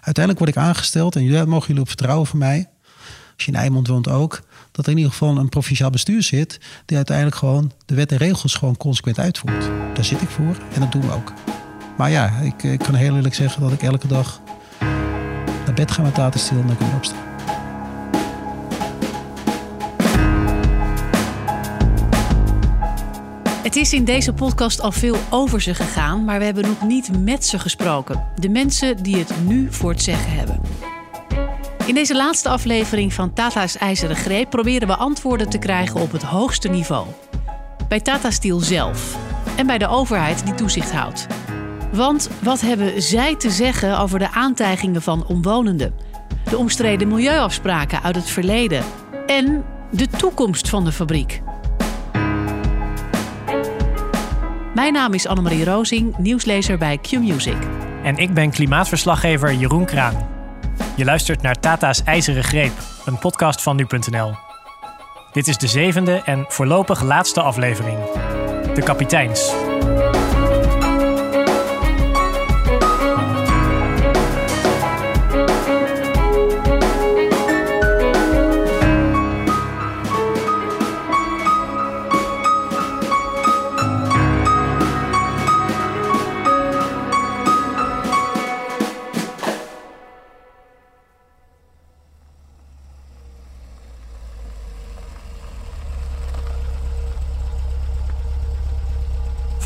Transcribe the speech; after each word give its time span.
Uiteindelijk 0.00 0.38
word 0.38 0.56
ik 0.56 0.62
aangesteld 0.62 1.16
en 1.16 1.24
jullie 1.24 1.44
mogen 1.46 1.66
jullie 1.66 1.82
op 1.82 1.88
vertrouwen 1.88 2.26
van 2.26 2.38
mij. 2.38 2.68
Als 3.34 3.46
je 3.46 3.52
in 3.52 3.58
Eimond 3.58 3.86
woont 3.86 4.08
ook. 4.08 4.40
Dat 4.72 4.84
er 4.84 4.90
in 4.90 4.96
ieder 4.96 5.12
geval 5.12 5.36
een 5.36 5.48
provinciaal 5.48 5.90
bestuur 5.90 6.22
zit. 6.22 6.60
Die 6.84 6.96
uiteindelijk 6.96 7.36
gewoon 7.36 7.72
de 7.86 7.94
wet 7.94 8.12
en 8.12 8.18
regels 8.18 8.54
gewoon 8.54 8.76
consequent 8.76 9.18
uitvoert. 9.18 9.70
Daar 9.94 10.04
zit 10.04 10.22
ik 10.22 10.28
voor 10.28 10.56
en 10.74 10.80
dat 10.80 10.92
doen 10.92 11.02
we 11.02 11.12
ook. 11.12 11.32
Maar 11.96 12.10
ja, 12.10 12.30
ik, 12.30 12.62
ik 12.62 12.78
kan 12.78 12.94
heel 12.94 13.16
eerlijk 13.16 13.34
zeggen 13.34 13.62
dat 13.62 13.72
ik 13.72 13.82
elke 13.82 14.06
dag 14.06 14.40
naar 15.64 15.74
bed 15.74 15.90
ga 15.90 16.02
met 16.02 16.14
data 16.14 16.38
stil 16.38 16.60
en 16.60 16.66
dan 16.66 16.76
ik 16.88 16.94
opstaan. 16.94 17.27
Het 23.68 23.76
is 23.76 23.92
in 23.92 24.04
deze 24.04 24.32
podcast 24.32 24.80
al 24.80 24.92
veel 24.92 25.16
over 25.30 25.60
ze 25.60 25.74
gegaan, 25.74 26.24
maar 26.24 26.38
we 26.38 26.44
hebben 26.44 26.66
nog 26.66 26.82
niet 26.82 27.24
met 27.24 27.46
ze 27.46 27.58
gesproken. 27.58 28.24
De 28.36 28.48
mensen 28.48 29.02
die 29.02 29.16
het 29.16 29.32
nu 29.46 29.72
voor 29.72 29.90
het 29.90 30.02
zeggen 30.02 30.32
hebben. 30.32 30.60
In 31.86 31.94
deze 31.94 32.16
laatste 32.16 32.48
aflevering 32.48 33.12
van 33.12 33.32
Tata's 33.32 33.76
IJzeren 33.76 34.16
Greep 34.16 34.50
proberen 34.50 34.88
we 34.88 34.96
antwoorden 34.96 35.48
te 35.48 35.58
krijgen 35.58 36.00
op 36.00 36.12
het 36.12 36.22
hoogste 36.22 36.68
niveau. 36.68 37.06
Bij 37.88 38.00
Tata 38.00 38.30
Steel 38.30 38.60
zelf 38.60 39.16
en 39.56 39.66
bij 39.66 39.78
de 39.78 39.88
overheid 39.88 40.44
die 40.44 40.54
toezicht 40.54 40.92
houdt. 40.92 41.26
Want 41.92 42.30
wat 42.42 42.60
hebben 42.60 43.02
zij 43.02 43.36
te 43.36 43.50
zeggen 43.50 43.98
over 43.98 44.18
de 44.18 44.30
aantijgingen 44.30 45.02
van 45.02 45.26
omwonenden? 45.26 45.94
De 46.50 46.58
omstreden 46.58 47.08
milieuafspraken 47.08 48.02
uit 48.02 48.16
het 48.16 48.30
verleden 48.30 48.84
en 49.26 49.64
de 49.90 50.06
toekomst 50.06 50.68
van 50.68 50.84
de 50.84 50.92
fabriek. 50.92 51.42
Mijn 54.78 54.92
naam 54.92 55.14
is 55.14 55.26
Annemarie 55.26 55.64
Rozing, 55.64 56.16
nieuwslezer 56.16 56.78
bij 56.78 56.98
Q-Music. 56.98 57.56
En 58.02 58.16
ik 58.16 58.34
ben 58.34 58.50
klimaatverslaggever 58.50 59.54
Jeroen 59.54 59.84
Kraan. 59.84 60.28
Je 60.96 61.04
luistert 61.04 61.42
naar 61.42 61.60
Tata's 61.60 62.02
IJzeren 62.02 62.44
Greep, 62.44 62.72
een 63.04 63.18
podcast 63.18 63.62
van 63.62 63.76
nu.nl. 63.76 64.34
Dit 65.32 65.48
is 65.48 65.56
de 65.56 65.66
zevende 65.66 66.22
en 66.24 66.44
voorlopig 66.48 67.02
laatste 67.02 67.40
aflevering. 67.40 67.98
De 68.74 68.82
kapiteins. 68.84 69.52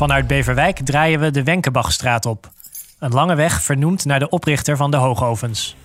Vanuit 0.03 0.27
Beverwijk 0.27 0.79
draaien 0.83 1.19
we 1.19 1.31
de 1.31 1.43
Wenkenbachstraat 1.43 2.25
op. 2.25 2.49
Een 2.99 3.11
lange 3.11 3.35
weg 3.35 3.61
vernoemd 3.61 4.05
naar 4.05 4.19
de 4.19 4.29
oprichter 4.29 4.77
van 4.77 4.91
de 4.91 4.97
hoogovens. 4.97 5.75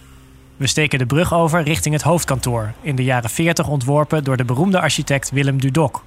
We 0.57 0.67
steken 0.67 0.99
de 0.99 1.07
brug 1.07 1.35
over 1.35 1.63
richting 1.63 1.95
het 1.95 2.03
hoofdkantoor, 2.03 2.73
in 2.81 2.97
de 2.97 3.05
jaren 3.05 3.31
40 3.31 3.69
ontworpen 3.69 4.25
door 4.25 4.37
de 4.37 4.45
beroemde 4.45 4.81
architect 4.81 5.31
Willem 5.31 5.61
Dudok. 5.61 6.05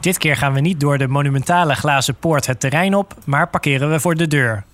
Dit 0.00 0.18
keer 0.18 0.36
gaan 0.36 0.52
we 0.52 0.60
niet 0.60 0.80
door 0.80 0.98
de 0.98 1.08
monumentale 1.08 1.74
glazen 1.74 2.14
poort 2.14 2.46
het 2.46 2.60
terrein 2.60 2.94
op, 2.94 3.14
maar 3.24 3.48
parkeren 3.48 3.90
we 3.90 4.00
voor 4.00 4.14
de 4.14 4.26
deur. 4.26 4.64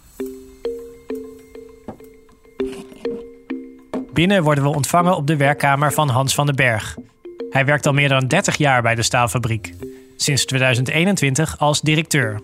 Binnen 4.12 4.42
worden 4.42 4.64
we 4.64 4.74
ontvangen 4.74 5.16
op 5.16 5.26
de 5.26 5.36
werkkamer 5.36 5.92
van 5.92 6.08
Hans 6.08 6.34
van 6.34 6.47
den 6.47 6.56
Berg. 6.56 6.97
Hij 7.50 7.64
werkt 7.64 7.86
al 7.86 7.92
meer 7.92 8.08
dan 8.08 8.26
30 8.26 8.56
jaar 8.56 8.82
bij 8.82 8.94
de 8.94 9.03
staalfabriek 9.03 9.74
sinds 10.16 10.44
2021 10.44 11.59
als 11.59 11.81
directeur. 11.81 12.41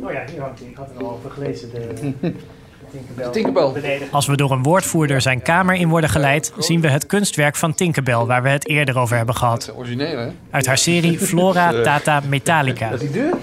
Oh 0.00 0.12
ja, 0.12 0.24
hier 0.30 0.40
hangt 0.40 0.60
Ik 0.60 0.76
had 0.76 0.90
er 0.96 1.04
al 1.04 1.10
over 1.10 1.30
gelezen. 1.30 1.70
De, 1.70 2.12
Tinkerbell. 3.32 4.00
Als 4.10 4.26
we 4.26 4.36
door 4.36 4.50
een 4.50 4.62
woordvoerder 4.62 5.20
zijn 5.20 5.42
kamer 5.42 5.74
in 5.74 5.88
worden 5.88 6.10
geleid, 6.10 6.52
zien 6.58 6.80
we 6.80 6.88
het 6.88 7.06
kunstwerk 7.06 7.56
van 7.56 7.74
Tinkerbell, 7.74 8.24
waar 8.24 8.42
we 8.42 8.48
het 8.48 8.68
eerder 8.68 8.98
over 8.98 9.16
hebben 9.16 9.34
gehad. 9.34 9.72
origineel, 9.76 10.18
hè? 10.18 10.28
Uit 10.50 10.66
haar 10.66 10.78
serie 10.78 11.18
Flora 11.18 11.72
Tata 11.82 12.22
Metallica. 12.28 12.90
Dat 12.90 13.02
is 13.02 13.10
die 13.10 13.22
duur? 13.22 13.34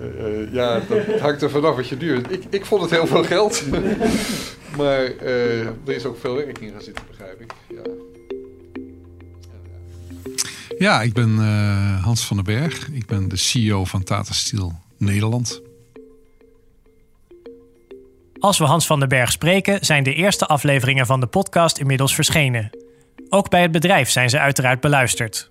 Uh, 0.00 0.52
ja, 0.52 0.80
dat 0.88 1.20
hangt 1.20 1.42
er 1.42 1.50
vanaf 1.50 1.76
wat 1.76 1.88
je 1.88 1.96
duurt. 1.96 2.32
Ik, 2.32 2.42
ik 2.50 2.64
vond 2.64 2.82
het 2.82 2.90
heel 2.90 3.06
veel 3.06 3.24
geld. 3.24 3.62
maar 4.76 5.12
uh, 5.22 5.60
er 5.60 5.74
is 5.86 6.04
ook 6.04 6.18
veel 6.20 6.34
werk 6.34 6.58
in 6.58 6.70
gaan 6.72 6.82
zitten, 6.82 7.04
begrijp 7.08 7.40
ik. 7.40 7.52
Ja. 7.68 7.82
Ja, 10.78 11.02
ik 11.02 11.12
ben 11.12 11.36
uh, 11.38 12.04
Hans 12.04 12.26
van 12.26 12.36
den 12.36 12.44
Berg. 12.44 12.88
Ik 12.88 13.06
ben 13.06 13.28
de 13.28 13.36
CEO 13.36 13.84
van 13.84 14.02
Tata 14.02 14.32
Steel 14.32 14.72
Nederland. 14.98 15.60
Als 18.38 18.58
we 18.58 18.64
Hans 18.64 18.86
van 18.86 18.98
den 18.98 19.08
Berg 19.08 19.32
spreken, 19.32 19.84
zijn 19.84 20.02
de 20.02 20.14
eerste 20.14 20.46
afleveringen 20.46 21.06
van 21.06 21.20
de 21.20 21.26
podcast 21.26 21.78
inmiddels 21.78 22.14
verschenen. 22.14 22.70
Ook 23.28 23.50
bij 23.50 23.62
het 23.62 23.72
bedrijf 23.72 24.10
zijn 24.10 24.30
ze 24.30 24.38
uiteraard 24.38 24.80
beluisterd. 24.80 25.50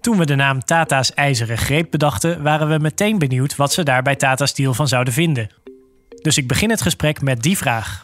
Toen 0.00 0.18
we 0.18 0.26
de 0.26 0.34
naam 0.34 0.60
Tata's 0.60 1.10
IJzeren 1.10 1.58
Greep 1.58 1.90
bedachten, 1.90 2.42
waren 2.42 2.68
we 2.68 2.78
meteen 2.78 3.18
benieuwd 3.18 3.56
wat 3.56 3.72
ze 3.72 3.82
daar 3.82 4.02
bij 4.02 4.16
Tata 4.16 4.46
Steel 4.46 4.74
van 4.74 4.88
zouden 4.88 5.12
vinden. 5.12 5.50
Dus 6.22 6.36
ik 6.36 6.48
begin 6.48 6.70
het 6.70 6.82
gesprek 6.82 7.22
met 7.22 7.42
die 7.42 7.56
vraag. 7.56 8.02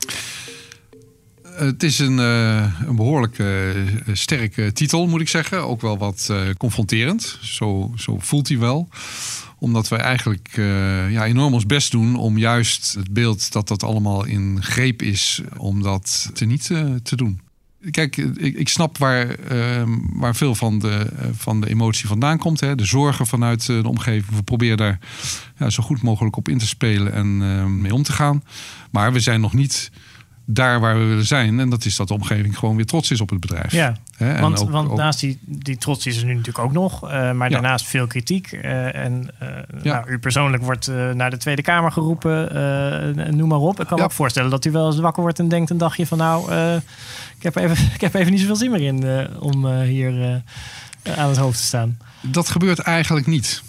Het 1.60 1.82
is 1.82 1.98
een, 1.98 2.19
uh, 2.19 2.81
een 2.87 2.97
behoorlijk 2.97 3.38
uh, 3.38 3.69
sterke 4.12 4.72
titel, 4.72 5.06
moet 5.06 5.21
ik 5.21 5.28
zeggen. 5.28 5.66
Ook 5.66 5.81
wel 5.81 5.98
wat 5.98 6.32
confronterend. 6.59 7.38
Zo, 7.43 7.93
zo 7.97 8.19
voelt 8.19 8.48
hij 8.48 8.59
wel. 8.59 8.88
Omdat 9.59 9.88
wij 9.88 9.99
eigenlijk 9.99 10.49
ja, 11.10 11.25
enorm 11.25 11.54
ons 11.54 11.66
best 11.66 11.91
doen 11.91 12.16
om 12.16 12.38
juist 12.38 12.94
het 12.94 13.12
beeld 13.12 13.53
dat 13.53 13.69
dat 13.69 13.82
allemaal 13.82 14.25
in 14.25 14.62
greep 14.62 15.03
is, 15.03 15.43
om 15.56 15.82
dat 15.82 16.31
te 16.34 16.44
niet 16.44 16.66
te 17.03 17.16
doen. 17.16 17.41
Kijk, 17.91 18.16
ik, 18.16 18.56
ik 18.56 18.69
snap 18.69 18.99
waar, 18.99 19.28
ehm, 19.28 19.99
waar 20.12 20.37
veel 20.37 20.54
van 20.54 20.78
de, 20.78 21.06
van 21.37 21.60
de 21.60 21.69
emotie 21.69 22.09
vandaan 22.09 22.38
komt. 22.38 22.60
Hè. 22.60 22.75
De 22.75 22.84
zorgen 22.84 23.26
vanuit 23.26 23.66
de 23.66 23.88
omgeving. 23.88 24.37
We 24.37 24.43
proberen 24.43 24.76
daar 24.76 24.99
ja, 25.59 25.70
zo 25.70 25.82
goed 25.82 26.03
mogelijk 26.03 26.37
op 26.37 26.49
in 26.49 26.59
te 26.59 26.66
spelen 26.66 27.12
en 27.12 27.81
mee 27.81 27.94
om 27.94 28.03
te 28.03 28.12
gaan. 28.12 28.44
Maar 28.91 29.12
we 29.12 29.20
zijn 29.20 29.41
nog 29.41 29.53
niet 29.53 29.91
daar 30.53 30.81
waar 30.81 30.99
we 30.99 31.05
willen 31.05 31.27
zijn. 31.27 31.61
En 31.61 31.71
dat 31.71 31.84
is 31.84 31.97
dat 31.97 32.09
de 32.09 32.15
omgeving 32.15 32.59
gewoon 32.59 32.77
weer 32.77 32.87
trots 32.87 33.11
is 33.11 33.21
op 33.21 33.31
het 33.31 33.41
bedrijf. 33.41 33.72
Ja, 33.72 33.97
want, 34.19 34.61
want 34.61 34.94
naast 34.94 35.21
die, 35.21 35.38
die 35.43 35.77
trots 35.77 36.06
is 36.06 36.16
er 36.16 36.25
nu 36.25 36.34
natuurlijk 36.34 36.65
ook 36.65 36.72
nog. 36.72 37.05
Uh, 37.05 37.33
maar 37.33 37.50
daarnaast 37.50 37.87
veel 37.87 38.06
kritiek. 38.06 38.53
Uh, 38.53 38.94
en 38.94 39.31
uh, 39.43 39.49
ja. 39.83 39.94
nou, 39.94 40.11
u 40.11 40.19
persoonlijk 40.19 40.62
wordt 40.62 40.87
naar 41.15 41.31
de 41.31 41.37
Tweede 41.37 41.62
Kamer 41.62 41.93
geroepen. 41.93 43.37
noem 43.37 43.49
maar 43.49 43.58
op. 43.58 43.81
Ik 43.81 43.87
kan 43.87 43.99
me 43.99 44.05
ook 44.05 44.12
voorstellen 44.12 44.50
dat 44.50 44.64
u 44.64 44.70
wel 44.70 44.87
eens 44.87 44.99
wakker 44.99 45.23
wordt 45.23 45.38
en 45.38 45.49
denkt 45.49 45.70
een 45.70 45.79
dagje 45.79 46.06
van... 46.06 46.19
nou, 46.19 46.53
ik, 47.37 47.43
heb 47.43 47.56
even, 47.56 47.85
ik 47.94 48.00
heb 48.00 48.14
even 48.14 48.31
niet 48.31 48.41
zoveel 48.41 48.56
zin 48.56 48.70
meer 48.70 48.81
in 48.81 49.29
om 49.38 49.67
hier 49.73 50.43
aan 51.17 51.29
het 51.29 51.38
hoofd 51.38 51.58
te 51.58 51.64
staan. 51.64 51.99
Dat 52.20 52.49
gebeurt 52.49 52.79
eigenlijk 52.79 53.26
niet. 53.26 53.62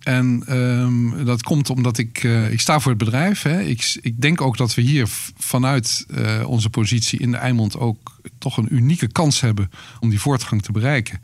En 0.00 0.56
um, 0.58 1.24
dat 1.24 1.42
komt 1.42 1.70
omdat 1.70 1.98
ik, 1.98 2.22
uh, 2.22 2.52
ik 2.52 2.60
sta 2.60 2.80
voor 2.80 2.90
het 2.90 3.04
bedrijf. 3.04 3.42
Hè. 3.42 3.60
Ik, 3.60 3.98
ik 4.02 4.20
denk 4.20 4.40
ook 4.40 4.56
dat 4.56 4.74
we 4.74 4.82
hier 4.82 5.08
vanuit 5.38 6.06
uh, 6.18 6.42
onze 6.46 6.70
positie 6.70 7.18
in 7.18 7.30
de 7.30 7.36
Eimond 7.36 7.78
ook 7.78 8.19
toch 8.38 8.56
een 8.56 8.74
unieke 8.74 9.12
kans 9.12 9.40
hebben 9.40 9.70
om 10.00 10.08
die 10.10 10.20
voortgang 10.20 10.62
te 10.62 10.72
bereiken. 10.72 11.20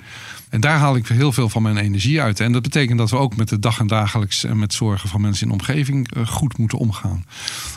En 0.48 0.60
daar 0.60 0.78
haal 0.78 0.96
ik 0.96 1.06
heel 1.06 1.32
veel 1.32 1.48
van 1.48 1.62
mijn 1.62 1.76
energie 1.76 2.20
uit. 2.20 2.40
En 2.40 2.52
dat 2.52 2.62
betekent 2.62 2.98
dat 2.98 3.10
we 3.10 3.16
ook 3.16 3.36
met 3.36 3.48
de 3.48 3.58
dag 3.58 3.78
en 3.78 3.86
dagelijks 3.86 4.44
en 4.44 4.58
met 4.58 4.74
zorgen 4.74 5.08
van 5.08 5.20
mensen 5.20 5.42
in 5.42 5.56
de 5.56 5.62
omgeving 5.62 6.16
uh, 6.16 6.26
goed 6.26 6.58
moeten 6.58 6.78
omgaan. 6.78 7.24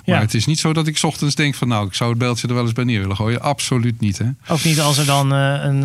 Maar 0.05 0.15
ja. 0.15 0.21
het 0.21 0.33
is 0.33 0.45
niet 0.45 0.59
zo 0.59 0.73
dat 0.73 0.87
ik 0.87 0.99
ochtends 1.01 1.35
denk 1.35 1.55
van 1.55 1.67
nou, 1.67 1.87
ik 1.87 1.93
zou 1.93 2.09
het 2.09 2.19
beeldje 2.19 2.47
er 2.47 2.53
wel 2.53 2.63
eens 2.63 2.73
bij 2.73 2.83
neer 2.83 2.99
willen 2.99 3.15
gooien. 3.15 3.41
Absoluut 3.41 3.99
niet. 3.99 4.17
Hè? 4.17 4.29
Ook 4.47 4.63
niet 4.63 4.79
als 4.81 4.97
er 4.97 5.05
dan 5.05 5.31
een, 5.31 5.83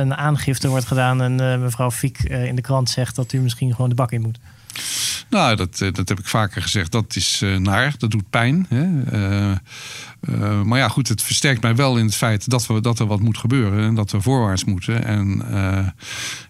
een 0.00 0.14
aangifte 0.14 0.68
wordt 0.68 0.86
gedaan 0.86 1.22
en 1.22 1.60
mevrouw 1.60 1.90
Fiek 1.90 2.18
in 2.18 2.56
de 2.56 2.62
krant 2.62 2.90
zegt 2.90 3.16
dat 3.16 3.32
u 3.32 3.38
misschien 3.40 3.70
gewoon 3.74 3.88
de 3.88 3.94
bak 3.94 4.12
in 4.12 4.20
moet. 4.20 4.38
Nou, 5.30 5.56
dat, 5.56 5.78
dat 5.78 6.08
heb 6.08 6.18
ik 6.18 6.26
vaker 6.26 6.62
gezegd. 6.62 6.92
Dat 6.92 7.16
is 7.16 7.42
naar, 7.58 7.94
dat 7.98 8.10
doet 8.10 8.30
pijn. 8.30 8.66
Hè? 8.68 8.86
Uh, 10.28 10.62
maar 10.62 10.78
ja, 10.78 10.88
goed, 10.88 11.08
het 11.08 11.22
versterkt 11.22 11.62
mij 11.62 11.76
wel 11.76 11.98
in 11.98 12.04
het 12.04 12.14
feit 12.14 12.50
dat, 12.50 12.66
we, 12.66 12.80
dat 12.80 12.98
er 12.98 13.06
wat 13.06 13.20
moet 13.20 13.38
gebeuren 13.38 13.84
en 13.84 13.94
dat 13.94 14.10
we 14.10 14.20
voorwaarts 14.20 14.64
moeten. 14.64 15.04
En 15.04 15.42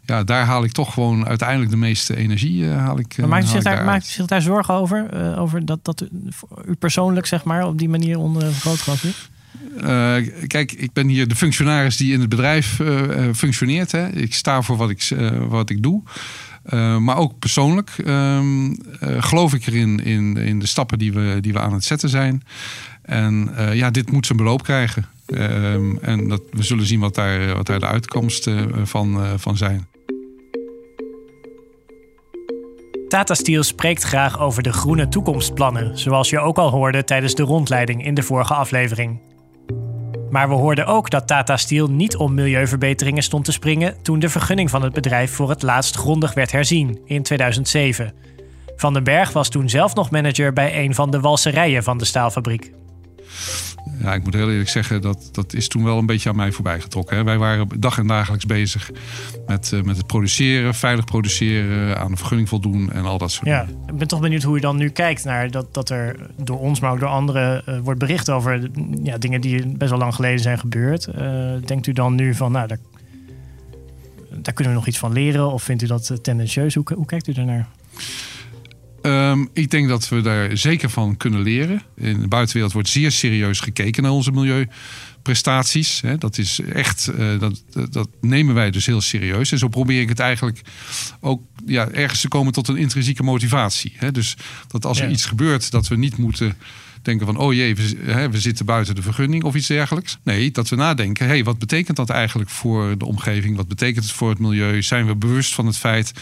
ja, 0.05 0.25
daar 0.25 0.45
haal 0.45 0.65
ik 0.65 0.73
toch 0.73 0.93
gewoon 0.93 1.27
uiteindelijk 1.27 1.71
de 1.71 1.77
meeste 1.77 2.17
energie. 2.17 2.67
Haal 2.67 2.99
ik, 2.99 3.17
maar 3.19 3.29
maakt 3.29 3.45
u 3.45 3.49
zich, 3.49 3.63
daar, 3.63 3.85
maakt 3.85 4.07
u 4.07 4.11
zich 4.11 4.27
daar 4.27 4.43
zorgen 4.43 4.75
over? 4.75 5.37
over 5.39 5.67
dat, 5.67 5.79
dat 5.83 6.05
u 6.67 6.75
persoonlijk, 6.75 7.27
zeg 7.27 7.45
maar, 7.45 7.67
op 7.67 7.79
die 7.79 7.89
manier 7.89 8.19
onder 8.19 8.53
vergrootglas 8.53 9.01
zit? 9.01 9.33
Uh, 9.77 10.17
kijk, 10.47 10.73
ik 10.73 10.93
ben 10.93 11.09
hier 11.09 11.29
de 11.29 11.37
functionaris 11.37 11.97
die 11.97 12.13
in 12.13 12.21
het 12.21 12.29
bedrijf 12.29 12.79
uh, 12.79 13.29
functioneert. 13.35 13.93
Hè. 13.93 14.09
Ik 14.09 14.35
sta 14.35 14.63
voor 14.63 14.77
wat 14.77 14.91
ik, 14.91 15.11
uh, 15.11 15.31
wat 15.49 15.71
ik 15.71 15.83
doe. 15.83 16.03
Maar 16.99 17.17
ook 17.17 17.39
persoonlijk 17.39 17.91
ehm, 18.05 18.75
geloof 19.01 19.55
ik 19.55 19.67
erin 19.67 20.05
in, 20.05 20.37
in 20.37 20.59
de 20.59 20.67
stappen 20.67 20.99
die 20.99 21.13
we, 21.13 21.39
die 21.41 21.53
we 21.53 21.61
aan 21.61 21.73
het 21.73 21.85
zetten 21.85 22.09
zijn. 22.09 22.43
En 23.03 23.51
ja, 23.73 23.91
dit 23.91 24.11
moet 24.11 24.27
zijn 24.27 24.39
beloop 24.39 24.63
krijgen. 24.63 25.07
Ehm, 25.27 25.97
en 25.97 26.29
dat, 26.29 26.41
we 26.51 26.63
zullen 26.63 26.87
zien 26.87 27.01
wat 27.01 27.15
daar, 27.15 27.57
wat 27.57 27.67
daar 27.67 27.81
de 27.81 27.87
uitkomsten 27.87 28.87
van, 28.87 29.39
van 29.39 29.57
zijn. 29.57 29.87
Tata 33.15 33.35
Steel 33.35 33.63
spreekt 33.63 34.03
graag 34.03 34.41
over 34.41 34.63
de 34.63 34.73
groene 34.73 35.09
toekomstplannen, 35.09 35.99
zoals 35.99 36.31
je 36.31 36.39
ook 36.39 36.59
al 36.59 36.71
hoorde 36.71 37.05
tijdens 37.05 37.35
de 37.35 37.43
rondleiding 37.43 38.05
in 38.05 38.15
de 38.15 38.23
vorige 38.23 38.55
aflevering. 38.55 39.21
Maar 40.35 40.49
we 40.49 40.55
hoorden 40.55 40.87
ook 40.87 41.11
dat 41.11 41.27
Tata 41.27 41.57
Steel 41.57 41.91
niet 41.91 42.17
om 42.17 42.35
milieuverbeteringen 42.35 43.23
stond 43.23 43.45
te 43.45 43.53
springen 43.53 44.03
toen 44.03 44.19
de 44.19 44.29
vergunning 44.29 44.71
van 44.71 44.83
het 44.83 44.93
bedrijf 44.93 45.33
voor 45.33 45.49
het 45.49 45.63
laatst 45.63 45.97
grondig 45.97 46.35
werd 46.35 46.53
herzien 46.53 46.99
in 47.05 47.23
2007. 47.23 48.13
Van 48.77 48.93
den 48.93 49.05
Berg 49.05 49.33
was 49.33 49.49
toen 49.49 49.69
zelf 49.69 49.95
nog 49.95 50.11
manager 50.11 50.53
bij 50.53 50.85
een 50.85 50.95
van 50.95 51.11
de 51.11 51.21
walserijen 51.21 51.83
van 51.83 51.99
de 51.99 52.05
staalfabriek 52.05 52.73
ja, 54.05 54.15
ik 54.15 54.25
moet 54.25 54.35
heel 54.35 54.51
eerlijk 54.51 54.69
zeggen, 54.69 55.03
dat, 55.03 55.29
dat 55.33 55.55
is 55.55 55.69
toen 55.69 55.85
wel 55.85 55.99
een 55.99 56.07
beetje 56.07 56.29
aan 56.29 56.37
mij 56.37 56.53
voorbij 56.53 56.81
getrokken. 56.81 57.17
Hè. 57.17 57.25
Wij 57.25 57.39
waren 57.39 57.69
dag 57.79 57.99
en 57.99 58.07
dagelijks 58.07 58.47
bezig 58.47 58.91
met, 59.47 59.71
uh, 59.75 59.83
met 59.83 59.97
het 59.97 60.07
produceren, 60.07 60.75
veilig 60.75 61.05
produceren, 61.05 61.99
aan 61.99 62.11
de 62.11 62.17
vergunning 62.17 62.49
voldoen 62.49 62.93
en 62.93 63.05
al 63.05 63.19
dat 63.19 63.31
soort 63.31 63.47
ja, 63.47 63.65
dingen. 63.65 63.83
Ik 63.87 63.97
ben 63.97 64.09
toch 64.09 64.21
benieuwd 64.21 64.43
hoe 64.43 64.55
je 64.55 64.61
dan 64.61 64.77
nu 64.77 64.89
kijkt 64.89 65.25
naar 65.25 65.51
dat, 65.51 65.75
dat 65.75 65.91
er 65.91 66.17
door 66.37 66.59
ons, 66.59 66.81
maar 66.81 66.93
ook 66.93 67.01
door 67.01 67.09
anderen 67.09 67.63
uh, 67.69 67.79
wordt 67.79 68.01
bericht 68.01 68.31
over 68.31 68.71
ja, 69.03 69.19
dingen 69.19 69.41
die 69.41 69.67
best 69.67 69.91
wel 69.91 69.99
lang 69.99 70.15
geleden 70.15 70.41
zijn 70.41 70.59
gebeurd. 70.59 71.09
Uh, 71.19 71.53
denkt 71.65 71.87
u 71.87 71.93
dan 71.93 72.15
nu 72.15 72.35
van, 72.35 72.53
nou, 72.53 72.67
daar, 72.67 72.79
daar 74.31 74.55
kunnen 74.55 74.73
we 74.73 74.79
nog 74.79 74.89
iets 74.89 74.99
van 74.99 75.13
leren? 75.13 75.53
Of 75.53 75.63
vindt 75.63 75.83
u 75.83 75.87
dat 75.87 76.19
tendentieus? 76.23 76.75
Hoe, 76.75 76.85
hoe 76.95 77.07
kijkt 77.07 77.29
u 77.29 77.33
daarnaar? 77.33 77.69
Um, 79.07 79.49
ik 79.53 79.71
denk 79.71 79.89
dat 79.89 80.09
we 80.09 80.21
daar 80.21 80.57
zeker 80.57 80.91
van 80.91 81.17
kunnen 81.17 81.43
leren. 81.43 81.83
In 81.97 82.21
de 82.21 82.29
buitenwereld 82.29 82.73
wordt 82.73 82.89
zeer 82.89 83.13
serieus 83.13 83.61
gekeken 83.61 84.03
naar 84.03 84.13
onze 84.13 84.31
milieuprestaties. 84.31 86.03
Dat 86.19 86.39
is 86.39 86.61
echt, 86.61 87.11
uh, 87.19 87.41
dat, 87.41 87.63
dat 87.91 88.09
nemen 88.21 88.55
wij 88.55 88.71
dus 88.71 88.87
heel 88.87 89.01
serieus. 89.01 89.53
En 89.53 89.59
zo 89.59 89.69
probeer 89.69 90.01
ik 90.01 90.09
het 90.09 90.19
eigenlijk 90.19 90.61
ook 91.21 91.43
ja, 91.67 91.89
ergens 91.89 92.21
te 92.21 92.29
komen 92.29 92.53
tot 92.53 92.69
een 92.69 92.77
intrinsieke 92.77 93.23
motivatie. 93.23 93.93
Dus 94.13 94.37
dat 94.67 94.85
als 94.85 95.01
er 95.01 95.11
iets 95.11 95.27
gebeurt, 95.27 95.71
dat 95.71 95.89
we 95.89 95.97
niet 95.97 96.17
moeten 96.17 96.57
denken 97.05 97.27
van, 97.27 97.37
oh 97.37 97.53
jee, 97.53 97.75
we, 97.75 97.97
hè, 98.05 98.31
we, 98.31 98.41
zitten 98.41 98.67
buiten 98.67 98.95
de 98.95 99.03
vergunning 99.03 99.45
of 99.45 99.55
iets 99.55 99.67
dergelijks. 99.67 100.19
Nee, 100.23 100.51
dat 100.51 100.69
we 100.69 100.77
nadenken, 100.77 101.27
hey, 101.27 101.45
wat 101.45 101.59
betekent 101.59 101.97
dat 101.97 102.11
eigenlijk 102.11 102.51
voor 102.51 102.99
de 102.99 103.05
omgeving? 103.05 103.57
Wat 103.57 103.69
betekent 103.69 104.05
het 104.05 104.15
voor 104.15 104.29
het 104.29 104.39
milieu? 104.39 104.83
Zijn 104.83 105.07
we 105.07 105.17
bewust 105.17 105.55
van 105.55 105.67
het 105.67 105.77
feit 105.77 106.13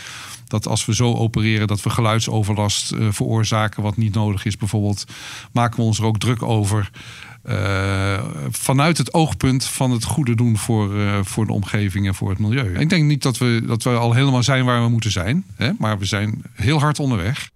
dat 0.52 0.67
als 0.67 0.84
we 0.84 0.94
zo 0.94 1.14
opereren, 1.14 1.67
dat 1.67 1.82
we 1.82 1.90
geluidsoverlast 1.90 2.93
uh, 2.93 3.06
veroorzaken, 3.11 3.82
wat 3.82 3.96
niet 3.96 4.14
nodig 4.14 4.44
is 4.44 4.56
bijvoorbeeld, 4.56 5.05
maken 5.52 5.76
we 5.76 5.82
ons 5.82 5.99
er 5.99 6.05
ook 6.05 6.19
druk 6.19 6.43
over. 6.43 6.90
Uh, 7.49 8.25
vanuit 8.50 8.99
het 8.99 9.14
oogpunt 9.14 9.64
van 9.64 9.90
het 9.90 10.05
goede 10.05 10.34
doen 10.34 10.56
voor, 10.56 10.94
uh, 10.94 11.19
voor 11.23 11.46
de 11.46 11.52
omgeving 11.52 12.06
en 12.06 12.14
voor 12.14 12.31
het 12.31 12.38
milieu. 12.38 12.79
Ik 12.79 12.88
denk 12.88 13.05
niet 13.05 13.23
dat 13.23 13.38
we, 13.38 13.62
dat 13.67 13.82
we 13.82 13.90
al 13.90 14.12
helemaal 14.12 14.43
zijn 14.43 14.64
waar 14.64 14.82
we 14.82 14.88
moeten 14.88 15.11
zijn, 15.11 15.44
hè, 15.56 15.70
maar 15.79 15.99
we 15.99 16.05
zijn 16.05 16.43
heel 16.52 16.81
hard 16.81 16.99
onderweg. 16.99 17.50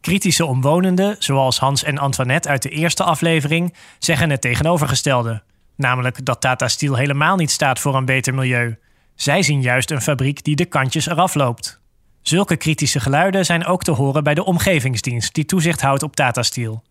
Kritische 0.00 0.44
omwonenden, 0.44 1.16
zoals 1.18 1.58
Hans 1.58 1.82
en 1.82 1.98
Antoinette 1.98 2.48
uit 2.48 2.62
de 2.62 2.68
eerste 2.68 3.04
aflevering, 3.04 3.74
zeggen 3.98 4.30
het 4.30 4.40
tegenovergestelde. 4.40 5.42
Namelijk 5.76 6.24
dat 6.24 6.40
Tata 6.40 6.68
Steel 6.68 6.94
helemaal 6.94 7.36
niet 7.36 7.50
staat 7.50 7.78
voor 7.78 7.94
een 7.94 8.04
beter 8.04 8.34
milieu. 8.34 8.78
Zij 9.14 9.42
zien 9.42 9.62
juist 9.62 9.90
een 9.90 10.02
fabriek 10.02 10.44
die 10.44 10.56
de 10.56 10.64
kantjes 10.64 11.06
eraf 11.06 11.34
loopt. 11.34 11.80
Zulke 12.22 12.56
kritische 12.56 13.00
geluiden 13.00 13.44
zijn 13.44 13.66
ook 13.66 13.82
te 13.82 13.90
horen 13.90 14.24
bij 14.24 14.34
de 14.34 14.44
omgevingsdienst 14.44 15.34
die 15.34 15.44
toezicht 15.44 15.80
houdt 15.80 16.02
op 16.02 16.16
Tata 16.16 16.42
Steel. 16.42 16.82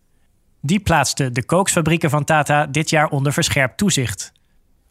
Die 0.62 0.80
plaatste 0.80 1.32
de 1.32 1.46
kooksfabrieken 1.46 2.10
van 2.10 2.24
Tata 2.24 2.66
dit 2.66 2.90
jaar 2.90 3.08
onder 3.10 3.34
verscherpt 3.34 3.78
toezicht. 3.78 4.32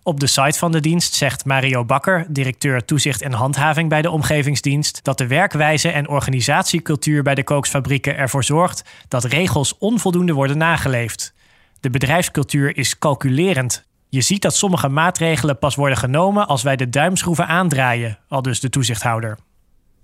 Op 0.07 0.21
de 0.21 0.27
site 0.27 0.59
van 0.59 0.73
de 0.73 0.81
dienst 0.81 1.15
zegt 1.15 1.45
Mario 1.45 1.85
Bakker, 1.85 2.27
directeur 2.29 2.85
toezicht 2.85 3.23
en 3.23 3.33
handhaving 3.33 3.89
bij 3.89 4.03
de 4.03 4.11
omgevingsdienst, 4.11 5.01
dat 5.05 5.19
de 5.19 5.27
werkwijze 5.27 5.89
en 5.89 6.09
organisatiecultuur 6.09 7.23
bij 7.23 7.35
de 7.35 7.45
kooksfabrieken 7.45 8.17
ervoor 8.17 8.45
zorgt 8.45 8.85
dat 9.09 9.25
regels 9.25 9.79
onvoldoende 9.79 10.33
worden 10.33 10.59
nageleefd. 10.59 11.35
De 11.81 11.91
bedrijfscultuur 11.91 12.77
is 12.77 12.99
calculerend. 12.99 13.85
Je 14.09 14.21
ziet 14.21 14.43
dat 14.43 14.57
sommige 14.57 14.89
maatregelen 14.89 15.59
pas 15.59 15.75
worden 15.75 15.99
genomen 15.99 16.49
als 16.49 16.63
wij 16.63 16.77
de 16.77 16.89
duimschroeven 16.89 17.47
aandraaien, 17.47 18.19
al 18.29 18.43
dus 18.43 18.61
de 18.61 18.69
toezichthouder. 18.69 19.39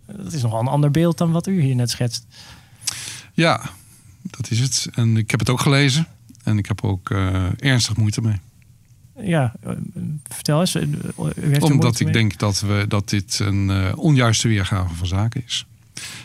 Dat 0.07 0.33
is 0.33 0.43
nogal 0.43 0.61
een 0.61 0.67
ander 0.67 0.91
beeld 0.91 1.19
dan 1.19 1.33
wat 1.33 1.47
u 1.47 1.61
hier 1.61 1.75
net 1.75 1.91
schetst. 1.91 2.27
Ja, 3.33 3.71
dat 4.23 4.51
is 4.51 4.59
het. 4.59 4.89
En 4.95 5.17
ik 5.17 5.31
heb 5.31 5.41
het 5.41 5.51
ook 5.51 5.61
gelezen. 5.61 6.07
En 6.45 6.59
ik 6.59 6.67
heb 6.67 6.85
ook 6.85 7.11
uh, 7.11 7.45
ernstig 7.59 7.97
moeite 7.97 8.21
mee. 8.21 8.41
Ja, 9.21 9.53
uh, 9.67 9.73
vertel 10.29 10.61
eens. 10.61 10.73
Heeft 11.41 11.63
Omdat 11.63 12.01
ik 12.01 12.13
denk 12.13 12.39
dat, 12.39 12.61
we, 12.61 12.85
dat 12.89 13.09
dit 13.09 13.39
een 13.39 13.69
uh, 13.69 13.93
onjuiste 13.97 14.49
weergave 14.49 14.95
van 14.95 15.07
zaken 15.07 15.43
is. 15.47 15.67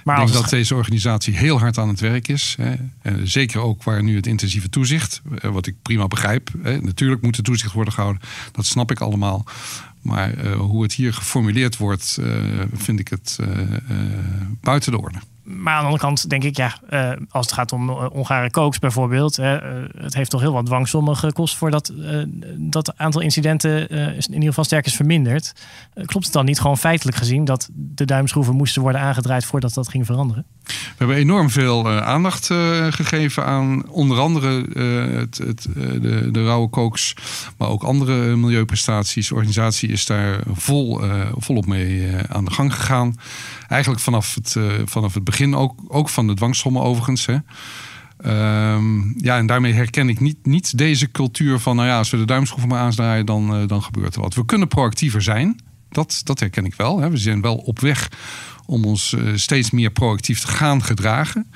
Maar 0.04 0.22
ik 0.22 0.28
denk 0.28 0.42
dat 0.42 0.50
deze 0.50 0.76
organisatie 0.76 1.38
heel 1.38 1.60
hard 1.60 1.78
aan 1.78 1.88
het 1.88 2.00
werk 2.00 2.28
is. 2.28 2.56
Hè. 2.62 2.76
En 3.02 3.28
zeker 3.28 3.60
ook 3.60 3.84
waar 3.84 4.04
nu 4.04 4.16
het 4.16 4.28
intensieve 4.28 4.70
toezicht, 4.70 5.22
wat 5.42 5.68
ik 5.68 5.76
prima 5.82 6.08
begrijp. 6.08 6.50
Hè. 6.62 6.82
Natuurlijk 6.82 7.22
moet 7.22 7.36
de 7.36 7.42
toezicht 7.42 7.74
worden 7.74 7.94
gehouden, 7.94 8.22
dat 8.52 8.66
snap 8.66 8.92
ik 8.92 9.00
allemaal. 9.00 9.46
Maar 10.02 10.46
uh, 10.46 10.56
hoe 10.56 10.84
het 10.84 10.94
hier 10.94 11.14
geformuleerd 11.14 11.78
wordt, 11.78 12.18
uh, 12.20 12.36
vind 12.74 13.00
ik 13.00 13.08
het 13.08 13.40
buiten 14.62 14.92
de 14.92 15.00
orde 15.00 15.20
maar 15.48 15.74
aan 15.74 15.80
de 15.80 15.86
andere 15.86 16.04
kant 16.04 16.30
denk 16.30 16.44
ik, 16.44 16.58
ja, 16.58 16.78
uh, 16.90 17.12
als 17.30 17.46
het 17.46 17.56
gaat 17.56 17.72
om 17.72 17.90
uh, 17.90 18.06
Ongare 18.12 18.50
Kooks 18.50 18.80
bijvoorbeeld, 18.80 19.36
hè, 19.36 19.80
uh, 19.80 19.90
het 19.98 20.14
heeft 20.14 20.30
toch 20.30 20.42
heel 20.42 20.54
wat 20.54 20.66
dwangsommen 20.66 21.18
gekost 21.18 21.56
voordat 21.56 21.94
dat 22.58 22.98
aantal 22.98 23.22
incidenten 23.22 23.90
in 23.90 24.34
ieder 24.34 24.48
geval 24.48 24.64
sterk 24.64 24.86
is 24.86 24.96
verminderd. 24.96 25.54
klopt 25.94 26.26
het 26.26 26.34
dan 26.34 26.46
niet 26.46 26.60
gewoon 26.60 26.78
feitelijk 26.78 27.18
gezien 27.18 27.46
dat 27.46 27.70
de 27.74 28.06
duimschroeven 28.06 28.56
moesten 28.56 28.82
worden 28.82 29.02
aangedraaid 29.02 29.46
voordat 29.46 29.74
dat 29.74 29.90
ging 29.90 30.06
veranderen? 30.06 30.46
We 30.68 30.74
hebben 30.98 31.16
enorm 31.16 31.50
veel 31.50 31.90
aandacht 31.90 32.46
gegeven 32.90 33.46
aan 33.46 33.90
onder 33.90 34.20
andere 34.20 34.66
het, 35.18 35.38
het, 35.38 35.68
de, 36.02 36.30
de 36.32 36.46
rauwe 36.46 36.70
kooks, 36.70 37.16
maar 37.58 37.68
ook 37.68 37.84
andere 37.84 38.36
milieuprestaties. 38.36 39.28
De 39.28 39.34
organisatie 39.34 39.90
is 39.90 40.06
daar 40.06 40.40
vol, 40.52 41.02
volop 41.38 41.66
mee 41.66 42.08
aan 42.28 42.46
de 42.46 42.52
gang 42.52 42.74
gegaan. 42.74 43.16
Eigenlijk 43.68 44.02
vanaf 44.02 44.36
het, 44.36 44.56
vanaf 44.86 45.14
het 45.14 45.24
begin 45.24 45.56
ook, 45.56 45.80
ook 45.88 46.10
van 46.10 46.28
de 46.28 46.34
dwangsommen 46.34 46.82
overigens. 46.82 47.26
Hè. 47.26 47.38
Um, 48.26 49.14
ja, 49.18 49.38
en 49.38 49.46
daarmee 49.46 49.74
herken 49.74 50.10
ik 50.10 50.20
niet, 50.44 50.78
deze 50.78 51.12
cultuur 51.12 51.60
van, 51.60 51.76
nou 51.76 51.88
ja, 51.88 51.98
als 51.98 52.10
we 52.10 52.18
de 52.18 52.26
duimschroeven 52.26 52.70
maar 52.70 52.80
aandraaien, 52.80 53.26
dan, 53.26 53.68
dan 53.68 53.84
gebeurt 53.84 54.16
er 54.16 54.22
wat. 54.22 54.34
We 54.34 54.46
kunnen 54.46 54.68
proactiever 54.68 55.22
zijn. 55.22 55.60
Dat, 55.90 56.22
dat 56.24 56.40
herken 56.40 56.66
ik 56.66 56.76
wel. 56.76 57.00
Hè. 57.00 57.10
We 57.10 57.18
zijn 57.18 57.42
wel 57.42 57.56
op 57.56 57.80
weg 57.80 58.10
om 58.68 58.86
ons 58.86 59.12
uh, 59.12 59.36
steeds 59.36 59.72
meer 59.72 59.90
proactief 59.90 60.40
te 60.40 60.48
gaan 60.48 60.84
gedragen. 60.84 61.48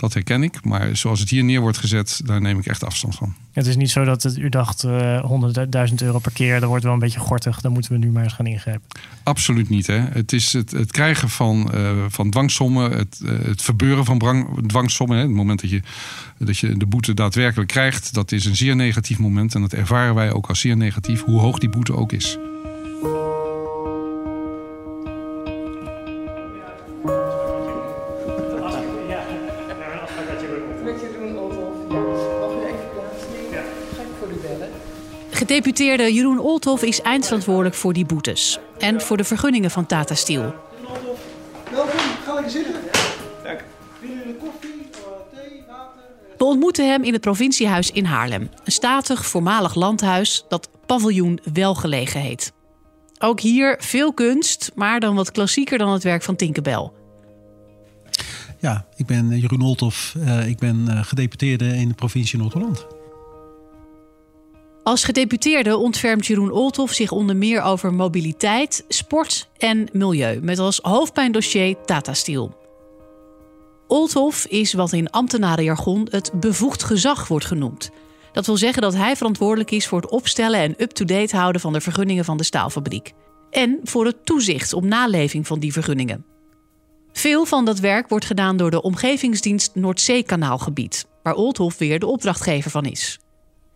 Dat 0.00 0.14
herken 0.14 0.42
ik. 0.42 0.64
Maar 0.64 0.96
zoals 0.96 1.20
het 1.20 1.30
hier 1.30 1.44
neer 1.44 1.60
wordt 1.60 1.78
gezet, 1.78 2.20
daar 2.24 2.40
neem 2.40 2.58
ik 2.58 2.66
echt 2.66 2.84
afstand 2.84 3.14
van. 3.14 3.34
Het 3.52 3.66
is 3.66 3.76
niet 3.76 3.90
zo 3.90 4.04
dat 4.04 4.22
het, 4.22 4.36
u 4.36 4.48
dacht 4.48 4.84
uh, 4.84 5.16
eh, 5.16 5.88
100.000 5.88 5.94
euro 5.94 6.18
per 6.18 6.32
keer, 6.32 6.60
dat 6.60 6.68
wordt 6.68 6.84
wel 6.84 6.92
een 6.92 6.98
beetje 6.98 7.20
gortig. 7.20 7.60
Dan 7.60 7.72
moeten 7.72 7.92
we 7.92 7.98
nu 7.98 8.10
maar 8.10 8.22
eens 8.22 8.32
gaan 8.32 8.46
ingrijpen. 8.46 8.86
Absoluut 9.22 9.68
niet. 9.68 9.86
Hè. 9.86 9.98
Het 9.98 10.32
is 10.32 10.52
het, 10.52 10.70
het 10.70 10.90
krijgen 10.90 11.28
van, 11.28 11.70
uh, 11.74 11.90
van 12.08 12.30
dwangsommen, 12.30 12.92
het, 12.92 13.20
uh, 13.22 13.38
het 13.44 13.62
verbeuren 13.62 14.04
van 14.04 14.18
brang, 14.18 14.68
dwangsommen. 14.68 15.16
Hè. 15.16 15.22
Het 15.22 15.32
moment 15.32 15.60
dat 15.60 15.70
je, 15.70 15.82
dat 16.38 16.58
je 16.58 16.76
de 16.76 16.86
boete 16.86 17.14
daadwerkelijk 17.14 17.70
krijgt, 17.70 18.14
dat 18.14 18.32
is 18.32 18.44
een 18.44 18.56
zeer 18.56 18.76
negatief 18.76 19.18
moment. 19.18 19.54
En 19.54 19.60
dat 19.60 19.72
ervaren 19.72 20.14
wij 20.14 20.32
ook 20.32 20.46
als 20.46 20.60
zeer 20.60 20.76
negatief, 20.76 21.24
hoe 21.24 21.40
hoog 21.40 21.58
die 21.58 21.68
boete 21.68 21.96
ook 21.96 22.12
is. 22.12 22.38
Gedeputeerde 35.50 36.14
Jeroen 36.14 36.38
Olthoff 36.38 36.82
is 36.82 37.00
eindverantwoordelijk 37.00 37.74
voor 37.74 37.92
die 37.92 38.06
boetes. 38.06 38.58
En 38.78 39.00
voor 39.00 39.16
de 39.16 39.24
vergunningen 39.24 39.70
van 39.70 39.86
Tata 39.86 40.14
Steel. 40.14 40.54
Welkom, 41.70 41.90
ga 42.24 42.34
lekker 42.34 42.50
zitten. 42.50 42.74
Dank. 43.44 43.64
We 46.38 46.44
ontmoeten 46.44 46.88
hem 46.88 47.02
in 47.02 47.12
het 47.12 47.20
provinciehuis 47.20 47.90
in 47.90 48.04
Haarlem. 48.04 48.50
Een 48.64 48.72
statig 48.72 49.26
voormalig 49.26 49.74
landhuis 49.74 50.44
dat 50.48 50.68
paviljoen 50.86 51.40
Welgelegen 51.52 52.20
heet. 52.20 52.52
Ook 53.18 53.40
hier 53.40 53.76
veel 53.78 54.12
kunst, 54.12 54.70
maar 54.74 55.00
dan 55.00 55.14
wat 55.14 55.30
klassieker 55.30 55.78
dan 55.78 55.92
het 55.92 56.02
werk 56.02 56.22
van 56.22 56.36
Tinkerbell. 56.36 56.90
Ja, 58.58 58.86
ik 58.96 59.06
ben 59.06 59.38
Jeroen 59.38 59.62
Olthoff. 59.62 60.14
Uh, 60.16 60.48
ik 60.48 60.58
ben 60.58 61.04
gedeputeerde 61.04 61.76
in 61.76 61.88
de 61.88 61.94
provincie 61.94 62.38
Noord-Holland. 62.38 62.86
Als 64.82 65.04
gedeputeerde 65.04 65.76
ontfermt 65.76 66.26
Jeroen 66.26 66.50
Olthoff 66.50 66.94
zich 66.94 67.10
onder 67.10 67.36
meer 67.36 67.62
over 67.62 67.94
mobiliteit, 67.94 68.84
sport 68.88 69.48
en 69.58 69.88
milieu, 69.92 70.40
met 70.42 70.58
als 70.58 70.78
hoofdpijndossier 70.82 71.76
Tata 71.84 72.14
Steel. 72.14 72.58
Olthoff 73.86 74.46
is 74.46 74.72
wat 74.72 74.92
in 74.92 75.10
ambtenarenjargon 75.10 76.08
het 76.10 76.30
bevoegd 76.34 76.82
gezag 76.82 77.28
wordt 77.28 77.44
genoemd. 77.44 77.90
Dat 78.32 78.46
wil 78.46 78.56
zeggen 78.56 78.82
dat 78.82 78.94
hij 78.94 79.16
verantwoordelijk 79.16 79.70
is 79.70 79.86
voor 79.86 80.00
het 80.00 80.10
opstellen 80.10 80.60
en 80.60 80.74
up-to-date 80.76 81.36
houden 81.36 81.60
van 81.60 81.72
de 81.72 81.80
vergunningen 81.80 82.24
van 82.24 82.36
de 82.36 82.44
staalfabriek. 82.44 83.12
En 83.50 83.80
voor 83.82 84.06
het 84.06 84.26
toezicht 84.26 84.72
op 84.72 84.84
naleving 84.84 85.46
van 85.46 85.58
die 85.58 85.72
vergunningen. 85.72 86.24
Veel 87.12 87.44
van 87.44 87.64
dat 87.64 87.78
werk 87.78 88.08
wordt 88.08 88.24
gedaan 88.24 88.56
door 88.56 88.70
de 88.70 88.82
Omgevingsdienst 88.82 89.74
Noordzeekanaalgebied, 89.74 91.06
waar 91.22 91.34
Olthoff 91.34 91.78
weer 91.78 91.98
de 91.98 92.06
opdrachtgever 92.06 92.70
van 92.70 92.84
is. 92.84 93.18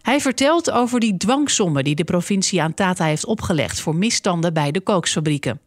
Hij 0.05 0.21
vertelt 0.21 0.71
over 0.71 1.01
die 1.01 1.17
dwangsommen 1.17 1.85
die 1.85 1.95
de 1.95 2.05
provincie 2.05 2.63
aan 2.63 2.75
Tata 2.75 3.05
heeft 3.05 3.25
opgelegd 3.25 3.81
voor 3.81 3.97
misstanden 3.97 4.53
bij 4.53 4.71
de 4.71 4.81
kooksfabrieken. 4.81 5.61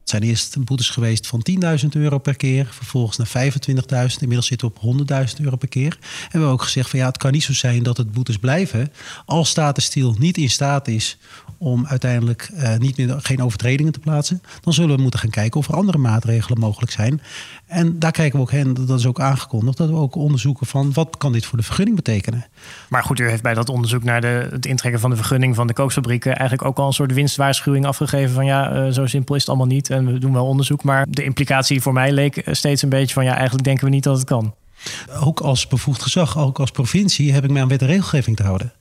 Het 0.00 0.10
zijn 0.10 0.22
eerst 0.22 0.64
boetes 0.64 0.88
geweest 0.88 1.26
van 1.26 1.46
10.000 1.80 1.88
euro 1.90 2.18
per 2.18 2.36
keer, 2.36 2.66
vervolgens 2.70 3.16
naar 3.16 3.52
25.000. 3.52 4.18
Inmiddels 4.18 4.46
zitten 4.46 4.72
we 4.80 4.88
op 4.88 5.08
100.000 5.08 5.40
euro 5.40 5.56
per 5.56 5.68
keer. 5.68 5.92
En 5.92 5.98
we 6.00 6.28
hebben 6.28 6.48
ook 6.48 6.62
gezegd 6.62 6.90
van 6.90 6.98
ja, 6.98 7.06
het 7.06 7.16
kan 7.16 7.32
niet 7.32 7.42
zo 7.42 7.52
zijn 7.52 7.82
dat 7.82 7.96
het 7.96 8.12
boetes 8.12 8.36
blijven 8.36 8.92
als 9.26 9.48
Statenstiel 9.48 10.14
niet 10.18 10.36
in 10.36 10.50
staat 10.50 10.88
is 10.88 11.18
om 11.64 11.86
uiteindelijk 11.86 12.50
uh, 12.54 12.76
niet 12.76 12.96
meer, 12.96 13.14
geen 13.18 13.42
overtredingen 13.42 13.92
te 13.92 13.98
plaatsen. 13.98 14.42
Dan 14.60 14.72
zullen 14.72 14.96
we 14.96 15.02
moeten 15.02 15.20
gaan 15.20 15.30
kijken 15.30 15.60
of 15.60 15.68
er 15.68 15.74
andere 15.74 15.98
maatregelen 15.98 16.58
mogelijk 16.58 16.92
zijn. 16.92 17.20
En 17.66 17.98
daar 17.98 18.10
kijken 18.10 18.36
we 18.38 18.44
ook 18.44 18.50
heen, 18.50 18.74
dat 18.74 18.98
is 18.98 19.06
ook 19.06 19.20
aangekondigd, 19.20 19.76
dat 19.76 19.88
we 19.88 19.94
ook 19.94 20.14
onderzoeken 20.14 20.66
van 20.66 20.92
wat 20.92 21.16
kan 21.18 21.32
dit 21.32 21.46
voor 21.46 21.58
de 21.58 21.64
vergunning 21.64 21.96
betekenen. 21.96 22.46
Maar 22.88 23.02
goed, 23.02 23.20
u 23.20 23.28
heeft 23.28 23.42
bij 23.42 23.54
dat 23.54 23.68
onderzoek 23.68 24.04
naar 24.04 24.20
de, 24.20 24.48
het 24.50 24.66
intrekken 24.66 25.00
van 25.00 25.10
de 25.10 25.16
vergunning 25.16 25.54
van 25.54 25.66
de 25.66 25.72
kookfabrieken 25.72 26.36
eigenlijk 26.36 26.68
ook 26.68 26.78
al 26.78 26.86
een 26.86 26.92
soort 26.92 27.12
winstwaarschuwing 27.12 27.86
afgegeven 27.86 28.34
van 28.34 28.44
ja, 28.46 28.86
uh, 28.86 28.92
zo 28.92 29.06
simpel 29.06 29.34
is 29.34 29.40
het 29.40 29.50
allemaal 29.50 29.66
niet 29.66 29.90
en 29.90 30.12
we 30.12 30.18
doen 30.18 30.32
wel 30.32 30.46
onderzoek. 30.46 30.82
Maar 30.82 31.06
de 31.08 31.24
implicatie 31.24 31.80
voor 31.80 31.92
mij 31.92 32.12
leek 32.12 32.42
steeds 32.50 32.82
een 32.82 32.88
beetje 32.88 33.14
van 33.14 33.24
ja, 33.24 33.34
eigenlijk 33.34 33.64
denken 33.64 33.84
we 33.84 33.90
niet 33.90 34.04
dat 34.04 34.16
het 34.16 34.26
kan. 34.26 34.54
Ook 35.20 35.40
als 35.40 35.66
bevoegd 35.66 36.02
gezag, 36.02 36.38
ook 36.38 36.58
als 36.58 36.70
provincie, 36.70 37.32
heb 37.32 37.44
ik 37.44 37.50
mij 37.50 37.62
aan 37.62 37.68
wet 37.68 37.80
en 37.80 37.86
regelgeving 37.86 38.36
te 38.36 38.42
houden. 38.42 38.72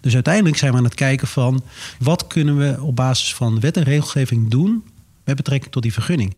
Dus 0.00 0.14
uiteindelijk 0.14 0.56
zijn 0.56 0.72
we 0.72 0.78
aan 0.78 0.84
het 0.84 0.94
kijken 0.94 1.28
van 1.28 1.62
wat 1.98 2.26
kunnen 2.26 2.56
we 2.56 2.82
op 2.82 2.96
basis 2.96 3.34
van 3.34 3.60
wet 3.60 3.76
en 3.76 3.82
regelgeving 3.82 4.50
doen 4.50 4.84
met 5.24 5.36
betrekking 5.36 5.72
tot 5.72 5.82
die 5.82 5.92
vergunning. 5.92 6.36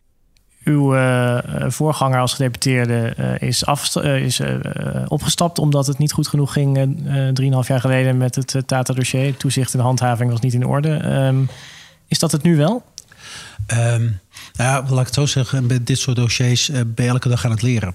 Uw 0.64 0.96
uh, 0.96 1.38
voorganger 1.68 2.20
als 2.20 2.32
gedeputeerde 2.32 3.14
uh, 3.18 3.48
is, 3.48 3.64
af, 3.66 3.96
is 3.96 4.40
opgestapt 5.08 5.58
omdat 5.58 5.86
het 5.86 5.98
niet 5.98 6.12
goed 6.12 6.28
genoeg 6.28 6.52
ging 6.52 6.98
drieënhalf 7.32 7.68
jaar 7.68 7.80
geleden 7.80 8.16
met 8.16 8.34
het 8.34 8.62
Tata-dossier. 8.66 9.36
Toezicht 9.36 9.74
en 9.74 9.80
handhaving 9.80 10.30
was 10.30 10.40
niet 10.40 10.54
in 10.54 10.66
orde. 10.66 10.88
Um, 11.10 11.48
is 12.08 12.18
dat 12.18 12.32
het 12.32 12.42
nu 12.42 12.56
wel? 12.56 12.84
Um, 13.66 14.20
nou, 14.52 14.88
laat 14.88 15.00
ik 15.00 15.06
het 15.06 15.14
zo 15.14 15.26
zeggen, 15.26 15.66
met 15.66 15.86
dit 15.86 15.98
soort 15.98 16.16
dossiers 16.16 16.70
ben 16.70 17.04
je 17.04 17.10
elke 17.10 17.28
dag 17.28 17.44
aan 17.44 17.50
het 17.50 17.62
leren. 17.62 17.94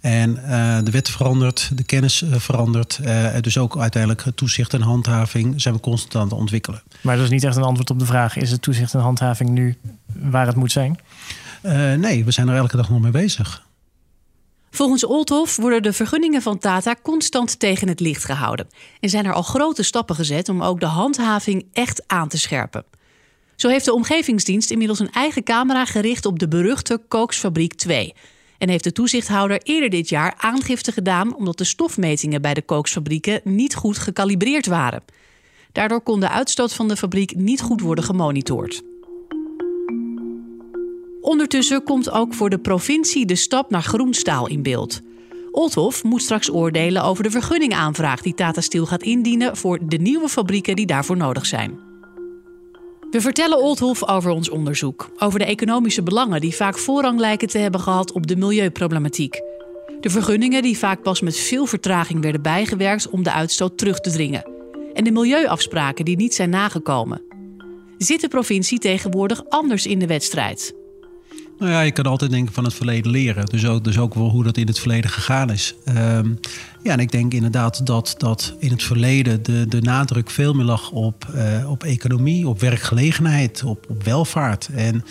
En 0.00 0.30
uh, 0.30 0.78
de 0.82 0.90
wet 0.90 1.10
verandert, 1.10 1.70
de 1.74 1.84
kennis 1.84 2.22
uh, 2.22 2.34
verandert. 2.34 2.98
Uh, 3.02 3.28
dus 3.40 3.58
ook 3.58 3.78
uiteindelijk 3.78 4.24
toezicht 4.34 4.74
en 4.74 4.80
handhaving 4.80 5.60
zijn 5.60 5.74
we 5.74 5.80
constant 5.80 6.14
aan 6.14 6.28
het 6.28 6.32
ontwikkelen. 6.32 6.82
Maar 7.00 7.16
dat 7.16 7.24
is 7.24 7.30
niet 7.30 7.44
echt 7.44 7.56
een 7.56 7.62
antwoord 7.62 7.90
op 7.90 7.98
de 7.98 8.06
vraag: 8.06 8.36
is 8.36 8.50
het 8.50 8.62
toezicht 8.62 8.94
en 8.94 9.00
handhaving 9.00 9.50
nu 9.50 9.76
waar 10.12 10.46
het 10.46 10.56
moet 10.56 10.72
zijn? 10.72 10.98
nee, 11.98 12.24
we 12.24 12.30
zijn 12.30 12.48
er 12.48 12.56
elke 12.56 12.76
dag 12.76 12.88
nog 12.88 13.00
mee 13.00 13.10
bezig. 13.10 13.64
Volgens 14.70 15.04
Olthof 15.04 15.56
worden 15.56 15.82
de 15.82 15.92
vergunningen 15.92 16.42
van 16.42 16.58
Tata 16.58 16.94
constant 17.02 17.58
tegen 17.58 17.88
het 17.88 18.00
licht 18.00 18.24
gehouden. 18.24 18.66
En 19.00 19.08
zijn 19.08 19.24
er 19.24 19.32
al 19.32 19.42
grote 19.42 19.82
stappen 19.82 20.14
gezet 20.14 20.48
om 20.48 20.62
ook 20.62 20.80
de 20.80 20.86
handhaving 20.86 21.66
echt 21.72 22.02
aan 22.06 22.28
te 22.28 22.38
scherpen. 22.38 22.84
Zo 23.56 23.68
heeft 23.68 23.84
de 23.84 23.92
Omgevingsdienst 23.92 24.70
inmiddels 24.70 24.98
een 24.98 25.12
eigen 25.12 25.42
camera 25.42 25.84
gericht 25.84 26.26
op 26.26 26.38
de 26.38 26.48
beruchte 26.48 27.00
Kooksfabriek 27.08 27.74
2 27.74 28.14
en 28.58 28.68
heeft 28.68 28.84
de 28.84 28.92
toezichthouder 28.92 29.60
eerder 29.62 29.90
dit 29.90 30.08
jaar 30.08 30.34
aangifte 30.36 30.92
gedaan 30.92 31.36
omdat 31.36 31.58
de 31.58 31.64
stofmetingen 31.64 32.42
bij 32.42 32.54
de 32.54 32.62
kooksfabrieken 32.62 33.40
niet 33.44 33.74
goed 33.74 33.98
gekalibreerd 33.98 34.66
waren. 34.66 35.04
Daardoor 35.72 36.00
kon 36.00 36.20
de 36.20 36.28
uitstoot 36.28 36.74
van 36.74 36.88
de 36.88 36.96
fabriek 36.96 37.36
niet 37.36 37.60
goed 37.60 37.80
worden 37.80 38.04
gemonitord. 38.04 38.82
Ondertussen 41.20 41.82
komt 41.82 42.10
ook 42.10 42.34
voor 42.34 42.50
de 42.50 42.58
provincie 42.58 43.26
de 43.26 43.34
stap 43.34 43.70
naar 43.70 43.82
groenstaal 43.82 44.48
in 44.48 44.62
beeld. 44.62 45.00
Olthof 45.50 46.04
moet 46.04 46.22
straks 46.22 46.50
oordelen 46.50 47.02
over 47.02 47.22
de 47.22 47.30
vergunningaanvraag 47.30 48.22
die 48.22 48.34
Tata 48.34 48.60
Steel 48.60 48.86
gaat 48.86 49.02
indienen 49.02 49.56
voor 49.56 49.78
de 49.88 49.96
nieuwe 49.96 50.28
fabrieken 50.28 50.76
die 50.76 50.86
daarvoor 50.86 51.16
nodig 51.16 51.46
zijn. 51.46 51.93
We 53.14 53.20
vertellen 53.20 53.58
Oldhof 53.58 54.08
over 54.08 54.30
ons 54.30 54.48
onderzoek, 54.48 55.10
over 55.18 55.38
de 55.38 55.44
economische 55.44 56.02
belangen 56.02 56.40
die 56.40 56.54
vaak 56.54 56.78
voorrang 56.78 57.18
lijken 57.18 57.48
te 57.48 57.58
hebben 57.58 57.80
gehad 57.80 58.12
op 58.12 58.26
de 58.26 58.36
milieuproblematiek. 58.36 59.40
De 60.00 60.10
vergunningen 60.10 60.62
die 60.62 60.78
vaak 60.78 61.02
pas 61.02 61.20
met 61.20 61.36
veel 61.36 61.66
vertraging 61.66 62.22
werden 62.22 62.42
bijgewerkt 62.42 63.10
om 63.10 63.22
de 63.22 63.32
uitstoot 63.32 63.78
terug 63.78 64.00
te 64.00 64.10
dringen. 64.10 64.50
En 64.92 65.04
de 65.04 65.10
milieuafspraken 65.10 66.04
die 66.04 66.16
niet 66.16 66.34
zijn 66.34 66.50
nagekomen. 66.50 67.22
Zit 67.98 68.20
de 68.20 68.28
provincie 68.28 68.78
tegenwoordig 68.78 69.48
anders 69.48 69.86
in 69.86 69.98
de 69.98 70.06
wedstrijd? 70.06 70.74
Nou 71.64 71.76
ja, 71.76 71.82
je 71.82 71.92
kan 71.92 72.04
altijd 72.04 72.30
denken 72.30 72.54
van 72.54 72.64
het 72.64 72.74
verleden 72.74 73.10
leren. 73.10 73.46
Dus 73.46 73.66
ook, 73.66 73.84
dus 73.84 73.98
ook 73.98 74.14
wel 74.14 74.30
hoe 74.30 74.44
dat 74.44 74.56
in 74.56 74.66
het 74.66 74.78
verleden 74.78 75.10
gegaan 75.10 75.50
is. 75.50 75.74
Um, 75.88 76.38
ja, 76.82 76.92
en 76.92 76.98
ik 76.98 77.10
denk 77.10 77.34
inderdaad 77.34 77.86
dat, 77.86 78.14
dat 78.18 78.54
in 78.58 78.70
het 78.70 78.82
verleden 78.82 79.42
de, 79.42 79.68
de 79.68 79.80
nadruk 79.80 80.30
veel 80.30 80.52
meer 80.52 80.64
lag 80.64 80.90
op, 80.90 81.26
uh, 81.34 81.70
op 81.70 81.84
economie, 81.84 82.48
op 82.48 82.60
werkgelegenheid, 82.60 83.62
op, 83.64 83.86
op 83.88 84.02
welvaart. 84.02 84.68
En 84.74 85.04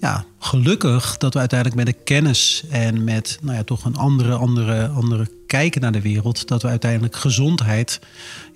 ja, 0.00 0.24
gelukkig 0.38 1.16
dat 1.16 1.32
we 1.32 1.38
uiteindelijk 1.38 1.84
met 1.84 1.94
de 1.94 2.02
kennis 2.04 2.64
en 2.70 3.04
met 3.04 3.38
nou 3.42 3.56
ja, 3.56 3.64
toch 3.64 3.84
een 3.84 3.96
andere, 3.96 4.34
andere, 4.34 4.88
andere 4.88 5.28
kijken 5.46 5.80
naar 5.80 5.92
de 5.92 6.02
wereld, 6.02 6.48
dat 6.48 6.62
we 6.62 6.68
uiteindelijk 6.68 7.16
gezondheid 7.16 8.00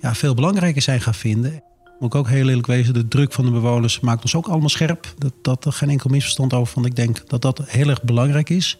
ja, 0.01 0.15
veel 0.15 0.33
belangrijker 0.33 0.81
zijn 0.81 1.01
gaan 1.01 1.13
vinden. 1.13 1.63
Ik 2.03 2.15
ook 2.15 2.27
heel 2.27 2.47
eerlijk 2.47 2.67
wezen, 2.67 2.93
de 2.93 3.07
druk 3.07 3.33
van 3.33 3.45
de 3.45 3.51
bewoners 3.51 3.99
maakt 3.99 4.21
ons 4.21 4.35
ook 4.35 4.47
allemaal 4.47 4.69
scherp. 4.69 5.13
Dat, 5.17 5.33
dat 5.41 5.65
er 5.65 5.71
geen 5.71 5.89
enkel 5.89 6.09
misverstand 6.09 6.53
over, 6.53 6.75
want 6.75 6.87
ik 6.87 6.95
denk 6.95 7.29
dat 7.29 7.41
dat 7.41 7.61
heel 7.65 7.89
erg 7.89 8.01
belangrijk 8.03 8.49
is. 8.49 8.77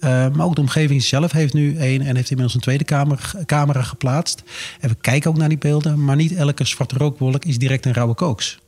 maar 0.28 0.46
ook 0.46 0.54
de 0.54 0.60
omgeving 0.60 1.02
zelf 1.02 1.32
heeft 1.32 1.54
nu 1.54 1.76
één 1.76 2.00
en 2.00 2.16
heeft 2.16 2.30
inmiddels 2.30 2.54
een 2.54 2.60
tweede 2.60 2.84
kamer, 2.84 3.32
camera 3.46 3.82
geplaatst. 3.82 4.42
En 4.80 4.88
we 4.88 4.94
kijken 4.94 5.30
ook 5.30 5.36
naar 5.36 5.48
die 5.48 5.58
beelden, 5.58 6.04
maar 6.04 6.16
niet 6.16 6.34
elke 6.34 6.64
zwarte 6.64 6.96
rookwolk 6.96 7.44
is 7.44 7.58
direct 7.58 7.86
een 7.86 7.94
rauwe 7.94 8.14
kooks. 8.14 8.58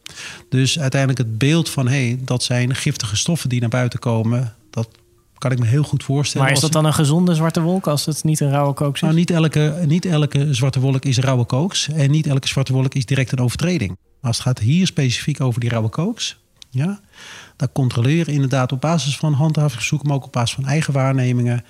Dus 0.49 0.79
uiteindelijk 0.79 1.21
het 1.21 1.39
beeld 1.39 1.71
van 1.71 1.89
hé, 1.89 2.07
hey, 2.07 2.19
dat 2.25 2.43
zijn 2.43 2.75
giftige 2.75 3.17
stoffen 3.17 3.49
die 3.49 3.61
naar 3.61 3.69
buiten 3.69 3.99
komen, 3.99 4.55
dat 4.71 4.89
kan 5.43 5.51
ik 5.51 5.59
me 5.59 5.67
heel 5.67 5.83
goed 5.83 6.05
voorstellen. 6.05 6.47
Maar 6.47 6.57
is 6.57 6.63
dat 6.63 6.73
dan 6.73 6.85
een 6.85 6.95
gezonde 6.95 7.35
zwarte 7.35 7.61
wolk 7.61 7.87
als 7.87 8.07
het 8.07 8.25
niet 8.25 8.41
een 8.41 8.51
rauwe 8.51 8.75
kooks 8.75 8.95
is? 8.95 9.01
Nou, 9.01 9.15
niet 9.15 9.31
elke, 9.31 9.83
niet 9.87 10.05
elke 10.05 10.55
zwarte 10.55 10.81
wolk 10.81 11.05
is 11.05 11.19
rauwe 11.19 11.45
kooks. 11.45 11.89
En 11.89 12.11
niet 12.11 12.27
elke 12.27 12.49
zwarte 12.49 12.73
wolk 12.73 12.95
is 12.95 13.07
direct 13.07 13.33
een 13.33 13.39
overtreding. 13.39 13.91
Maar 13.91 14.31
als 14.31 14.37
het 14.37 14.47
gaat 14.47 14.59
hier 14.59 14.87
specifiek 14.87 15.41
over 15.41 15.61
die 15.61 15.71
rauwe 15.71 15.89
kooks... 15.89 16.41
Ja, 16.71 17.01
dan 17.57 17.69
controleren 17.73 18.35
inderdaad 18.35 18.73
op 18.73 18.81
basis 18.81 19.17
van 19.17 19.33
handhavingsverzoeken... 19.33 20.09
maar 20.09 20.17
ook 20.17 20.25
op 20.25 20.33
basis 20.33 20.55
van 20.55 20.67
eigen 20.67 20.93
waarnemingen 20.93 21.65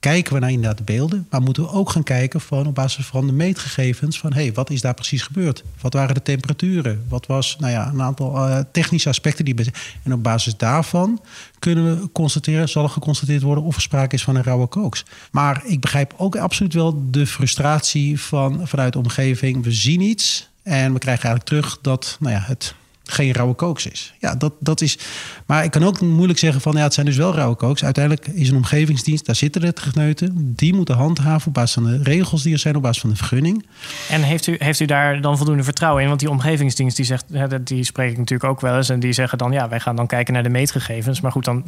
kijken 0.00 0.34
we 0.34 0.38
naar 0.38 0.50
inderdaad 0.50 0.78
de 0.78 0.84
beelden, 0.84 1.26
maar 1.30 1.42
moeten 1.42 1.62
we 1.62 1.70
ook 1.70 1.90
gaan 1.90 2.02
kijken 2.02 2.40
van 2.40 2.66
op 2.66 2.74
basis 2.74 3.06
van 3.06 3.26
de 3.26 3.32
meetgegevens 3.32 4.18
van 4.18 4.32
hey, 4.32 4.52
wat 4.52 4.70
is 4.70 4.80
daar 4.80 4.94
precies 4.94 5.22
gebeurd? 5.22 5.64
Wat 5.80 5.92
waren 5.92 6.14
de 6.14 6.22
temperaturen? 6.22 7.04
Wat 7.08 7.26
was 7.26 7.56
nou 7.58 7.72
ja, 7.72 7.88
een 7.88 8.02
aantal 8.02 8.48
uh, 8.48 8.58
technische 8.72 9.08
aspecten 9.08 9.44
die 9.44 9.54
en 10.02 10.12
op 10.12 10.22
basis 10.22 10.56
daarvan 10.56 11.20
kunnen 11.58 12.00
we 12.00 12.12
constateren, 12.12 12.68
zal 12.68 12.82
er 12.82 12.90
geconstateerd 12.90 13.42
worden 13.42 13.64
of 13.64 13.74
er 13.74 13.82
sprake 13.82 14.14
is 14.14 14.22
van 14.22 14.36
een 14.36 14.42
rauwe 14.42 14.66
kooks. 14.66 15.04
Maar 15.30 15.62
ik 15.64 15.80
begrijp 15.80 16.14
ook 16.16 16.36
absoluut 16.36 16.74
wel 16.74 17.04
de 17.10 17.26
frustratie 17.26 18.20
van 18.20 18.68
vanuit 18.68 18.92
de 18.92 18.98
omgeving. 18.98 19.64
We 19.64 19.72
zien 19.72 20.00
iets 20.00 20.48
en 20.62 20.92
we 20.92 20.98
krijgen 20.98 21.24
eigenlijk 21.24 21.44
terug 21.44 21.78
dat 21.82 22.16
nou 22.20 22.34
ja, 22.34 22.40
het 22.40 22.74
geen 23.10 23.32
rauwe 23.32 23.54
kooks 23.54 23.86
is. 23.86 24.14
Ja, 24.18 24.34
dat, 24.34 24.52
dat 24.60 24.80
is. 24.80 24.98
Maar 25.46 25.64
ik 25.64 25.70
kan 25.70 25.84
ook 25.84 26.00
moeilijk 26.00 26.38
zeggen 26.38 26.60
van 26.60 26.72
ja, 26.72 26.82
het 26.82 26.94
zijn 26.94 27.06
dus 27.06 27.16
wel 27.16 27.34
rauwe 27.34 27.56
kooks. 27.56 27.84
Uiteindelijk 27.84 28.26
is 28.26 28.48
een 28.48 28.56
omgevingsdienst, 28.56 29.26
daar 29.26 29.34
zitten 29.34 29.60
de 29.60 29.72
techneuten. 29.72 30.54
Die 30.56 30.74
moeten 30.74 30.94
handhaven 30.94 31.48
op 31.48 31.54
basis 31.54 31.72
van 31.72 31.84
de 31.84 32.02
regels 32.02 32.42
die 32.42 32.52
er 32.52 32.58
zijn, 32.58 32.76
op 32.76 32.82
basis 32.82 33.00
van 33.00 33.10
de 33.10 33.16
vergunning. 33.16 33.66
En 34.10 34.22
heeft 34.22 34.46
u, 34.46 34.56
heeft 34.58 34.80
u 34.80 34.84
daar 34.84 35.20
dan 35.20 35.36
voldoende 35.36 35.62
vertrouwen 35.62 36.02
in? 36.02 36.08
Want 36.08 36.20
die 36.20 36.30
omgevingsdienst 36.30 36.96
die 36.96 37.04
zegt, 37.04 37.24
die 37.64 37.84
spreek 37.84 38.10
ik 38.10 38.18
natuurlijk 38.18 38.50
ook 38.50 38.60
wel 38.60 38.76
eens. 38.76 38.88
En 38.88 39.00
die 39.00 39.12
zeggen 39.12 39.38
dan 39.38 39.52
ja, 39.52 39.68
wij 39.68 39.80
gaan 39.80 39.96
dan 39.96 40.06
kijken 40.06 40.34
naar 40.34 40.42
de 40.42 40.48
meetgegevens. 40.48 41.20
Maar 41.20 41.32
goed, 41.32 41.44
dan 41.44 41.64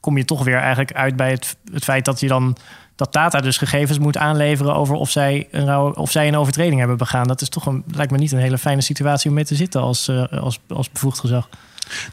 kom 0.00 0.16
je 0.16 0.24
toch 0.24 0.44
weer 0.44 0.58
eigenlijk 0.58 0.92
uit 0.92 1.16
bij 1.16 1.30
het, 1.30 1.56
het 1.72 1.84
feit 1.84 2.04
dat 2.04 2.20
je 2.20 2.28
dan 2.28 2.56
dat 2.96 3.12
Tata 3.12 3.40
dus 3.40 3.58
gegevens 3.58 3.98
moet 3.98 4.16
aanleveren 4.16 4.74
over 4.74 4.94
of 4.94 5.10
zij, 5.10 5.48
een, 5.50 5.96
of 5.96 6.10
zij 6.10 6.28
een 6.28 6.36
overtreding 6.36 6.78
hebben 6.78 6.96
begaan. 6.96 7.26
Dat 7.26 7.40
is 7.40 7.48
toch 7.48 7.66
een, 7.66 7.84
lijkt 7.94 8.12
me 8.12 8.18
niet 8.18 8.32
een 8.32 8.38
hele 8.38 8.58
fijne 8.58 8.80
situatie 8.80 9.28
om 9.28 9.34
mee 9.34 9.44
te 9.44 9.54
zitten 9.54 9.80
als, 9.80 10.08
uh, 10.08 10.24
als, 10.24 10.58
als 10.68 10.90
bevoegd 10.90 11.18
gezag. 11.18 11.48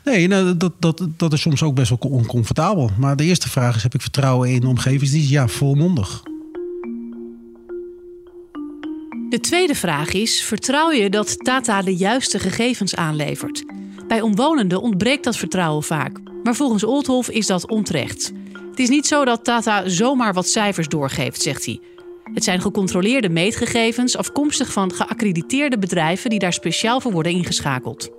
Nee, 0.04 0.28
nou, 0.28 0.58
dat, 0.58 0.74
dat, 0.80 1.08
dat 1.18 1.34
is 1.34 1.42
soms 1.42 1.64
ook 1.64 1.76
best 1.76 1.90
wel 1.90 2.12
oncomfortabel. 2.12 2.90
Maar 2.98 3.16
de 3.16 3.24
eerste 3.24 3.50
vraag 3.50 3.76
is: 3.76 3.84
heb 3.84 3.94
ik 3.94 4.02
vertrouwen 4.02 4.50
in 4.50 4.60
de 4.60 4.68
omgevingsdienst? 4.68 5.30
Ja, 5.30 5.48
volmondig. 5.48 6.22
De 9.30 9.40
tweede 9.42 9.76
vraag 9.76 10.12
is: 10.12 10.42
vertrouw 10.42 10.92
je 10.92 11.10
dat 11.10 11.38
Tata 11.38 11.82
de 11.82 11.96
juiste 11.96 12.40
gegevens 12.40 12.96
aanlevert? 12.96 13.64
Bij 14.08 14.22
omwonenden 14.22 14.82
ontbreekt 14.82 15.24
dat 15.24 15.38
vertrouwen 15.38 15.84
vaak. 15.84 16.20
Maar 16.44 16.56
volgens 16.56 16.84
Oldhof 16.84 17.30
is 17.30 17.48
dat 17.48 17.70
onterecht. 17.70 18.32
Het 18.70 18.80
is 18.80 18.90
niet 18.90 19.08
zo 19.08 19.26
dat 19.26 19.44
Tata 19.44 19.90
zomaar 19.90 20.34
wat 20.34 20.48
cijfers 20.48 20.88
doorgeeft, 20.88 21.42
zegt 21.42 21.66
hij. 21.66 21.80
Het 22.34 22.44
zijn 22.44 22.62
gecontroleerde 22.62 23.30
meetgegevens 23.30 24.18
afkomstig 24.18 24.72
van 24.72 24.94
geaccrediteerde 24.94 25.78
bedrijven 25.78 26.30
die 26.30 26.40
daar 26.40 26.54
speciaal 26.54 27.02
voor 27.02 27.12
worden 27.12 27.32
ingeschakeld. 27.32 28.10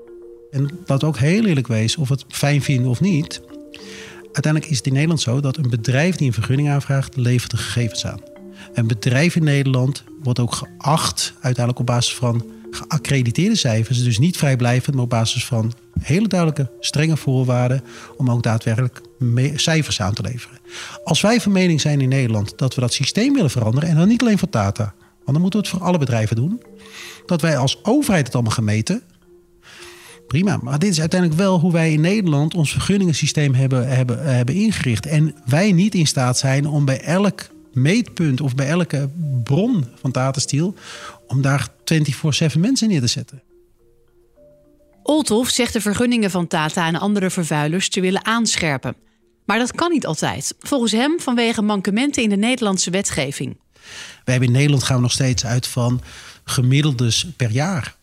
En 0.50 0.70
dat 0.84 1.04
ook 1.04 1.18
heel 1.18 1.44
eerlijk 1.44 1.66
wezen, 1.66 2.00
of 2.00 2.08
we 2.08 2.14
het 2.14 2.24
fijn 2.28 2.62
vinden 2.62 2.90
of 2.90 3.00
niet. 3.00 3.40
Uiteindelijk 4.22 4.72
is 4.72 4.76
het 4.76 4.86
in 4.86 4.92
Nederland 4.92 5.20
zo 5.20 5.40
dat 5.40 5.56
een 5.56 5.70
bedrijf 5.70 6.16
die 6.16 6.26
een 6.26 6.32
vergunning 6.32 6.70
aanvraagt, 6.70 7.16
levert 7.16 7.50
de 7.50 7.56
gegevens 7.56 8.06
aan. 8.06 8.20
Een 8.72 8.86
bedrijf 8.86 9.36
in 9.36 9.44
Nederland 9.44 10.04
wordt 10.22 10.38
ook 10.38 10.54
geacht, 10.54 11.32
uiteindelijk 11.32 11.78
op 11.78 11.86
basis 11.86 12.14
van 12.14 12.44
geaccrediteerde 12.70 13.56
cijfers, 13.56 14.04
dus 14.04 14.18
niet 14.18 14.36
vrijblijvend, 14.36 14.94
maar 14.94 15.04
op 15.04 15.10
basis 15.10 15.44
van 15.44 15.72
hele 16.00 16.28
duidelijke, 16.28 16.70
strenge 16.80 17.16
voorwaarden, 17.16 17.82
om 18.16 18.30
ook 18.30 18.42
daadwerkelijk 18.42 19.00
cijfers 19.54 20.00
aan 20.00 20.14
te 20.14 20.22
leveren. 20.22 20.58
Als 21.04 21.20
wij 21.20 21.40
van 21.40 21.52
mening 21.52 21.80
zijn 21.80 22.00
in 22.00 22.08
Nederland 22.08 22.58
dat 22.58 22.74
we 22.74 22.80
dat 22.80 22.92
systeem 22.92 23.34
willen 23.34 23.50
veranderen, 23.50 23.88
en 23.88 23.96
dan 23.96 24.08
niet 24.08 24.20
alleen 24.20 24.38
voor 24.38 24.48
Tata, 24.48 24.94
want 24.98 25.32
dan 25.32 25.40
moeten 25.40 25.60
we 25.60 25.66
het 25.66 25.76
voor 25.76 25.86
alle 25.86 25.98
bedrijven 25.98 26.36
doen, 26.36 26.62
dat 27.26 27.40
wij 27.40 27.56
als 27.56 27.84
overheid 27.84 28.26
het 28.26 28.34
allemaal 28.34 28.52
gaan 28.52 28.64
meten, 28.64 29.02
prima. 30.26 30.58
Maar 30.62 30.78
dit 30.78 30.90
is 30.90 31.00
uiteindelijk 31.00 31.40
wel 31.40 31.58
hoe 31.58 31.72
wij 31.72 31.92
in 31.92 32.00
Nederland 32.00 32.54
ons 32.54 32.72
vergunningensysteem 32.72 33.54
hebben, 33.54 33.88
hebben, 33.88 34.34
hebben 34.34 34.54
ingericht. 34.54 35.06
En 35.06 35.34
wij 35.46 35.72
niet 35.72 35.94
in 35.94 36.06
staat 36.06 36.38
zijn 36.38 36.66
om 36.66 36.84
bij 36.84 37.00
elk 37.00 37.48
meetpunt 37.72 38.40
of 38.40 38.54
bij 38.54 38.68
elke 38.68 39.08
bron 39.42 39.84
van 40.00 40.10
Tata 40.10 40.72
om 41.26 41.42
daar 41.42 41.68
24-7 41.94 42.58
mensen 42.58 42.88
neer 42.88 43.00
te 43.00 43.06
zetten. 43.06 43.42
Olthof 45.02 45.48
zegt 45.48 45.72
de 45.72 45.80
vergunningen 45.80 46.30
van 46.30 46.46
Tata 46.46 46.86
en 46.86 46.96
andere 46.96 47.30
vervuilers 47.30 47.88
te 47.88 48.00
willen 48.00 48.24
aanscherpen. 48.24 48.94
Maar 49.50 49.58
dat 49.58 49.72
kan 49.72 49.90
niet 49.90 50.06
altijd. 50.06 50.54
Volgens 50.60 50.92
hem 50.92 51.20
vanwege 51.20 51.62
mankementen 51.62 52.22
in 52.22 52.28
de 52.28 52.36
Nederlandse 52.36 52.90
wetgeving. 52.90 53.56
Wij 54.24 54.34
hebben 54.34 54.48
in 54.48 54.54
Nederland 54.54 54.82
gaan 54.82 54.96
we 54.96 55.02
nog 55.02 55.12
steeds 55.12 55.46
uit 55.46 55.66
van 55.66 56.00
gemiddeldes 56.44 57.26
per 57.36 57.50
jaar. 57.50 57.94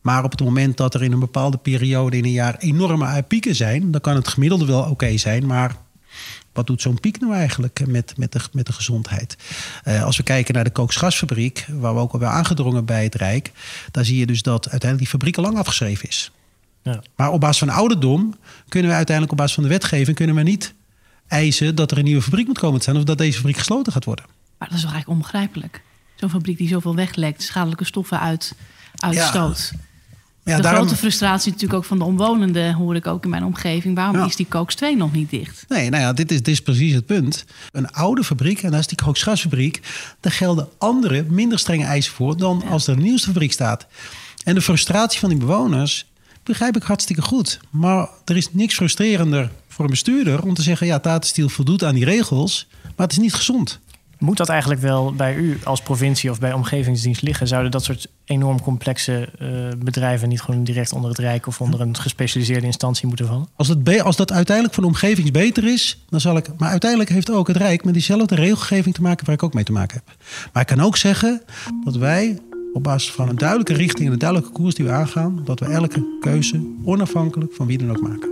Maar 0.00 0.24
op 0.24 0.30
het 0.30 0.40
moment 0.40 0.76
dat 0.76 0.94
er 0.94 1.02
in 1.02 1.12
een 1.12 1.18
bepaalde 1.18 1.56
periode 1.56 2.16
in 2.16 2.24
een 2.24 2.32
jaar 2.32 2.56
enorme 2.58 3.22
pieken 3.22 3.54
zijn, 3.54 3.90
dan 3.90 4.00
kan 4.00 4.14
het 4.14 4.28
gemiddelde 4.28 4.64
wel 4.64 4.82
oké 4.82 5.16
zijn. 5.16 5.46
Maar 5.46 5.76
wat 6.52 6.66
doet 6.66 6.82
zo'n 6.82 7.00
piek 7.00 7.20
nou 7.20 7.34
eigenlijk 7.34 7.86
met, 7.86 8.16
met, 8.16 8.32
de, 8.32 8.40
met 8.52 8.66
de 8.66 8.72
gezondheid? 8.72 9.36
Uh, 9.84 10.04
als 10.04 10.16
we 10.16 10.22
kijken 10.22 10.54
naar 10.54 10.64
de 10.64 10.70
kooksgasfabriek, 10.70 11.66
waar 11.68 11.94
we 11.94 12.00
ook 12.00 12.12
al 12.12 12.18
wel 12.18 12.30
aangedrongen 12.30 12.84
bij 12.84 13.04
het 13.04 13.14
Rijk, 13.14 13.52
dan 13.90 14.04
zie 14.04 14.18
je 14.18 14.26
dus 14.26 14.42
dat 14.42 14.70
uiteindelijk 14.70 14.98
die 14.98 15.18
fabriek 15.20 15.36
al 15.36 15.42
lang 15.42 15.58
afgeschreven 15.58 16.08
is. 16.08 16.30
Ja. 16.82 17.02
Maar 17.16 17.30
op 17.30 17.40
basis 17.40 17.58
van 17.58 17.68
ouderdom 17.68 18.34
kunnen 18.68 18.90
we 18.90 18.96
uiteindelijk 18.96 19.32
op 19.32 19.38
basis 19.38 19.54
van 19.54 19.62
de 19.62 19.68
wetgeving 19.68 20.16
kunnen 20.16 20.36
we 20.36 20.42
niet 20.42 20.74
eisen 21.26 21.74
dat 21.74 21.90
er 21.90 21.98
een 21.98 22.04
nieuwe 22.04 22.22
fabriek 22.22 22.46
moet 22.46 22.58
komen 22.58 22.76
te 22.76 22.82
staan 22.82 22.96
of 22.96 23.04
dat 23.04 23.18
deze 23.18 23.36
fabriek 23.36 23.56
gesloten 23.56 23.92
gaat 23.92 24.04
worden. 24.04 24.24
Maar 24.58 24.68
dat 24.68 24.76
is 24.76 24.84
wel 24.84 24.92
eigenlijk 24.92 25.22
onbegrijpelijk. 25.22 25.82
Zo'n 26.14 26.30
fabriek 26.30 26.58
die 26.58 26.68
zoveel 26.68 26.94
weglekt, 26.94 27.42
schadelijke 27.42 27.84
stoffen 27.84 28.20
uit, 28.20 28.54
uitstoot. 28.96 29.70
Ja. 29.72 29.78
Ja, 30.44 30.60
de 30.60 30.68
grote 30.68 30.96
frustratie 30.96 31.52
natuurlijk 31.52 31.78
ook 31.78 31.84
van 31.84 31.98
de 31.98 32.04
omwonenden, 32.04 32.74
hoor 32.74 32.96
ik 32.96 33.06
ook 33.06 33.24
in 33.24 33.30
mijn 33.30 33.44
omgeving. 33.44 33.94
Waarom 33.94 34.26
is 34.26 34.36
die 34.36 34.46
Kooks 34.46 34.74
2 34.74 34.96
nog 34.96 35.12
niet 35.12 35.30
dicht? 35.30 35.64
Nee, 35.68 35.90
nou 35.90 36.02
ja, 36.02 36.12
dit 36.12 36.30
is, 36.30 36.36
dit 36.36 36.48
is 36.48 36.62
precies 36.62 36.94
het 36.94 37.06
punt. 37.06 37.44
Een 37.72 37.92
oude 37.92 38.24
fabriek, 38.24 38.62
en 38.62 38.70
dat 38.70 38.80
is 38.80 38.86
die 38.86 38.96
Kooksgasfabriek... 38.96 39.80
daar 40.20 40.32
gelden 40.32 40.68
andere, 40.78 41.22
minder 41.28 41.58
strenge 41.58 41.84
eisen 41.84 42.12
voor... 42.12 42.36
dan 42.36 42.62
als 42.68 42.86
er 42.86 42.96
een 42.96 43.02
nieuwste 43.02 43.26
fabriek 43.26 43.52
staat. 43.52 43.86
En 44.44 44.54
de 44.54 44.62
frustratie 44.62 45.20
van 45.20 45.28
die 45.28 45.38
bewoners 45.38 46.09
begrijp 46.42 46.76
ik 46.76 46.82
hartstikke 46.82 47.22
goed. 47.22 47.60
Maar 47.70 48.08
er 48.24 48.36
is 48.36 48.52
niks 48.52 48.74
frustrerender 48.74 49.50
voor 49.68 49.84
een 49.84 49.90
bestuurder... 49.90 50.42
om 50.42 50.54
te 50.54 50.62
zeggen, 50.62 50.86
ja, 50.86 50.98
Tata 50.98 51.26
Steel 51.26 51.48
voldoet 51.48 51.84
aan 51.84 51.94
die 51.94 52.04
regels... 52.04 52.66
maar 52.82 53.06
het 53.06 53.12
is 53.12 53.22
niet 53.22 53.34
gezond. 53.34 53.80
Moet 54.20 54.36
dat 54.36 54.48
eigenlijk 54.48 54.80
wel 54.80 55.12
bij 55.12 55.34
u 55.34 55.58
als 55.64 55.80
provincie 55.82 56.30
of 56.30 56.40
bij 56.40 56.52
omgevingsdienst 56.52 57.22
liggen? 57.22 57.46
Zouden 57.46 57.70
dat 57.70 57.84
soort 57.84 58.08
enorm 58.24 58.60
complexe 58.60 59.28
uh, 59.38 59.48
bedrijven 59.78 60.28
niet 60.28 60.40
gewoon 60.40 60.64
direct 60.64 60.92
onder 60.92 61.10
het 61.10 61.18
Rijk 61.18 61.46
of 61.46 61.60
onder 61.60 61.80
een 61.80 61.96
gespecialiseerde 61.96 62.66
instantie 62.66 63.06
moeten 63.06 63.26
vallen? 63.26 63.48
Als 63.56 63.68
dat, 63.68 64.00
als 64.00 64.16
dat 64.16 64.32
uiteindelijk 64.32 64.74
voor 64.74 64.82
de 64.82 64.88
omgeving 64.88 65.32
beter 65.32 65.64
is, 65.64 66.04
dan 66.08 66.20
zal 66.20 66.36
ik. 66.36 66.46
Maar 66.58 66.70
uiteindelijk 66.70 67.10
heeft 67.10 67.30
ook 67.30 67.46
het 67.46 67.56
Rijk 67.56 67.84
met 67.84 67.94
diezelfde 67.94 68.34
regelgeving 68.34 68.94
te 68.94 69.02
maken 69.02 69.26
waar 69.26 69.34
ik 69.34 69.42
ook 69.42 69.54
mee 69.54 69.64
te 69.64 69.72
maken 69.72 70.02
heb. 70.04 70.16
Maar 70.52 70.62
ik 70.62 70.68
kan 70.68 70.80
ook 70.80 70.96
zeggen 70.96 71.42
dat 71.84 71.96
wij 71.96 72.38
op 72.72 72.82
basis 72.82 73.12
van 73.12 73.28
een 73.28 73.36
duidelijke 73.36 73.74
richting 73.74 74.06
en 74.06 74.12
een 74.12 74.18
duidelijke 74.18 74.52
koers 74.52 74.74
die 74.74 74.84
we 74.84 74.92
aangaan, 74.92 75.40
dat 75.44 75.60
we 75.60 75.66
elke 75.66 76.18
keuze 76.20 76.60
onafhankelijk 76.84 77.52
van 77.52 77.66
wie 77.66 77.78
dan 77.78 77.90
ook 77.90 78.00
maken. 78.00 78.28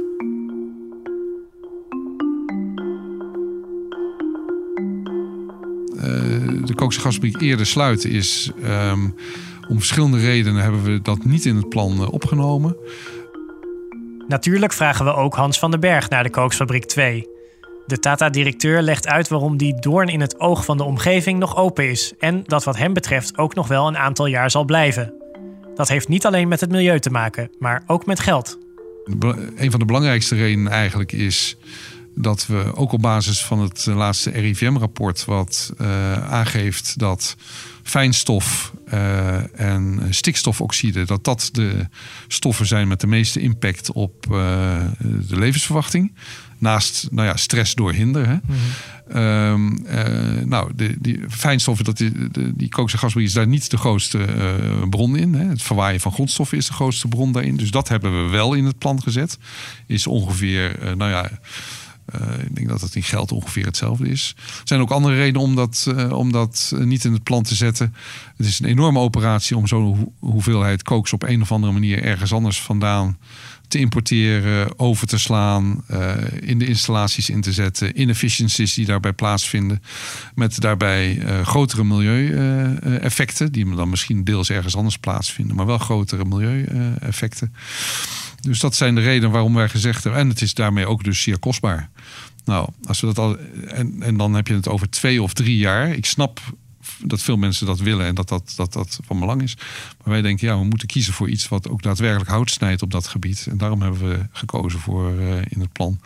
Eh, 5.96 6.64
de 6.64 6.74
Kookse 6.74 7.01
gasfabriek 7.01 7.40
eerder 7.40 7.66
sluiten 7.66 8.11
is... 8.11 8.51
Ehm, 8.62 9.09
om 9.68 9.77
verschillende 9.77 10.18
redenen 10.18 10.62
hebben 10.62 10.83
we 10.83 11.03
dat 11.03 11.24
niet 11.24 11.44
in 11.44 11.57
het 11.57 11.68
plan 11.68 11.92
eh, 12.01 12.12
opgenomen. 12.12 12.77
Natuurlijk 14.29 14.72
vragen 14.72 15.05
we 15.05 15.14
ook 15.14 15.35
Hans 15.35 15.59
van 15.59 15.70
den 15.70 15.81
Berg 15.81 16.09
naar 16.09 16.22
de 16.22 16.31
Kooksfabriek 16.31 16.85
2. 16.85 17.38
De 17.88 17.98
Tata-directeur 17.98 18.83
legt 18.83 19.07
uit 19.07 19.29
waarom 19.29 19.57
die 19.57 19.81
doorn 19.81 20.09
in 20.09 20.20
het 20.20 20.40
oog 20.40 20.64
van 20.64 20.77
de 20.77 20.83
omgeving 20.85 21.38
nog 21.38 21.57
open 21.57 21.90
is 21.90 22.12
en 22.18 22.42
dat 22.44 22.64
wat 22.64 22.77
hem 22.77 22.92
betreft 22.92 23.38
ook 23.38 23.55
nog 23.55 23.68
wel 23.68 23.87
een 23.87 23.98
aantal 23.98 24.27
jaar 24.27 24.51
zal 24.51 24.64
blijven. 24.64 25.14
Dat 25.74 25.88
heeft 25.88 26.09
niet 26.09 26.27
alleen 26.27 26.48
met 26.48 26.61
het 26.61 26.70
milieu 26.70 27.01
te 27.01 27.11
maken, 27.11 27.51
maar 27.59 27.83
ook 27.87 28.07
met 28.07 28.20
geld. 28.20 28.59
Een 29.57 29.70
van 29.70 29.81
de 29.81 29.87
belangrijkste 29.87 30.35
redenen 30.35 30.72
eigenlijk 30.72 31.12
is 31.12 31.57
dat 32.21 32.47
we 32.47 32.73
ook 32.75 32.93
op 32.93 33.01
basis 33.01 33.45
van 33.45 33.61
het 33.61 33.87
laatste 33.87 34.31
RIVM-rapport, 34.31 35.25
wat 35.25 35.73
uh, 35.81 36.13
aangeeft 36.33 36.99
dat 36.99 37.37
fijnstof 37.83 38.73
uh, 38.93 39.61
en 39.61 40.07
stikstofoxide, 40.11 41.05
dat 41.05 41.25
dat 41.25 41.49
de 41.53 41.87
stoffen 42.29 42.67
zijn 42.67 42.89
met 42.89 43.01
de 43.01 43.07
meeste 43.07 43.41
impact 43.41 43.93
op 43.93 44.27
uh, 44.31 44.37
de 44.99 45.39
levensverwachting. 45.39 46.15
Naast 46.59 47.09
nou 47.11 47.29
ja, 47.29 47.37
stress 47.37 47.75
door 47.75 47.93
hinder. 47.93 48.27
Hè. 48.27 48.35
Mm 48.35 48.57
-hmm. 49.09 50.49
nou, 50.49 50.73
de, 50.77 50.97
die 50.99 51.21
fijnstoffen, 51.29 51.85
dat 51.85 51.97
die, 51.97 52.31
de, 52.31 52.57
die 52.57 52.69
kookse 52.69 52.99
gasfabriek 52.99 53.29
is 53.29 53.35
daar 53.35 53.47
niet 53.47 53.71
de 53.71 53.77
grootste 53.77 54.27
bron 54.91 55.17
in. 55.17 55.35
Hè. 55.35 55.45
Het 55.45 55.63
verwaaien 55.63 56.01
van 56.01 56.13
grondstoffen 56.13 56.59
is 56.59 56.67
de 56.67 56.73
grootste 56.73 57.09
bron 57.09 57.33
daarin. 57.33 57.57
Dus 57.57 57.71
dat 57.71 57.89
hebben 57.89 58.25
we 58.25 58.31
wel 58.31 58.55
in 58.55 58.65
het 58.65 58.79
plan 58.79 59.03
gezet. 59.03 59.39
Is 59.87 60.07
ongeveer, 60.07 60.79
nou 60.97 61.11
ja 61.11 61.31
uh, 62.14 62.38
ik 62.38 62.55
denk 62.55 62.68
dat 62.68 62.81
het 62.81 62.94
in 62.94 63.03
geld 63.03 63.33
ongeveer 63.33 63.64
hetzelfde 63.64 64.09
is. 64.09 64.35
Er 64.37 64.61
zijn 64.64 64.81
ook 64.81 64.90
andere 64.90 65.14
redenen 65.14 65.40
om 65.40 65.55
dat, 65.55 65.87
uh, 65.88 66.12
om 66.12 66.33
dat 66.33 66.73
niet 66.79 67.05
in 67.05 67.12
het 67.12 67.23
plan 67.23 67.42
te 67.42 67.55
zetten. 67.55 67.94
Het 68.37 68.47
is 68.47 68.59
een 68.59 68.66
enorme 68.66 68.99
operatie 68.99 69.57
om 69.57 69.66
zo'n 69.66 70.14
hoeveelheid 70.18 70.83
kooks 70.83 71.12
op 71.12 71.23
een 71.23 71.42
of 71.42 71.53
andere 71.53 71.73
manier 71.73 72.03
ergens 72.03 72.33
anders 72.33 72.61
vandaan 72.62 73.18
te 73.69 73.79
importeren, 73.79 74.79
over 74.79 75.07
te 75.07 75.19
slaan, 75.19 75.85
uh, 75.91 76.15
in 76.41 76.59
de 76.59 76.67
installaties 76.67 77.31
in 77.31 77.41
te 77.41 77.53
zetten, 77.53 78.01
inefficiencies 78.01 78.75
die 78.75 78.87
daarbij 78.87 79.13
plaatsvinden, 79.13 79.83
met 80.35 80.61
daarbij 80.61 81.23
grotere 81.43 81.85
milieueffecten, 81.85 83.53
die 83.53 83.75
dan 83.75 83.91
misschien 83.91 84.25
deels 84.25 84.51
ergens 84.51 84.77
anders 84.77 84.99
plaatsvinden, 84.99 85.57
maar 85.57 85.67
wel 85.67 85.79
grotere 85.79 86.25
milieueffecten. 86.25 87.55
Dus 88.41 88.61
dat 88.61 88.77
zijn 88.77 88.95
de 88.95 89.01
redenen 89.01 89.31
waarom 89.31 89.55
wij 89.55 89.69
gezegd 89.69 90.05
hebben. 90.05 90.21
En 90.21 90.29
het 90.29 90.43
is 90.43 90.55
daarmee 90.55 90.87
ook 90.87 91.05
dus 91.05 91.23
zeer 91.23 91.39
kostbaar. 91.39 91.91
Nou, 92.45 92.69
als 92.85 93.01
we 93.01 93.07
dat 93.07 93.19
al. 93.19 93.37
En, 93.67 94.03
en 94.03 94.17
dan 94.17 94.35
heb 94.35 94.47
je 94.47 94.55
het 94.55 94.69
over 94.69 94.91
twee 94.91 95.23
of 95.23 95.33
drie 95.33 95.57
jaar. 95.57 95.91
Ik 95.91 96.07
snap 96.07 96.41
dat 97.03 97.22
veel 97.22 97.37
mensen 97.37 97.66
dat 97.66 97.79
willen 97.79 98.07
en 98.07 98.14
dat 98.14 98.29
dat, 98.29 98.53
dat 98.57 98.72
dat 98.72 98.98
van 99.05 99.20
belang 99.20 99.42
is. 99.42 99.57
Maar 99.57 100.12
wij 100.12 100.22
denken, 100.22 100.48
ja, 100.48 100.59
we 100.59 100.64
moeten 100.64 100.88
kiezen 100.88 101.12
voor 101.12 101.29
iets 101.29 101.48
wat 101.48 101.68
ook 101.68 101.83
daadwerkelijk 101.83 102.31
hout 102.31 102.51
snijdt 102.51 102.83
op 102.83 102.90
dat 102.90 103.07
gebied. 103.07 103.46
En 103.51 103.57
daarom 103.57 103.83
hebben 103.83 104.09
we 104.09 104.27
gekozen 104.33 104.81
voor 104.81 105.12
uh, 105.12 105.37
in 105.48 105.61
het 105.61 105.72
plan 105.72 106.01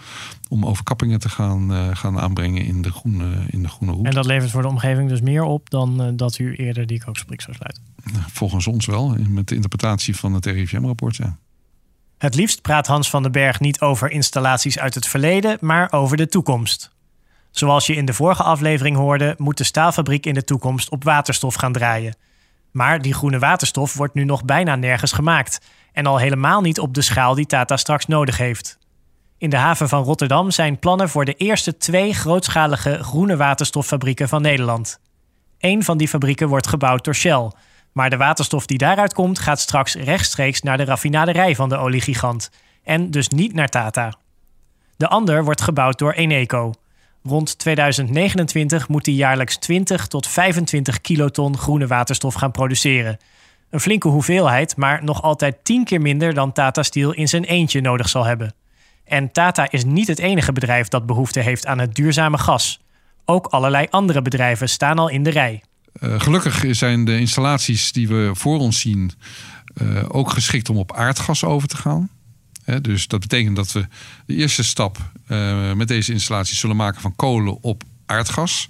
om 0.49 0.67
overkappingen 0.67 1.21
te 1.21 1.29
gaan, 1.29 1.73
uh, 1.73 1.89
gaan 1.93 2.21
aanbrengen 2.21 2.65
in 2.65 2.83
de, 2.83 2.93
groene, 2.93 3.45
in 3.51 3.63
de 3.63 3.69
groene 3.69 3.93
route. 3.93 4.09
En 4.09 4.15
dat 4.15 4.27
levert 4.27 4.51
voor 4.51 4.63
de 4.63 4.69
omgeving 4.69 5.09
dus 5.09 5.21
meer 5.21 5.43
op 5.43 5.71
dan 5.71 6.03
uh, 6.03 6.09
dat 6.17 6.39
u 6.39 6.55
eerder 6.55 6.87
die 6.87 7.05
kookfabriek 7.05 7.41
zou 7.41 7.57
sluiten? 7.57 7.83
Volgens 8.33 8.67
ons 8.67 8.87
wel, 8.87 9.17
met 9.29 9.49
de 9.49 9.55
interpretatie 9.55 10.17
van 10.17 10.35
het 10.35 10.47
RIVM-rapport, 10.47 11.17
ja. 11.17 11.39
Het 12.19 12.35
liefst 12.35 12.63
praat 12.63 12.87
Hans 12.87 13.11
van 13.11 13.23
den 13.23 13.33
Berg 13.33 13.61
niet 13.61 13.81
over 13.81 14.11
installaties 14.11 14.79
uit 14.79 14.95
het 14.95 15.07
verleden, 15.07 15.59
maar 15.61 15.93
over 15.93 16.17
de 16.17 16.29
toekomst. 16.29 16.92
Zoals 17.53 17.87
je 17.87 17.95
in 17.95 18.05
de 18.05 18.15
vorige 18.15 18.43
aflevering 18.43 18.97
hoorde, 18.97 19.35
moet 19.39 19.59
de 19.59 19.65
staalfabriek 19.65 20.27
in 20.27 20.35
de 20.35 20.45
toekomst 20.45 20.91
op 20.91 21.05
waterstof 21.05 21.55
gaan 21.55 21.73
draaien. 21.73 22.17
Maar 22.71 23.03
die 23.03 23.15
groene 23.15 23.39
waterstof 23.39 23.95
wordt 23.95 24.15
nu 24.15 24.25
nog 24.25 24.45
bijna 24.45 24.77
nergens 24.77 25.13
gemaakt. 25.13 25.61
En 25.93 26.07
al 26.07 26.19
helemaal 26.19 26.61
niet 26.61 26.81
op 26.81 26.95
de 26.95 27.03
schaal 27.03 27.35
die 27.35 27.47
Tata 27.47 27.77
straks 27.77 28.07
nodig 28.07 28.37
heeft. 28.37 28.79
In 29.39 29.51
de 29.51 29.57
haven 29.57 29.89
van 29.89 30.03
Rotterdam 30.03 30.51
zijn 30.51 30.79
plannen 30.79 31.09
voor 31.09 31.25
de 31.25 31.35
eerste 31.35 31.77
twee 31.77 32.15
grootschalige 32.15 33.03
groene 33.03 33.37
waterstoffabrieken 33.37 34.29
van 34.29 34.43
Nederland. 34.43 35.01
Eén 35.59 35.85
van 35.85 35.99
die 35.99 36.09
fabrieken 36.09 36.49
wordt 36.49 36.67
gebouwd 36.67 37.05
door 37.05 37.15
Shell. 37.15 37.51
Maar 37.93 38.11
de 38.11 38.17
waterstof 38.17 38.67
die 38.67 38.79
daaruit 38.79 39.15
komt, 39.15 39.39
gaat 39.39 39.61
straks 39.61 39.95
rechtstreeks 39.95 40.63
naar 40.63 40.77
de 40.77 40.85
raffinaderij 40.85 41.55
van 41.55 41.69
de 41.69 41.77
oliegigant. 41.77 42.51
En 42.83 43.11
dus 43.11 43.29
niet 43.29 43.55
naar 43.55 43.69
Tata. 43.69 44.15
De 44.97 45.09
ander 45.09 45.45
wordt 45.45 45.61
gebouwd 45.61 45.99
door 45.99 46.13
Eneco. 46.13 46.73
Rond 47.23 47.59
2029 47.59 48.89
moet 48.89 49.05
die 49.05 49.15
jaarlijks 49.15 49.57
20 49.57 50.07
tot 50.07 50.27
25 50.27 51.01
kiloton 51.01 51.59
groene 51.59 51.87
waterstof 51.87 52.35
gaan 52.35 52.51
produceren. 52.51 53.19
Een 53.71 53.81
flinke 53.81 54.09
hoeveelheid, 54.09 54.77
maar 54.77 55.05
nog 55.05 55.23
altijd 55.23 55.57
10 55.63 55.85
keer 55.85 56.01
minder 56.01 56.35
dan 56.35 56.53
Tata 56.53 56.83
Steel 56.83 57.13
in 57.13 57.29
zijn 57.29 57.45
eentje 57.45 57.81
nodig 57.81 58.09
zal 58.09 58.25
hebben. 58.25 58.55
En 59.05 59.33
Tata 59.33 59.71
is 59.71 59.85
niet 59.85 60.09
het 60.09 60.19
enige 60.19 60.53
bedrijf 60.53 60.89
dat 60.89 61.07
behoefte 61.07 61.41
heeft 61.41 61.67
aan 61.67 61.79
het 61.79 61.95
duurzame 61.95 62.39
gas. 62.39 62.81
Ook 63.25 63.47
allerlei 63.47 63.87
andere 63.91 64.23
bedrijven 64.23 64.69
staan 64.69 64.99
al 64.99 65.09
in 65.09 65.23
de 65.23 65.31
rij. 65.31 65.63
Uh, 66.01 66.21
gelukkig 66.21 66.65
zijn 66.71 67.05
de 67.05 67.19
installaties 67.19 67.93
die 67.93 68.09
we 68.09 68.31
voor 68.35 68.59
ons 68.59 68.81
zien 68.81 69.13
uh, 69.83 70.05
ook 70.09 70.31
geschikt 70.31 70.71
om 70.71 70.77
op 70.77 70.93
aardgas 70.93 71.45
over 71.45 71.69
te 71.69 71.77
gaan. 71.77 72.11
Dus 72.81 73.07
dat 73.07 73.21
betekent 73.21 73.57
dat 73.57 73.73
we 73.73 73.87
de 74.27 74.35
eerste 74.35 74.65
stap 74.65 74.99
uh, 75.29 75.73
met 75.73 75.89
deze 75.89 76.13
installaties 76.13 76.59
zullen 76.59 76.77
maken 76.77 77.01
van 77.01 77.17
kolen 77.17 77.63
op 77.63 77.83
aardgas. 78.07 78.69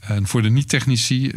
En 0.00 0.26
voor 0.26 0.42
de 0.42 0.50
niet-technici, 0.50 1.32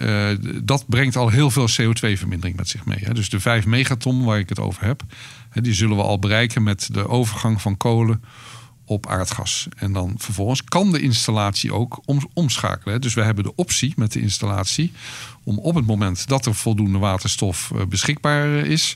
dat 0.64 0.86
brengt 0.88 1.16
al 1.16 1.30
heel 1.30 1.52
veel 1.52 1.70
CO2-vermindering 1.70 2.56
met 2.56 2.70
zich 2.70 2.86
mee. 2.86 3.14
Dus 3.14 3.30
de 3.30 3.40
5 3.40 3.66
megaton 3.66 4.24
waar 4.24 4.40
ik 4.40 4.50
het 4.50 4.60
over 4.60 4.86
heb, 4.86 5.04
die 5.54 5.74
zullen 5.74 5.98
we 5.98 6.04
al 6.04 6.20
bereiken 6.20 6.64
met 6.64 6.90
de 6.92 7.08
overgang 7.08 7.62
van 7.62 7.78
kolen 7.78 8.22
op 8.86 9.08
aardgas. 9.08 9.68
En 9.78 9.94
dan 9.94 10.14
vervolgens 10.18 10.64
kan 10.64 10.92
de 10.92 11.02
installatie 11.02 11.74
ook 11.74 12.02
omschakelen. 12.34 13.02
Dus 13.02 13.14
we 13.14 13.22
hebben 13.22 13.44
de 13.44 13.56
optie 13.56 13.94
met 13.96 14.12
de 14.12 14.22
installatie 14.22 14.92
om 15.44 15.60
op 15.60 15.76
het 15.76 15.86
moment 15.86 16.28
dat 16.28 16.46
er 16.46 16.56
voldoende 16.56 16.98
waterstof 16.98 17.72
eh, 17.72 17.86
beschikbaar 17.86 18.48
is, 18.48 18.96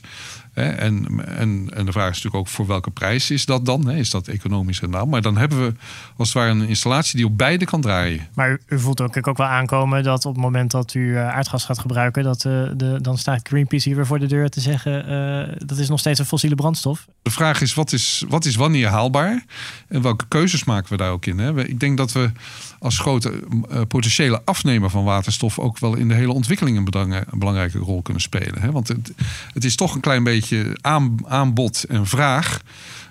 en, 0.52 1.24
en, 1.26 1.70
en 1.74 1.86
de 1.86 1.92
vraag 1.92 2.10
is 2.10 2.14
natuurlijk 2.14 2.34
ook 2.34 2.48
voor 2.48 2.66
welke 2.66 2.90
prijs 2.90 3.30
is 3.30 3.44
dat 3.44 3.66
dan? 3.66 3.90
Is 3.90 4.10
dat 4.10 4.28
economisch 4.28 4.80
rendabel? 4.80 5.06
Maar 5.06 5.22
dan 5.22 5.36
hebben 5.36 5.66
we 5.66 5.74
als 6.16 6.28
het 6.28 6.36
ware 6.36 6.50
een 6.50 6.68
installatie 6.68 7.16
die 7.16 7.26
op 7.26 7.38
beide 7.38 7.64
kan 7.64 7.80
draaien. 7.80 8.28
Maar 8.34 8.58
u, 8.68 8.78
voelt 8.78 9.00
ook, 9.00 9.28
ook 9.28 9.36
wel 9.36 9.46
aankomen 9.46 10.02
dat 10.02 10.24
op 10.24 10.32
het 10.34 10.42
moment 10.42 10.70
dat 10.70 10.94
u 10.94 11.16
eh, 11.16 11.28
aardgas 11.28 11.64
gaat 11.64 11.78
gebruiken, 11.78 12.22
dat, 12.22 12.44
uh, 12.44 12.70
de, 12.76 12.98
dan 13.00 13.18
staat 13.18 13.48
Greenpeace 13.48 13.88
hier 13.88 13.96
weer 13.96 14.06
voor 14.06 14.18
de 14.18 14.26
deur 14.26 14.48
te 14.48 14.60
zeggen 14.60 15.10
uh, 15.10 15.54
dat 15.66 15.78
is 15.78 15.88
nog 15.88 15.98
steeds 15.98 16.18
een 16.18 16.26
fossiele 16.26 16.54
brandstof. 16.54 17.06
De 17.22 17.30
vraag 17.30 17.60
is 17.60 17.74
wat 17.74 17.92
is, 17.92 18.24
wat 18.28 18.44
is 18.44 18.56
wanneer 18.56 18.88
haalbaar? 18.88 19.44
En 19.88 20.02
welke 20.02 20.24
keuzes 20.28 20.64
maken 20.64 20.90
we 20.90 20.96
daar 20.96 21.10
ook 21.10 21.26
in? 21.26 21.38
Hè? 21.38 21.66
Ik 21.66 21.80
denk 21.80 21.96
dat 21.96 22.12
we 22.12 22.30
als 22.78 22.98
grote 22.98 23.42
potentiële 23.88 24.42
afnemer 24.44 24.90
van 24.90 25.04
waterstof 25.04 25.58
ook 25.58 25.78
wel 25.78 25.94
in 25.94 26.08
de 26.08 26.14
hele 26.14 26.32
ontwikkeling 26.32 26.76
een 26.76 27.24
belangrijke 27.38 27.78
rol 27.78 28.02
kunnen 28.02 28.22
spelen. 28.22 28.60
Hè? 28.60 28.70
Want 28.72 28.88
het, 28.88 29.12
het 29.52 29.64
is 29.64 29.76
toch 29.76 29.94
een 29.94 30.00
klein 30.00 30.24
beetje 30.24 30.39
aan, 30.80 31.16
aanbod 31.26 31.84
en 31.84 32.06
vraag. 32.06 32.60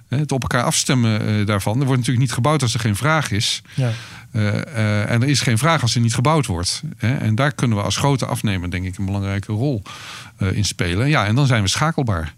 Het 0.07 0.31
op 0.31 0.41
elkaar 0.41 0.63
afstemmen 0.63 1.27
eh, 1.27 1.45
daarvan. 1.45 1.79
Er 1.79 1.85
wordt 1.85 1.99
natuurlijk 1.99 2.25
niet 2.25 2.33
gebouwd 2.33 2.61
als 2.61 2.73
er 2.73 2.79
geen 2.79 2.95
vraag 2.95 3.31
is. 3.31 3.61
Ja. 3.75 3.91
Uh, 4.31 4.43
uh, 4.43 5.11
en 5.11 5.21
er 5.21 5.27
is 5.27 5.41
geen 5.41 5.57
vraag 5.57 5.81
als 5.81 5.95
er 5.95 6.01
niet 6.01 6.13
gebouwd 6.13 6.45
wordt. 6.45 6.81
Hè? 6.97 7.15
En 7.15 7.35
daar 7.35 7.51
kunnen 7.51 7.77
we 7.77 7.83
als 7.83 7.97
grote 7.97 8.25
afnemer, 8.25 8.71
denk 8.71 8.85
ik, 8.85 8.97
een 8.97 9.05
belangrijke 9.05 9.51
rol 9.51 9.81
uh, 10.39 10.51
in 10.51 10.65
spelen. 10.65 11.09
Ja, 11.09 11.25
en 11.25 11.35
dan 11.35 11.47
zijn 11.47 11.61
we 11.61 11.67
schakelbaar. 11.67 12.33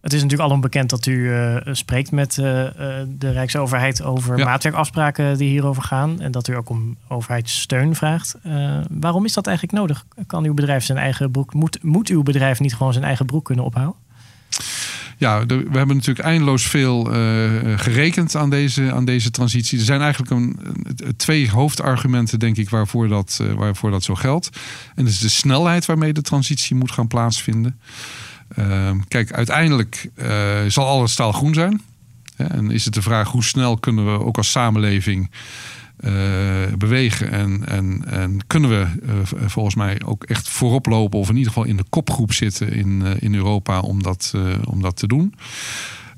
Het 0.00 0.12
is 0.12 0.22
natuurlijk 0.22 0.48
al 0.48 0.54
onbekend 0.54 0.90
dat 0.90 1.06
u 1.06 1.32
spreekt 1.72 2.10
met 2.10 2.34
de 2.34 3.30
Rijksoverheid 3.32 4.02
over 4.02 4.38
maatwerkafspraken 4.38 5.38
die 5.38 5.48
hierover 5.48 5.82
gaan. 5.82 6.20
En 6.20 6.30
dat 6.30 6.48
u 6.48 6.56
ook 6.56 6.68
om 6.68 6.96
overheidssteun 7.08 7.94
vraagt. 7.94 8.36
waarom 8.90 9.24
is 9.24 9.32
dat 9.32 9.46
eigenlijk 9.46 9.78
nodig? 9.78 10.04
Kan 10.26 10.44
uw 10.44 10.54
bedrijf 10.54 10.84
zijn 10.84 10.98
eigen 10.98 11.30
broek, 11.30 11.54
moet, 11.54 11.82
moet 11.82 12.08
uw 12.08 12.22
bedrijf 12.22 12.60
niet 12.60 12.74
gewoon 12.74 12.92
zijn 12.92 13.04
eigen 13.04 13.26
broek 13.26 13.44
kunnen 13.44 13.64
ophouden? 13.64 13.96
Ja, 15.20 15.46
we 15.46 15.54
hebben 15.72 15.96
natuurlijk 15.96 16.26
eindeloos 16.26 16.66
veel 16.66 17.14
uh, 17.14 17.78
gerekend 17.78 18.36
aan 18.36 18.50
deze, 18.50 18.92
aan 18.92 19.04
deze 19.04 19.30
transitie. 19.30 19.78
Er 19.78 19.84
zijn 19.84 20.00
eigenlijk 20.00 20.30
een, 20.30 20.58
twee 21.16 21.50
hoofdargumenten, 21.50 22.38
denk 22.38 22.56
ik, 22.56 22.70
waarvoor 22.70 23.08
dat, 23.08 23.38
uh, 23.42 23.52
waarvoor 23.52 23.90
dat 23.90 24.02
zo 24.02 24.14
geldt. 24.14 24.48
En 24.94 25.04
dat 25.04 25.12
is 25.12 25.18
de 25.18 25.28
snelheid 25.28 25.86
waarmee 25.86 26.12
de 26.12 26.22
transitie 26.22 26.76
moet 26.76 26.90
gaan 26.90 27.06
plaatsvinden. 27.06 27.80
Uh, 28.58 28.90
kijk, 29.08 29.32
uiteindelijk 29.32 30.10
zal 30.68 30.86
alles 30.86 31.12
staal 31.12 31.32
groen 31.32 31.54
zijn. 31.54 31.82
En 32.36 32.70
is 32.70 32.84
het 32.84 32.94
de 32.94 33.02
vraag 33.02 33.30
hoe 33.30 33.44
snel 33.44 33.78
kunnen 33.78 34.12
we 34.12 34.24
ook 34.24 34.36
als 34.36 34.50
samenleving 34.50 35.30
uh, 36.00 36.12
bewegen. 36.78 37.30
En, 37.30 37.66
en, 37.66 38.04
en 38.06 38.46
kunnen 38.46 38.70
we 38.70 38.86
uh, 39.02 39.12
volgens 39.46 39.74
mij 39.74 40.00
ook 40.04 40.24
echt 40.24 40.48
voorop 40.48 40.86
lopen, 40.86 41.18
of 41.18 41.28
in 41.28 41.36
ieder 41.36 41.52
geval 41.52 41.68
in 41.68 41.76
de 41.76 41.84
kopgroep 41.90 42.32
zitten 42.32 42.72
in, 42.72 43.02
in 43.18 43.34
Europa 43.34 43.80
om 43.80 44.02
dat, 44.02 44.34
om 44.64 44.82
dat 44.82 44.96
te 44.96 45.06
doen. 45.06 45.34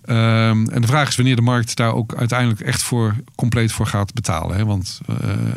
Um, 0.06 0.68
en 0.68 0.80
de 0.80 0.86
vraag 0.86 1.08
is 1.08 1.16
wanneer 1.16 1.36
de 1.36 1.42
markt 1.42 1.76
daar 1.76 1.94
ook 1.94 2.14
uiteindelijk 2.14 2.60
echt 2.60 2.82
voor 2.82 3.14
compleet 3.34 3.72
voor 3.72 3.86
gaat 3.86 4.14
betalen. 4.14 4.56
Hè? 4.56 4.64
Want 4.64 5.00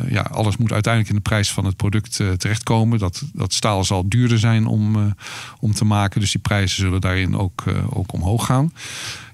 ja, 0.08 0.20
alles 0.20 0.56
moet 0.56 0.72
uiteindelijk 0.72 1.12
in 1.12 1.22
de 1.22 1.28
prijs 1.28 1.52
van 1.52 1.64
het 1.64 1.76
product 1.76 2.20
terechtkomen. 2.36 2.98
Dat, 2.98 3.22
dat 3.32 3.52
staal 3.52 3.84
zal 3.84 4.08
duurder 4.08 4.38
zijn 4.38 4.66
om, 4.66 5.14
om 5.60 5.72
te 5.72 5.84
maken. 5.84 6.20
Dus 6.20 6.32
die 6.32 6.40
prijzen 6.40 6.76
zullen 6.76 7.00
daarin 7.00 7.36
ook, 7.36 7.64
ook 7.90 8.12
omhoog 8.12 8.46
gaan. 8.46 8.72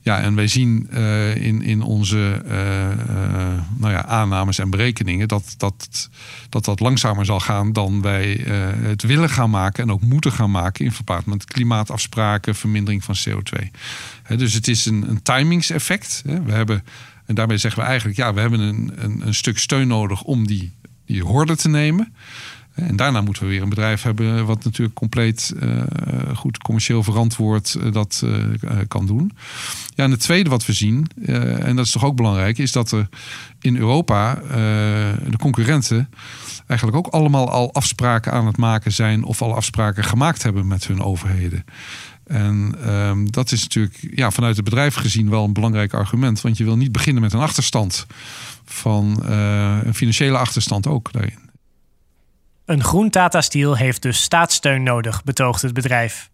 Ja, 0.05 0.21
en 0.21 0.35
wij 0.35 0.47
zien 0.47 0.89
uh, 0.93 1.37
in, 1.37 1.63
in 1.63 1.83
onze 1.83 2.43
uh, 2.47 2.53
uh, 2.53 3.63
nou 3.77 3.93
ja, 3.93 4.05
aannames 4.05 4.59
en 4.59 4.71
berekeningen 4.71 5.29
dat 5.29 5.55
dat, 5.57 6.09
dat 6.49 6.65
dat 6.65 6.81
langzamer 6.81 7.25
zal 7.25 7.41
gaan 7.41 7.73
dan 7.73 8.03
wij 8.03 8.41
het 8.83 9.03
willen 9.03 9.31
gaan 9.31 9.51
maken 9.51 9.83
en 9.83 9.91
ook 9.91 10.01
moeten 10.01 10.33
gaan 10.33 10.51
maken 10.51 10.85
in 10.85 10.93
verband 10.93 11.27
met 11.27 11.45
klimaatafspraken, 11.45 12.55
vermindering 12.55 13.05
van 13.05 13.17
CO2. 13.29 13.67
dus 14.37 14.53
het 14.53 14.69
is 14.69 14.87
een, 14.87 15.09
een 15.09 15.23
timingseffect. 15.23 16.23
We 16.25 16.53
hebben, 16.53 16.85
en 17.27 17.35
daarmee 17.35 17.57
zeggen 17.57 17.81
we 17.81 17.87
eigenlijk, 17.87 18.19
ja, 18.19 18.35
we 18.35 18.41
hebben 18.41 18.61
een, 18.61 18.93
een, 18.97 19.27
een 19.27 19.35
stuk 19.35 19.59
steun 19.59 19.89
nodig 19.89 20.23
om 20.23 20.47
die, 20.47 20.73
die 21.07 21.23
horde 21.23 21.57
te 21.57 21.69
nemen. 21.69 22.15
En 22.75 22.97
daarna 22.97 23.21
moeten 23.21 23.43
we 23.43 23.49
weer 23.49 23.63
een 23.63 23.69
bedrijf 23.69 24.03
hebben 24.03 24.47
wat 24.47 24.65
natuurlijk 24.65 24.95
compleet 24.95 25.55
uh, 25.63 25.83
goed 26.35 26.59
commercieel 26.59 27.03
verantwoord 27.03 27.77
uh, 27.79 27.93
dat 27.93 28.23
uh, 28.25 28.79
kan 28.89 29.07
doen. 29.07 29.33
Ja, 29.95 30.05
en 30.05 30.11
het 30.11 30.21
tweede 30.21 30.51
wat 30.51 30.67
we 30.67 30.73
zien, 30.73 31.07
en 31.25 31.77
dat 31.77 31.87
is 31.87 31.91
toch 31.91 32.05
ook 32.05 32.17
belangrijk, 32.17 32.59
is 32.59 32.73
dat 32.73 32.91
er 32.91 33.09
in 33.61 33.77
Europa 33.77 34.35
de 35.29 35.37
concurrenten 35.39 36.09
eigenlijk 36.67 36.99
ook 36.99 37.15
allemaal 37.15 37.51
al 37.51 37.75
afspraken 37.75 38.33
aan 38.33 38.47
het 38.47 38.57
maken 38.57 38.93
zijn 38.93 39.25
of 39.25 39.43
al 39.43 39.55
afspraken 39.55 40.05
gemaakt 40.05 40.43
hebben 40.43 40.67
met 40.67 40.87
hun 40.87 41.03
overheden. 41.03 41.65
En 42.27 42.75
um, 42.89 43.31
dat 43.31 43.53
is 43.53 43.63
natuurlijk 43.63 44.09
ja, 44.15 44.31
vanuit 44.31 44.57
het 44.57 44.65
bedrijf 44.65 44.95
gezien 44.95 45.31
wel 45.31 45.45
een 45.45 45.53
belangrijk 45.53 45.95
argument. 45.95 46.41
Want 46.41 46.57
je 46.57 46.65
wil 46.65 46.77
niet 46.77 46.93
beginnen 46.93 47.23
met 47.23 47.33
een 47.33 47.41
achterstand 47.41 48.07
van 48.65 49.23
een 49.25 49.95
financiële 49.95 50.39
achterstand 50.39 50.87
ook 50.87 51.13
daarin. 51.13 51.51
Een 52.73 52.85
groen 52.85 53.11
Tata 53.11 53.41
Steel 53.41 53.77
heeft 53.77 54.03
dus 54.03 54.23
staatssteun 54.23 54.83
nodig, 54.83 55.25
betoogt 55.25 55.63
het 55.63 55.73
bedrijf. 55.73 56.31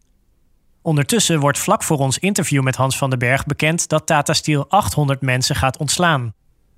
Ondertussen 0.82 1.40
wordt 1.40 1.58
vlak 1.58 1.82
voor 1.82 1.98
ons 1.98 2.18
interview 2.18 2.62
met 2.62 2.76
Hans 2.76 2.98
van 2.98 3.10
den 3.10 3.18
Berg 3.18 3.46
bekend 3.46 3.88
dat 3.88 4.06
Tata 4.06 4.32
Steel 4.32 4.68
800 4.68 5.20
mensen 5.20 5.56
gaat 5.56 5.76
ontslaan. 5.76 6.34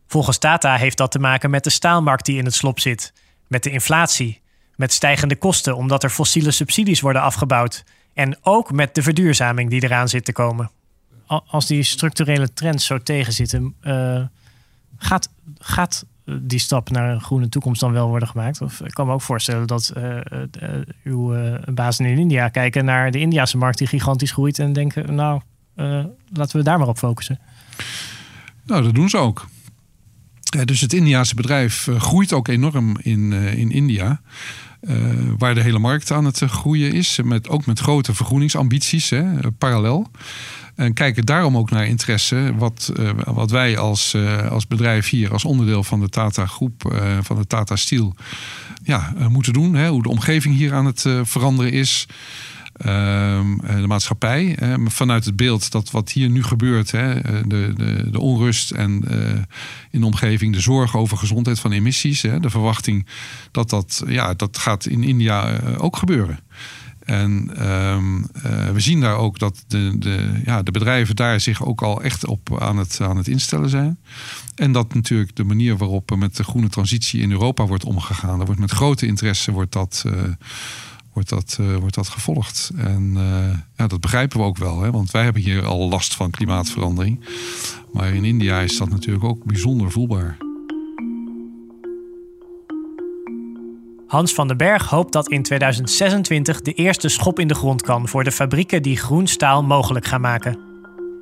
Volgens 0.07 0.39
Tata 0.39 0.77
heeft 0.77 0.97
dat 0.97 1.11
te 1.11 1.19
maken 1.19 1.51
met 1.51 1.65
de 1.65 1.71
staalmarkt 1.71 2.25
die 2.25 2.39
in 2.39 2.45
het 2.45 2.55
slop 2.55 2.81
zit, 2.81 3.13
met 3.47 3.63
de 3.63 3.71
inflatie, 3.71 4.41
met 4.77 4.93
stijgende 4.93 5.37
kosten 5.37 5.77
omdat 5.77 6.03
er 6.03 6.11
fossiele 6.11 6.51
subsidies 6.51 7.01
worden 7.01 7.23
afgebouwd 7.23 7.85
en 8.15 8.39
ook 8.43 8.73
met 8.73 8.95
de 8.95 9.03
verduurzaming 9.03 9.71
die 9.71 9.85
eraan 9.85 10.09
zit 10.09 10.25
te 10.25 10.33
komen. 10.33 10.71
Als 11.27 11.67
die 11.67 11.83
structurele 11.83 12.53
trends 12.53 12.87
zo 12.87 12.99
tegenzitten, 12.99 13.75
uh, 13.83 14.23
gaat, 14.97 15.29
gaat 15.59 16.05
die 16.43 16.59
stap 16.59 16.91
naar 16.91 17.11
een 17.11 17.21
groene 17.21 17.49
toekomst 17.49 17.81
dan 17.81 17.93
wel 17.93 18.09
worden 18.09 18.29
gemaakt? 18.29 18.61
Of 18.61 18.81
ik 18.81 18.91
kan 18.91 19.07
me 19.07 19.13
ook 19.13 19.23
voorstellen 19.23 19.67
dat 19.67 19.93
uh, 19.97 20.17
uh, 20.17 20.21
uw 21.05 21.35
bazen 21.75 22.07
in 22.07 22.19
India 22.19 22.49
kijken 22.49 22.85
naar 22.85 23.11
de 23.11 23.19
Indiase 23.19 23.57
markt 23.57 23.79
die 23.79 23.87
gigantisch 23.87 24.33
groeit 24.33 24.59
en 24.59 24.73
denken, 24.73 25.15
nou, 25.15 25.41
laten 26.33 26.57
we 26.57 26.63
daar 26.63 26.79
maar 26.79 26.89
op 26.89 26.99
focussen. 26.99 27.39
Nou, 28.65 28.83
dat 28.83 28.95
doen 28.95 29.09
ze 29.09 29.19
ook. 29.19 29.47
Dus 30.65 30.81
het 30.81 30.93
Indiase 30.93 31.35
bedrijf 31.35 31.89
groeit 31.99 32.33
ook 32.33 32.49
enorm 32.49 32.97
in, 33.03 33.33
in 33.33 33.71
India. 33.71 34.21
waar 35.39 35.55
de 35.55 35.63
hele 35.63 35.79
markt 35.79 36.11
aan 36.11 36.25
het 36.25 36.39
groeien 36.39 36.93
is. 36.93 37.19
Met, 37.25 37.49
ook 37.49 37.67
met 37.67 37.79
grote 37.79 38.15
vergroeningsambities, 38.15 39.11
hè, 39.11 39.53
parallel. 39.59 40.11
En 40.75 40.95
kijken 40.95 41.27
daarom 41.27 41.57
ook 41.57 41.71
naar 41.71 41.87
interesse 41.87 42.53
wat, 42.57 42.93
wat 43.25 43.51
wij 43.51 43.79
als, 43.79 44.17
als 44.51 44.67
bedrijf 44.67 45.09
hier, 45.09 45.33
als 45.33 45.45
onderdeel 45.45 45.85
van 45.85 46.01
de 46.01 46.09
Tata 46.09 46.47
Groep, 46.47 47.01
van 47.23 47.37
de 47.37 47.47
Tata 47.47 47.77
Steel, 47.77 48.15
ja, 48.83 49.13
moeten 49.29 49.53
doen. 49.53 49.75
Hè? 49.75 49.89
Hoe 49.89 50.03
de 50.03 50.09
omgeving 50.09 50.57
hier 50.57 50.75
aan 50.75 50.87
het 50.87 51.07
veranderen 51.23 51.73
is. 51.73 52.07
Ehm, 52.81 53.57
de 53.81 53.87
maatschappij. 53.87 54.59
vanuit 54.85 55.25
het 55.25 55.37
beeld 55.37 55.71
dat 55.71 55.91
wat 55.91 56.11
hier 56.11 56.31
nu 56.31 56.43
gebeurt, 56.43 56.91
hè, 56.91 57.15
de, 57.47 57.73
de, 57.77 58.11
de 58.11 58.21
onrust 58.21 58.71
en 58.71 59.05
in 59.91 60.01
de 60.01 60.07
omgeving, 60.07 60.55
de 60.55 60.61
zorg 60.61 60.97
over 60.97 61.17
gezondheid 61.17 61.61
van 61.61 61.73
emissies, 61.73 62.21
de 62.21 62.51
verwachting 62.51 63.07
dat 63.51 63.71
dat, 63.71 64.03
ja, 64.07 64.35
dat 64.35 64.59
gaat 64.59 64.87
in 64.87 65.03
India 65.03 65.61
ook 65.77 65.97
gebeuren. 65.97 66.39
En 67.11 67.51
ehm, 67.57 68.23
eh, 68.43 68.71
we 68.71 68.81
zien 68.81 69.01
daar 69.01 69.17
ook 69.17 69.39
dat 69.39 69.65
de, 69.67 69.99
de, 69.99 70.41
ja, 70.45 70.63
de 70.63 70.71
bedrijven 70.71 71.17
daar 71.17 71.41
zich 71.41 71.65
ook 71.65 71.83
al 71.83 72.03
echt 72.03 72.27
op 72.27 72.61
aan 72.63 72.77
het, 72.77 73.01
aan 73.01 73.17
het 73.17 73.29
instellen 73.29 73.69
zijn. 73.69 73.99
En 74.55 74.73
dat 74.73 74.95
natuurlijk 74.95 75.37
de 75.37 75.45
manier 75.45 75.77
waarop 75.77 76.17
met 76.17 76.37
de 76.37 76.45
groene 76.45 76.69
transitie 76.69 77.21
in 77.21 77.31
Europa 77.31 77.67
wordt 77.67 77.85
omgegaan, 77.85 78.41
er 78.41 78.47
wordt 78.47 78.61
met 78.61 78.71
grote 78.71 79.07
interesse 79.07 79.53
wordt 79.53 79.73
dat, 79.73 80.05
wordt 81.13 81.29
dat, 81.29 81.59
uh, 81.61 81.77
wordt 81.77 81.95
dat 81.95 82.09
gevolgd. 82.09 82.71
En 82.77 83.13
ja, 83.77 83.87
dat 83.87 84.01
begrijpen 84.01 84.39
we 84.39 84.45
ook 84.45 84.59
wel, 84.59 84.81
hè, 84.81 84.91
want 84.91 85.11
wij 85.11 85.25
hebben 85.25 85.43
hier 85.43 85.65
al 85.65 85.89
last 85.89 86.15
van 86.15 86.31
klimaatverandering. 86.31 87.25
Maar 87.93 88.15
in 88.15 88.25
India 88.25 88.61
is 88.61 88.79
dat 88.79 88.89
natuurlijk 88.89 89.25
ook 89.25 89.45
bijzonder 89.45 89.91
voelbaar. 89.91 90.37
Hans 94.11 94.35
van 94.35 94.49
den 94.49 94.57
Berg 94.57 94.89
hoopt 94.89 95.13
dat 95.13 95.29
in 95.29 95.43
2026 95.43 96.61
de 96.61 96.73
eerste 96.73 97.09
schop 97.09 97.39
in 97.39 97.49
de 97.49 97.55
grond 97.55 97.83
kan 97.83 98.09
voor 98.09 98.25
de 98.25 98.33
fabrieken 98.33 98.83
die 98.83 98.97
groen 98.97 99.27
staal 99.27 99.63
mogelijk 99.63 100.07
gaan 100.07 100.21
maken. 100.21 100.59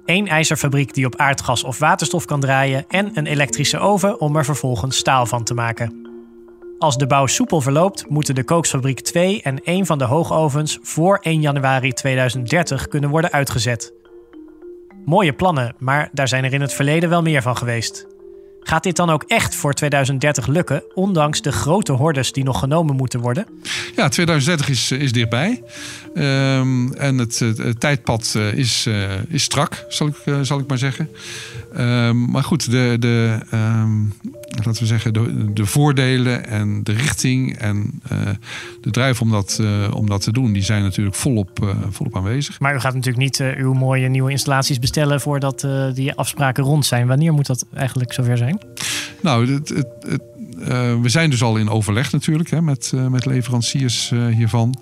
Eén 0.05 0.29
ijzerfabriek 0.29 0.94
die 0.94 1.07
op 1.07 1.16
aardgas 1.16 1.64
of 1.64 1.79
waterstof 1.79 2.24
kan 2.24 2.40
draaien 2.40 2.85
en 2.88 3.11
een 3.18 3.27
elektrische 3.27 3.79
oven 3.79 4.20
om 4.20 4.37
er 4.37 4.44
vervolgens 4.44 4.96
staal 4.96 5.27
van 5.27 5.44
te 5.44 5.55
maken. 5.55 6.08
Als 6.79 6.97
de 6.97 7.07
bouw 7.07 7.27
soepel 7.27 7.61
verloopt, 7.61 8.09
moeten 8.09 8.35
de 8.35 8.45
kooksfabriek 8.45 9.01
2 9.01 9.43
en 9.43 9.64
één 9.64 9.87
van 9.87 9.99
de 9.99 10.05
hoogovens 10.05 10.79
voor 10.83 11.19
1 11.23 11.41
januari 11.41 11.93
2030 11.93 12.88
kunnen 12.88 13.11
worden 13.11 13.33
uitgezet. 13.33 13.93
Mooie 15.05 15.33
plannen, 15.33 15.75
maar 15.79 16.09
daar 16.12 16.29
zijn 16.29 16.45
er 16.45 16.53
in 16.53 16.61
het 16.61 16.73
verleden 16.73 17.09
wel 17.09 17.23
meer 17.23 17.43
van 17.43 17.57
geweest. 17.57 18.17
Gaat 18.68 18.83
dit 18.83 18.96
dan 18.96 19.11
ook 19.11 19.24
echt 19.26 19.54
voor 19.54 19.74
2030 19.74 20.46
lukken, 20.46 20.83
ondanks 20.94 21.42
de 21.42 21.52
grote 21.52 21.92
hordes 21.92 22.33
die 22.33 22.44
nog 22.44 22.59
genomen 22.59 22.96
moeten 22.96 23.20
worden? 23.20 23.46
Ja, 23.96 24.09
2030 24.09 24.68
is, 24.68 24.90
is 24.92 25.12
dichtbij. 25.12 25.62
Um, 26.14 26.92
en 26.92 27.18
het, 27.18 27.38
het, 27.38 27.81
tijdpad 27.81 28.35
eh, 28.37 28.52
is, 28.52 28.87
uh, 28.88 29.11
is 29.28 29.42
strak, 29.42 29.85
zal 29.88 30.07
ik, 30.07 30.14
uh, 30.24 30.38
zal 30.42 30.59
ik 30.59 30.66
maar 30.66 30.78
zeggen. 30.78 31.09
Um, 31.78 32.31
maar 32.31 32.44
goed, 32.44 32.70
de, 32.70 32.96
de, 32.98 33.38
um, 33.54 34.12
laten 34.64 34.83
we 34.83 34.87
zeggen, 34.87 35.12
de, 35.12 35.52
de, 35.52 35.66
voordelen 35.66 36.46
en 36.46 36.83
de 36.83 36.92
richting 36.92 37.59
en 37.59 38.02
de 38.81 38.90
drijf 38.90 39.20
om 39.20 39.31
dat, 39.31 39.62
om 39.92 40.09
dat 40.09 40.22
te 40.22 40.33
doen, 40.33 40.52
die 40.52 40.62
zijn 40.62 40.83
natuurlijk 40.83 41.16
volop, 41.16 41.76
volop 41.90 42.16
aanwezig. 42.16 42.61
Maar 42.61 42.74
u 42.74 42.81
gaat 42.81 42.94
natuurlijk 42.94 43.24
niet 43.24 43.57
uw 43.57 43.72
mooie 43.72 44.09
nieuwe 44.09 44.31
installaties 44.31 44.78
bestellen 44.78 45.20
voordat 45.20 45.66
die 45.94 46.14
afspraken 46.14 46.64
rond 46.64 46.87
zijn. 46.87 47.07
Wanneer 47.07 47.33
moet 47.33 47.46
dat 47.46 47.66
eigenlijk 47.74 48.12
zover 48.12 48.37
zijn? 48.37 48.58
Nou, 49.23 49.53
het, 49.53 49.68
het, 49.68 49.87
het 50.09 50.23
we 51.03 51.09
zijn 51.09 51.31
dus 51.31 51.42
al 51.42 51.57
in 51.57 51.68
overleg 51.68 52.12
natuurlijk 52.12 52.51
hè, 52.51 52.62
met, 52.62 52.92
met 53.09 53.27
leveranciers 53.27 54.12
hiervan. 54.31 54.75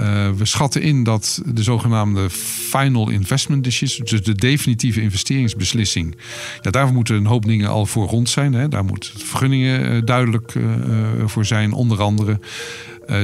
Uh, 0.00 0.30
we 0.30 0.44
schatten 0.44 0.82
in 0.82 1.04
dat 1.04 1.42
de 1.46 1.62
zogenaamde 1.62 2.30
final 2.70 3.10
investment 3.10 3.64
decision, 3.64 4.06
dus 4.06 4.22
de 4.22 4.34
definitieve 4.34 5.00
investeringsbeslissing, 5.00 6.16
ja, 6.60 6.86
moeten 6.86 7.16
een 7.16 7.26
hoop 7.26 7.44
dingen 7.44 7.68
al 7.68 7.86
voor 7.86 8.06
rond 8.06 8.28
zijn. 8.28 8.52
Hè. 8.52 8.68
Daar 8.68 8.84
moeten 8.84 9.18
vergunningen 9.18 10.04
duidelijk 10.04 10.54
voor 11.24 11.44
zijn, 11.44 11.72
onder 11.72 12.02
andere. 12.02 12.40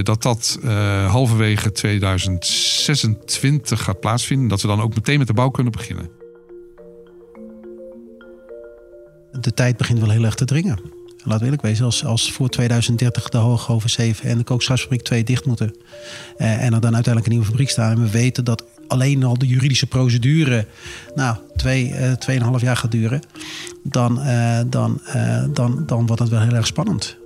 dat 0.03 0.23
dat 0.23 0.59
halverwege 1.07 1.73
2026 1.73 3.83
gaat 3.83 4.01
plaatsvinden. 4.01 4.49
Dat 4.49 4.63
we 4.63 4.69
dan 4.69 4.81
ook 4.81 4.95
meteen 4.95 5.19
met 5.19 5.27
de 5.27 5.33
bouw 5.33 5.51
kunnen 5.51 5.73
beginnen. 5.73 6.18
De 9.41 9.55
tijd 9.55 9.77
begint 9.77 10.01
wel 10.01 10.11
heel 10.11 10.25
erg 10.25 10.35
te 10.35 10.45
dringen 10.45 10.97
laat 11.29 11.43
eerlijk 11.43 11.63
wezen, 11.63 11.85
als, 11.85 12.05
als 12.05 12.33
voor 12.33 12.49
2030 12.49 13.29
de 13.29 13.39
Hoogoven 13.39 13.91
7 13.91 14.31
en 14.31 14.39
de 14.39 14.45
kookstraatsfabriek 14.45 15.03
2 15.03 15.25
dicht 15.25 15.45
moeten. 15.45 15.75
Eh, 16.37 16.65
en 16.65 16.75
er 16.75 16.81
dan 16.81 16.95
uiteindelijk 16.95 17.27
een 17.27 17.33
nieuwe 17.33 17.47
fabriek 17.47 17.71
staan. 17.71 17.91
En 17.91 18.03
we 18.03 18.11
weten 18.11 18.45
dat 18.45 18.65
alleen 18.87 19.25
al 19.25 19.39
de 19.39 19.47
juridische 19.47 19.87
procedure, 19.87 20.67
nou, 21.15 21.37
twee, 21.57 21.89
uh, 21.89 22.13
tweeënhalf 22.13 22.61
jaar 22.61 22.77
gaat 22.77 22.91
duren. 22.91 23.23
Dan, 23.83 24.19
uh, 24.19 24.61
dan, 24.67 25.01
dan, 25.53 25.83
dan 25.87 26.07
wordt 26.07 26.23
dat 26.23 26.31
wel 26.31 26.41
heel 26.41 26.55
erg 26.55 26.67
spannend. 26.67 27.17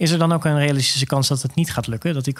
Is 0.00 0.10
er 0.10 0.18
dan 0.18 0.32
ook 0.32 0.44
een 0.44 0.58
realistische 0.58 1.06
kans 1.06 1.28
dat 1.28 1.42
het 1.42 1.54
niet 1.54 1.72
gaat 1.72 1.86
lukken? 1.86 2.14
Dat 2.14 2.24
die 2.24 2.34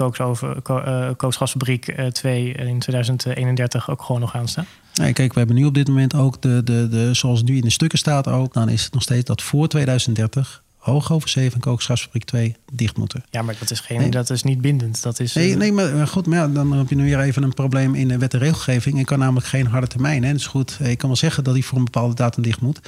kookgasfabriek 1.17 1.95
2 2.13 2.53
in 2.53 2.79
2031 2.79 3.91
ook 3.91 4.03
gewoon 4.03 4.21
nog 4.21 4.35
aanstaan? 4.35 4.67
Nee, 4.95 5.13
kijk, 5.13 5.33
we 5.33 5.39
hebben 5.39 5.57
nu 5.57 5.65
op 5.65 5.75
dit 5.75 5.89
moment 5.89 6.15
ook 6.15 6.43
de, 6.43 6.63
de, 6.65 6.89
de, 6.89 7.15
zoals 7.15 7.39
het 7.39 7.49
nu 7.49 7.57
in 7.57 7.63
de 7.63 7.71
stukken 7.71 7.99
staat 7.99 8.29
ook, 8.29 8.53
dan 8.53 8.69
is 8.69 8.85
het 8.85 8.93
nog 8.93 9.03
steeds 9.03 9.25
dat 9.25 9.43
voor 9.43 9.69
2030 9.69 10.63
Hoogover 10.77 11.29
7 11.29 11.55
en 11.55 11.61
Kookstraatsfabriek 11.61 12.25
2 12.25 12.57
dicht 12.73 12.97
moeten. 12.97 13.25
Ja, 13.31 13.43
maar 13.43 13.57
dat 13.59 13.71
is, 13.71 13.81
geen, 13.81 14.11
dat 14.11 14.31
is 14.31 14.43
niet 14.43 14.61
bindend. 14.61 15.03
Dat 15.03 15.21
is, 15.21 15.35
nee, 15.35 15.57
nee, 15.57 15.73
maar 15.73 16.07
goed, 16.07 16.27
maar 16.27 16.39
ja, 16.39 16.49
dan 16.49 16.73
heb 16.73 16.89
je 16.89 16.97
nu 16.97 17.05
weer 17.05 17.21
even 17.21 17.43
een 17.43 17.55
probleem 17.55 17.95
in 17.95 18.09
de 18.09 18.19
wet 18.19 18.35
en 18.35 18.41
regelgeving. 18.41 18.99
Ik 18.99 19.07
kan 19.07 19.19
namelijk 19.19 19.47
geen 19.47 19.67
harde 19.67 19.87
termijn. 19.87 20.25
Hè. 20.25 20.33
Dus 20.33 20.47
goed, 20.47 20.79
ik 20.83 20.99
kan 20.99 21.09
wel 21.09 21.19
zeggen 21.19 21.45
dat 21.45 21.55
hij 21.55 21.63
voor 21.63 21.79
een 21.79 21.85
bepaalde 21.85 22.15
datum 22.15 22.43
dicht 22.43 22.61
moet. 22.61 22.81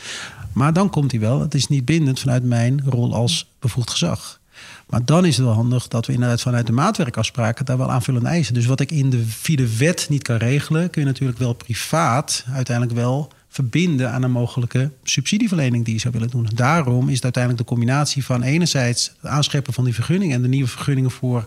Maar 0.52 0.72
dan 0.72 0.90
komt 0.90 1.10
hij 1.10 1.20
wel. 1.20 1.40
Het 1.40 1.54
is 1.54 1.68
niet 1.68 1.84
bindend 1.84 2.20
vanuit 2.20 2.44
mijn 2.44 2.82
rol 2.84 3.14
als 3.14 3.50
bevoegd 3.58 3.90
gezag. 3.90 4.40
Maar 4.88 5.04
dan 5.04 5.24
is 5.24 5.36
het 5.36 5.46
wel 5.46 5.54
handig 5.54 5.88
dat 5.88 6.06
we 6.06 6.12
inderdaad 6.12 6.40
vanuit 6.40 6.66
de 6.66 6.72
maatwerkafspraken 6.72 7.64
daar 7.64 7.78
wel 7.78 7.90
aanvullende 7.90 8.28
eisen. 8.28 8.54
Dus 8.54 8.66
wat 8.66 8.80
ik 8.80 8.90
in 8.90 9.10
de, 9.10 9.24
via 9.26 9.56
de 9.56 9.76
wet 9.76 10.06
niet 10.08 10.22
kan 10.22 10.36
regelen, 10.36 10.90
kun 10.90 11.02
je 11.02 11.08
natuurlijk 11.08 11.38
wel 11.38 11.52
privaat 11.52 12.44
uiteindelijk 12.52 12.96
wel 12.96 13.32
verbinden 13.48 14.12
aan 14.12 14.22
een 14.22 14.30
mogelijke 14.30 14.90
subsidieverlening 15.02 15.84
die 15.84 15.94
je 15.94 16.00
zou 16.00 16.12
willen 16.12 16.30
doen. 16.30 16.48
Daarom 16.54 17.08
is 17.08 17.14
het 17.14 17.24
uiteindelijk 17.24 17.62
de 17.62 17.74
combinatie 17.74 18.24
van 18.24 18.42
enerzijds 18.42 19.12
het 19.20 19.30
aanscheppen 19.30 19.72
van 19.72 19.84
die 19.84 19.94
vergunning 19.94 20.32
en 20.32 20.42
de 20.42 20.48
nieuwe 20.48 20.68
vergunningen 20.68 21.10
voor 21.10 21.46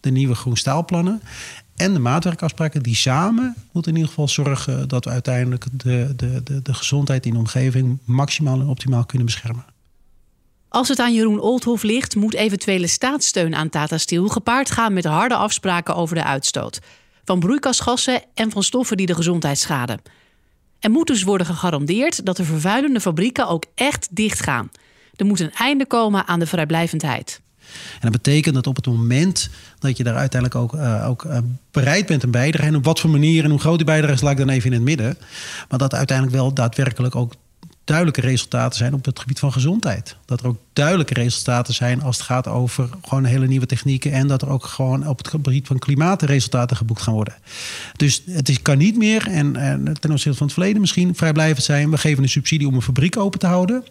de 0.00 0.10
nieuwe 0.10 0.34
groenstaalplannen. 0.34 1.22
En 1.76 1.92
de 1.92 1.98
maatwerkafspraken 1.98 2.82
die 2.82 2.94
samen 2.94 3.54
moeten 3.72 3.92
in 3.92 3.96
ieder 3.96 4.12
geval 4.12 4.28
zorgen 4.28 4.88
dat 4.88 5.04
we 5.04 5.10
uiteindelijk 5.10 5.64
de, 5.72 6.12
de, 6.16 6.40
de, 6.44 6.62
de 6.62 6.74
gezondheid 6.74 7.26
in 7.26 7.32
de 7.32 7.38
omgeving 7.38 7.98
maximaal 8.04 8.60
en 8.60 8.66
optimaal 8.66 9.04
kunnen 9.04 9.26
beschermen. 9.26 9.64
Als 10.76 10.88
het 10.88 10.98
aan 10.98 11.14
Jeroen 11.14 11.40
Oldhof 11.40 11.82
ligt, 11.82 12.16
moet 12.16 12.34
eventuele 12.34 12.86
staatssteun 12.86 13.54
aan 13.54 13.68
Tata 13.68 13.98
Steel 13.98 14.28
gepaard 14.28 14.70
gaan 14.70 14.92
met 14.92 15.04
harde 15.04 15.34
afspraken 15.34 15.94
over 15.94 16.14
de 16.14 16.24
uitstoot. 16.24 16.78
Van 17.24 17.40
broeikasgassen 17.40 18.22
en 18.34 18.50
van 18.50 18.62
stoffen 18.62 18.96
die 18.96 19.06
de 19.06 19.14
gezondheid 19.14 19.58
schaden. 19.58 20.00
Er 20.80 20.90
moet 20.90 21.06
dus 21.06 21.22
worden 21.22 21.46
gegarandeerd 21.46 22.26
dat 22.26 22.36
de 22.36 22.44
vervuilende 22.44 23.00
fabrieken 23.00 23.48
ook 23.48 23.64
echt 23.74 24.08
dicht 24.10 24.42
gaan. 24.42 24.70
Er 25.14 25.26
moet 25.26 25.40
een 25.40 25.54
einde 25.54 25.86
komen 25.86 26.26
aan 26.26 26.38
de 26.38 26.46
vrijblijvendheid. 26.46 27.40
En 27.92 28.10
dat 28.10 28.12
betekent 28.12 28.54
dat 28.54 28.66
op 28.66 28.76
het 28.76 28.86
moment 28.86 29.50
dat 29.78 29.96
je 29.96 30.04
daar 30.04 30.16
uiteindelijk 30.16 30.60
ook, 30.62 30.74
uh, 30.74 31.08
ook 31.08 31.24
uh, 31.24 31.38
bereid 31.70 32.06
bent 32.06 32.22
een 32.22 32.30
bijdrage... 32.30 32.68
en 32.68 32.76
op 32.76 32.84
wat 32.84 33.00
voor 33.00 33.10
manier 33.10 33.44
en 33.44 33.50
hoe 33.50 33.60
groot 33.60 33.76
die 33.76 33.86
bijdrage 33.86 34.12
is, 34.12 34.20
laat 34.20 34.32
ik 34.32 34.38
dan 34.38 34.48
even 34.48 34.66
in 34.66 34.72
het 34.72 34.82
midden... 34.82 35.18
maar 35.68 35.78
dat 35.78 35.94
uiteindelijk 35.94 36.36
wel 36.36 36.52
daadwerkelijk 36.54 37.14
ook 37.14 37.32
duidelijke 37.86 38.20
resultaten 38.20 38.78
zijn 38.78 38.94
op 38.94 39.04
het 39.04 39.18
gebied 39.18 39.38
van 39.38 39.52
gezondheid. 39.52 40.16
Dat 40.24 40.40
er 40.40 40.46
ook 40.46 40.58
duidelijke 40.72 41.14
resultaten 41.14 41.74
zijn 41.74 42.02
als 42.02 42.16
het 42.16 42.26
gaat 42.26 42.46
over 42.46 42.88
gewoon 43.02 43.24
hele 43.24 43.46
nieuwe 43.46 43.66
technieken. 43.66 44.12
En 44.12 44.26
dat 44.26 44.42
er 44.42 44.48
ook 44.48 44.64
gewoon 44.64 45.08
op 45.08 45.18
het 45.18 45.28
gebied 45.28 45.66
van 45.66 45.78
klimaat 45.78 46.22
resultaten 46.22 46.76
geboekt 46.76 47.02
gaan 47.02 47.14
worden. 47.14 47.34
Dus 47.96 48.22
het 48.26 48.48
is, 48.48 48.62
kan 48.62 48.78
niet 48.78 48.96
meer, 48.96 49.28
en, 49.28 49.56
en 49.56 50.00
ten 50.00 50.10
opzichte 50.10 50.38
van 50.38 50.46
het 50.46 50.54
verleden 50.54 50.80
misschien, 50.80 51.14
vrijblijvend 51.14 51.64
zijn. 51.64 51.90
We 51.90 51.98
geven 51.98 52.22
een 52.22 52.28
subsidie 52.28 52.68
om 52.68 52.74
een 52.74 52.82
fabriek 52.82 53.16
open 53.16 53.38
te 53.38 53.46
houden. 53.46 53.84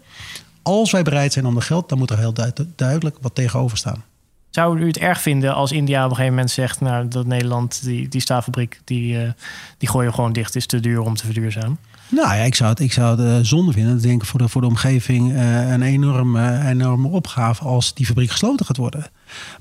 Als 0.62 0.90
wij 0.90 1.02
bereid 1.02 1.32
zijn 1.32 1.46
om 1.46 1.54
de 1.54 1.60
geld, 1.60 1.88
dan 1.88 1.98
moet 1.98 2.10
er 2.10 2.18
heel 2.18 2.34
duidelijk 2.76 3.16
wat 3.20 3.34
tegenover 3.34 3.76
staan. 3.76 4.04
Zou 4.50 4.80
u 4.80 4.86
het 4.86 4.98
erg 4.98 5.20
vinden 5.20 5.54
als 5.54 5.72
India 5.72 5.98
op 5.98 6.10
een 6.10 6.16
gegeven 6.16 6.34
moment 6.34 6.50
zegt... 6.50 6.80
nou, 6.80 7.08
dat 7.08 7.26
Nederland, 7.26 7.84
die, 7.84 8.08
die 8.08 8.20
staalfabriek, 8.20 8.80
die, 8.84 9.14
uh, 9.14 9.30
die 9.78 9.88
gooien 9.88 10.14
gewoon 10.14 10.32
dicht... 10.32 10.54
is 10.54 10.66
te 10.66 10.80
duur 10.80 11.00
om 11.00 11.14
te 11.14 11.24
verduurzamen? 11.24 11.78
Nou 12.08 12.34
ja, 12.34 12.42
ik 12.42 12.54
zou 12.54 12.70
het, 12.70 12.80
ik 12.80 12.92
zou 12.92 13.22
uh, 13.22 13.36
zonde 13.42 13.72
vinden. 13.72 13.96
Ik 13.96 14.02
denk 14.02 14.24
voor 14.24 14.38
de, 14.38 14.48
voor 14.48 14.60
de 14.60 14.66
omgeving 14.66 15.32
uh, 15.32 15.70
een 15.70 15.82
enorme, 15.82 16.68
enorme 16.68 17.08
opgave 17.08 17.64
als 17.64 17.94
die 17.94 18.06
fabriek 18.06 18.30
gesloten 18.30 18.66
gaat 18.66 18.76
worden. 18.76 19.10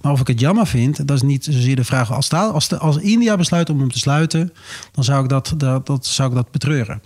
Maar 0.01 0.11
of 0.11 0.19
ik 0.19 0.27
het 0.27 0.39
jammer 0.39 0.67
vind, 0.67 1.07
dat 1.07 1.15
is 1.15 1.21
niet 1.21 1.43
zozeer 1.43 1.75
de 1.75 1.83
vraag. 1.83 2.11
Als, 2.11 2.31
als, 2.31 2.79
als 2.79 2.97
India 2.97 3.35
besluit 3.35 3.69
om 3.69 3.79
hem 3.79 3.91
te 3.91 3.99
sluiten, 3.99 4.53
dan 4.91 5.03
zou 5.03 5.23
ik 5.23 5.29
dat, 5.29 5.53
dat, 5.57 5.85
dat, 5.85 6.05
zou 6.05 6.29
ik 6.29 6.35
dat 6.35 6.51
betreuren. 6.51 7.01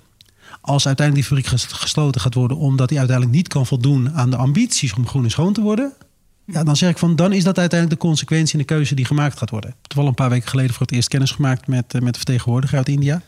Als 0.62 0.88
uiteindelijk 0.88 1.28
die 1.28 1.38
fabriek 1.38 1.62
gesloten 1.72 2.22
gaat 2.22 2.34
worden 2.34 2.58
omdat 2.58 2.90
hij 2.90 3.00
uiteindelijk 3.00 3.38
niet 3.38 3.48
kan 3.48 3.66
voldoen 3.66 4.12
aan 4.14 4.30
de 4.30 4.38
ambities 4.38 4.94
om 4.94 5.08
groen 5.08 5.24
en 5.24 5.32
schoon 5.32 5.54
te 5.54 5.62
worden, 5.62 5.94
Ja, 6.46 6.64
dan 6.64 6.76
zeg 6.76 6.90
ik 6.90 6.98
van, 6.98 7.16
dan 7.16 7.34
is 7.34 7.44
dat 7.44 7.58
uiteindelijk 7.58 8.02
de 8.02 8.08
consequentie 8.08 8.54
en 8.54 8.60
de 8.60 8.74
keuze 8.74 8.96
die 8.96 9.06
gemaakt 9.06 9.38
gaat 9.38 9.50
worden. 9.50 9.70
Ik 9.70 9.76
heb 9.82 9.94
wel 9.94 10.08
een 10.08 10.14
paar 10.14 10.30
weken 10.30 10.50
geleden 10.50 10.74
voor 10.74 10.86
het 10.86 10.96
eerst 10.96 11.08
kennis 11.08 11.32
gemaakt 11.32 11.68
met, 11.68 11.94
met 11.94 12.14
de 12.14 12.20
vertegenwoordiger 12.20 12.78
uit 12.78 12.90
India. 12.90 13.22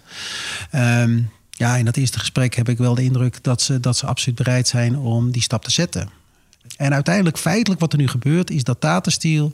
Um, 0.76 1.30
ja, 1.62 1.76
in 1.76 1.86
dat 1.86 1.98
eerste 1.98 2.20
gesprek 2.20 2.56
heb 2.56 2.70
ik 2.70 2.78
wel 2.78 2.96
de 2.96 3.04
indruk 3.04 3.44
dat 3.44 3.62
ze, 3.62 3.80
dat 3.80 3.98
ze 3.98 4.06
absoluut 4.06 4.38
bereid 4.38 4.68
zijn 4.68 4.98
om 4.98 5.32
die 5.32 5.42
stap 5.42 5.64
te 5.64 5.72
zetten. 5.72 6.10
En 6.78 6.94
uiteindelijk, 6.94 7.38
feitelijk, 7.38 7.82
wat 7.82 7.92
er 7.92 8.00
nu 8.00 8.08
gebeurt, 8.08 8.50
is 8.52 8.64
dat 8.64 8.80
Tata 8.80 9.10
Steel 9.10 9.54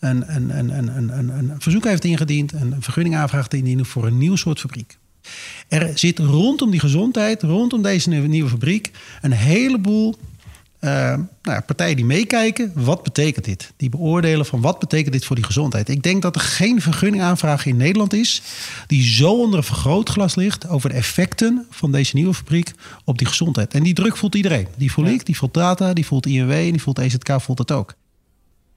een, 0.00 0.34
een, 0.34 0.58
een, 0.58 0.96
een, 0.96 1.28
een, 1.28 1.54
verzoek 1.58 1.84
heeft 1.84 2.04
ingediend, 2.04 2.52
een 2.52 2.74
vergunningaanvraag 2.80 3.48
te 3.48 3.56
indienen 3.56 3.86
voor 3.86 4.06
een 4.06 4.18
nieuw 4.18 4.36
soort 4.36 4.60
fabriek. 4.60 4.98
Er 5.68 5.98
zit 5.98 6.18
rondom 6.18 6.70
die 6.70 6.80
gezondheid, 6.80 7.42
rondom 7.42 7.82
deze 7.82 8.10
nieuwe 8.10 8.50
fabriek, 8.50 8.90
een 9.22 9.32
heleboel 9.32 10.16
uh, 10.84 10.90
nou 10.90 11.28
ja, 11.42 11.60
partijen 11.60 11.96
die 11.96 12.04
meekijken, 12.04 12.72
wat 12.74 13.02
betekent 13.02 13.44
dit? 13.44 13.72
Die 13.76 13.88
beoordelen 13.88 14.46
van 14.46 14.60
wat 14.60 14.78
betekent 14.78 15.12
dit 15.12 15.24
voor 15.24 15.36
die 15.36 15.44
gezondheid. 15.44 15.88
Ik 15.88 16.02
denk 16.02 16.22
dat 16.22 16.34
er 16.34 16.40
geen 16.40 16.80
vergunningaanvraag 16.80 17.66
in 17.66 17.76
Nederland 17.76 18.12
is 18.12 18.42
die 18.86 19.02
zo 19.02 19.32
onder 19.32 19.58
een 19.58 19.64
vergrootglas 19.64 20.34
ligt 20.34 20.68
over 20.68 20.88
de 20.88 20.94
effecten 20.94 21.66
van 21.70 21.92
deze 21.92 22.16
nieuwe 22.16 22.34
fabriek 22.34 22.72
op 23.04 23.18
die 23.18 23.26
gezondheid. 23.26 23.74
En 23.74 23.82
die 23.82 23.94
druk 23.94 24.16
voelt 24.16 24.34
iedereen. 24.34 24.66
Die 24.76 24.92
voelt 24.92 25.08
ik, 25.08 25.26
die 25.26 25.36
voelt 25.36 25.54
Data, 25.54 25.92
die 25.92 26.06
voelt 26.06 26.26
INW 26.26 26.50
en 26.50 26.70
die 26.70 26.82
voelt 26.82 26.98
EZK, 26.98 27.40
voelt 27.40 27.58
het 27.58 27.72
ook. 27.72 27.94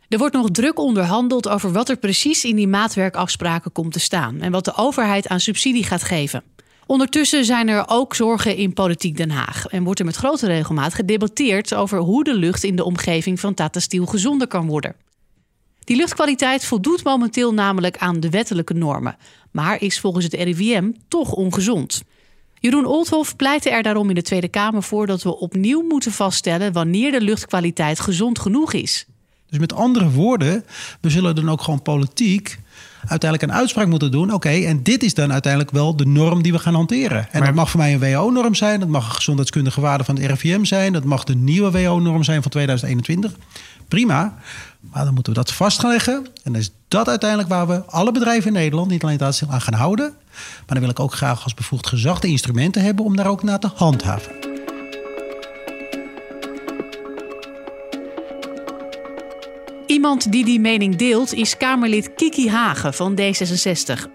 Er 0.10 0.17
wordt 0.17 0.34
nog 0.34 0.52
druk 0.52 0.80
onderhandeld 0.80 1.50
over 1.50 1.72
wat 1.72 1.89
er 1.89 1.98
precies 1.98 2.43
in 2.43 2.56
die 2.56 2.67
maatwerkafspraken 2.67 3.72
komt 3.72 3.93
te 3.93 4.00
staan 4.00 4.41
en 4.41 4.52
wat 4.52 4.65
de 4.65 4.76
overheid 4.76 5.28
aan 5.28 5.39
subsidie 5.39 5.84
gaat 5.84 6.04
geven. 6.04 6.43
Ondertussen 6.88 7.45
zijn 7.45 7.67
er 7.67 7.84
ook 7.88 8.15
zorgen 8.15 8.56
in 8.56 8.73
politiek 8.73 9.17
Den 9.17 9.32
Haag 9.32 9.65
en 9.65 9.84
wordt 9.84 10.00
er 10.00 10.06
met 10.06 10.15
grote 10.15 10.47
regelmaat 10.47 10.93
gedebatteerd 10.93 11.73
over 11.73 12.00
hoe 12.00 12.23
de 12.23 12.34
lucht 12.34 12.63
in 12.63 12.76
de 12.76 12.84
omgeving 12.84 13.39
van 13.39 13.54
Tata 13.54 13.80
Steel 13.80 14.06
gezonder 14.06 14.47
kan 14.47 14.67
worden. 14.67 14.95
Die 15.84 15.97
luchtkwaliteit 15.97 16.65
voldoet 16.65 17.04
momenteel 17.04 17.54
namelijk 17.54 17.97
aan 17.97 18.19
de 18.19 18.30
wettelijke 18.30 18.73
normen, 18.73 19.17
maar 19.52 19.82
is 19.82 20.00
volgens 20.00 20.26
het 20.26 20.34
RIVM 20.34 20.91
toch 21.08 21.32
ongezond. 21.32 22.02
Jeroen 22.60 22.86
Oldhoff 22.86 23.36
pleitte 23.36 23.69
er 23.69 23.84
daarom 23.84 24.10
in 24.10 24.15
de 24.15 24.21
Tweede 24.21 24.47
Kamer 24.47 24.84
voor 24.84 25.08
dat 25.08 25.23
we 25.23 25.39
opnieuw 25.39 25.82
moeten 25.82 26.12
vaststellen 26.12 26.73
wanneer 26.73 27.12
de 27.12 27.21
luchtkwaliteit 27.21 28.00
gezond 28.00 28.39
genoeg 28.39 28.73
is. 28.73 29.06
Dus 29.50 29.60
met 29.60 29.73
andere 29.73 30.10
woorden, 30.10 30.65
we 31.02 31.10
zullen 31.10 31.36
dan 31.36 31.50
ook 31.50 31.62
gewoon 31.62 31.82
politiek 31.82 32.58
uiteindelijk 33.08 33.52
een 33.52 33.58
uitspraak 33.58 33.88
moeten 33.88 34.12
doen. 34.12 34.34
Oké, 34.34 34.50
en 34.50 34.84
dit 34.84 35.04
is 35.04 35.13
dan 35.13 35.32
uiteindelijk 35.32 35.72
wel 35.72 35.96
de 35.96 36.06
norm 36.06 36.41
die 36.41 36.52
we 36.52 36.60
gaan 36.60 36.74
hanteren. 36.74 37.28
En 37.32 37.43
dat 37.43 37.54
mag 37.54 37.70
voor 37.70 37.80
mij 37.80 37.93
een 37.93 38.00
WHO-norm 38.00 38.56
zijn. 38.56 38.80
Dat 38.80 38.89
mag 38.89 39.06
een 39.06 39.15
gezondheidskundige 39.15 39.82
waarde 39.82 40.04
van 40.04 40.15
het 40.15 40.26
RIVM 40.26 40.63
zijn. 40.63 40.93
Dat 40.93 41.04
mag 41.04 41.24
de 41.24 41.36
nieuwe 41.36 41.72
WHO-norm 41.72 42.24
zijn 42.24 42.41
van 42.41 42.52
2021. 42.52 43.32
Prima. 43.88 44.38
Maar 44.80 45.06
dan 45.06 45.13
moeten 45.13 45.34
we 45.34 45.39
dat 45.39 45.54
vast 45.54 45.80
gaan 45.80 45.91
leggen. 45.91 46.15
En 46.15 46.52
dan 46.52 46.56
is 46.56 46.72
dat 46.88 47.08
uiteindelijk 47.08 47.50
waar 47.50 47.67
we 47.67 47.86
alle 47.86 48.12
bedrijven 48.12 48.48
in 48.48 48.54
Nederland, 48.54 48.89
niet 48.89 49.04
alleen 49.04 49.22
aan 49.22 49.62
gaan 49.62 49.74
houden. 49.74 50.13
Maar 50.36 50.65
dan 50.65 50.80
wil 50.80 50.89
ik 50.89 51.00
ook 51.00 51.13
graag 51.13 51.43
als 51.43 51.54
bevoegd 51.54 51.88
gezag 51.88 52.20
de 52.20 52.28
instrumenten 52.28 52.82
hebben 52.82 53.06
om 53.06 53.15
daar 53.15 53.28
ook 53.28 53.43
naar 53.43 53.60
te 53.60 53.70
handhaven. 53.76 54.47
Iemand 59.98 60.32
die 60.32 60.46
die 60.46 60.60
mening 60.60 60.96
deelt 60.96 61.34
is 61.34 61.58
Kamerlid 61.58 62.14
Kiki 62.16 62.50
Hagen 62.50 62.94
van 62.94 63.20
D66. 63.22 64.08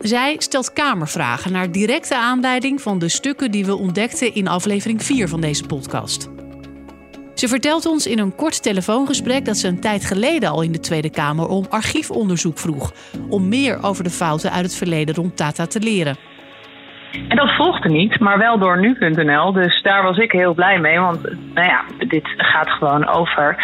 Zij 0.00 0.36
stelt 0.38 0.72
Kamervragen 0.72 1.52
naar 1.52 1.72
directe 1.72 2.16
aanleiding 2.16 2.82
van 2.82 2.98
de 2.98 3.08
stukken 3.08 3.50
die 3.50 3.66
we 3.66 3.76
ontdekten 3.76 4.34
in 4.34 4.48
aflevering 4.48 5.04
4 5.04 5.28
van 5.28 5.40
deze 5.40 5.64
podcast. 5.64 6.28
Ze 7.34 7.48
vertelt 7.48 7.86
ons 7.86 8.06
in 8.06 8.18
een 8.18 8.34
kort 8.34 8.62
telefoongesprek 8.62 9.44
dat 9.44 9.56
ze 9.56 9.68
een 9.68 9.80
tijd 9.80 10.04
geleden 10.04 10.50
al 10.50 10.62
in 10.62 10.72
de 10.72 10.80
Tweede 10.80 11.10
Kamer 11.10 11.48
om 11.48 11.66
archiefonderzoek 11.68 12.58
vroeg. 12.58 12.92
Om 13.28 13.48
meer 13.48 13.82
over 13.82 14.04
de 14.04 14.10
fouten 14.10 14.52
uit 14.52 14.64
het 14.64 14.74
verleden 14.74 15.14
rond 15.14 15.36
Tata 15.36 15.66
te 15.66 15.80
leren. 15.80 16.18
En 17.28 17.36
dat 17.36 17.54
volgde 17.54 17.88
niet, 17.88 18.20
maar 18.20 18.38
wel 18.38 18.58
door 18.58 18.78
nu.nl. 18.78 19.52
Dus 19.52 19.82
daar 19.82 20.02
was 20.02 20.16
ik 20.16 20.32
heel 20.32 20.54
blij 20.54 20.78
mee. 20.78 21.00
Want 21.00 21.22
nou 21.54 21.66
ja, 21.66 21.84
dit 21.98 22.28
gaat 22.36 22.70
gewoon 22.70 23.08
over 23.08 23.56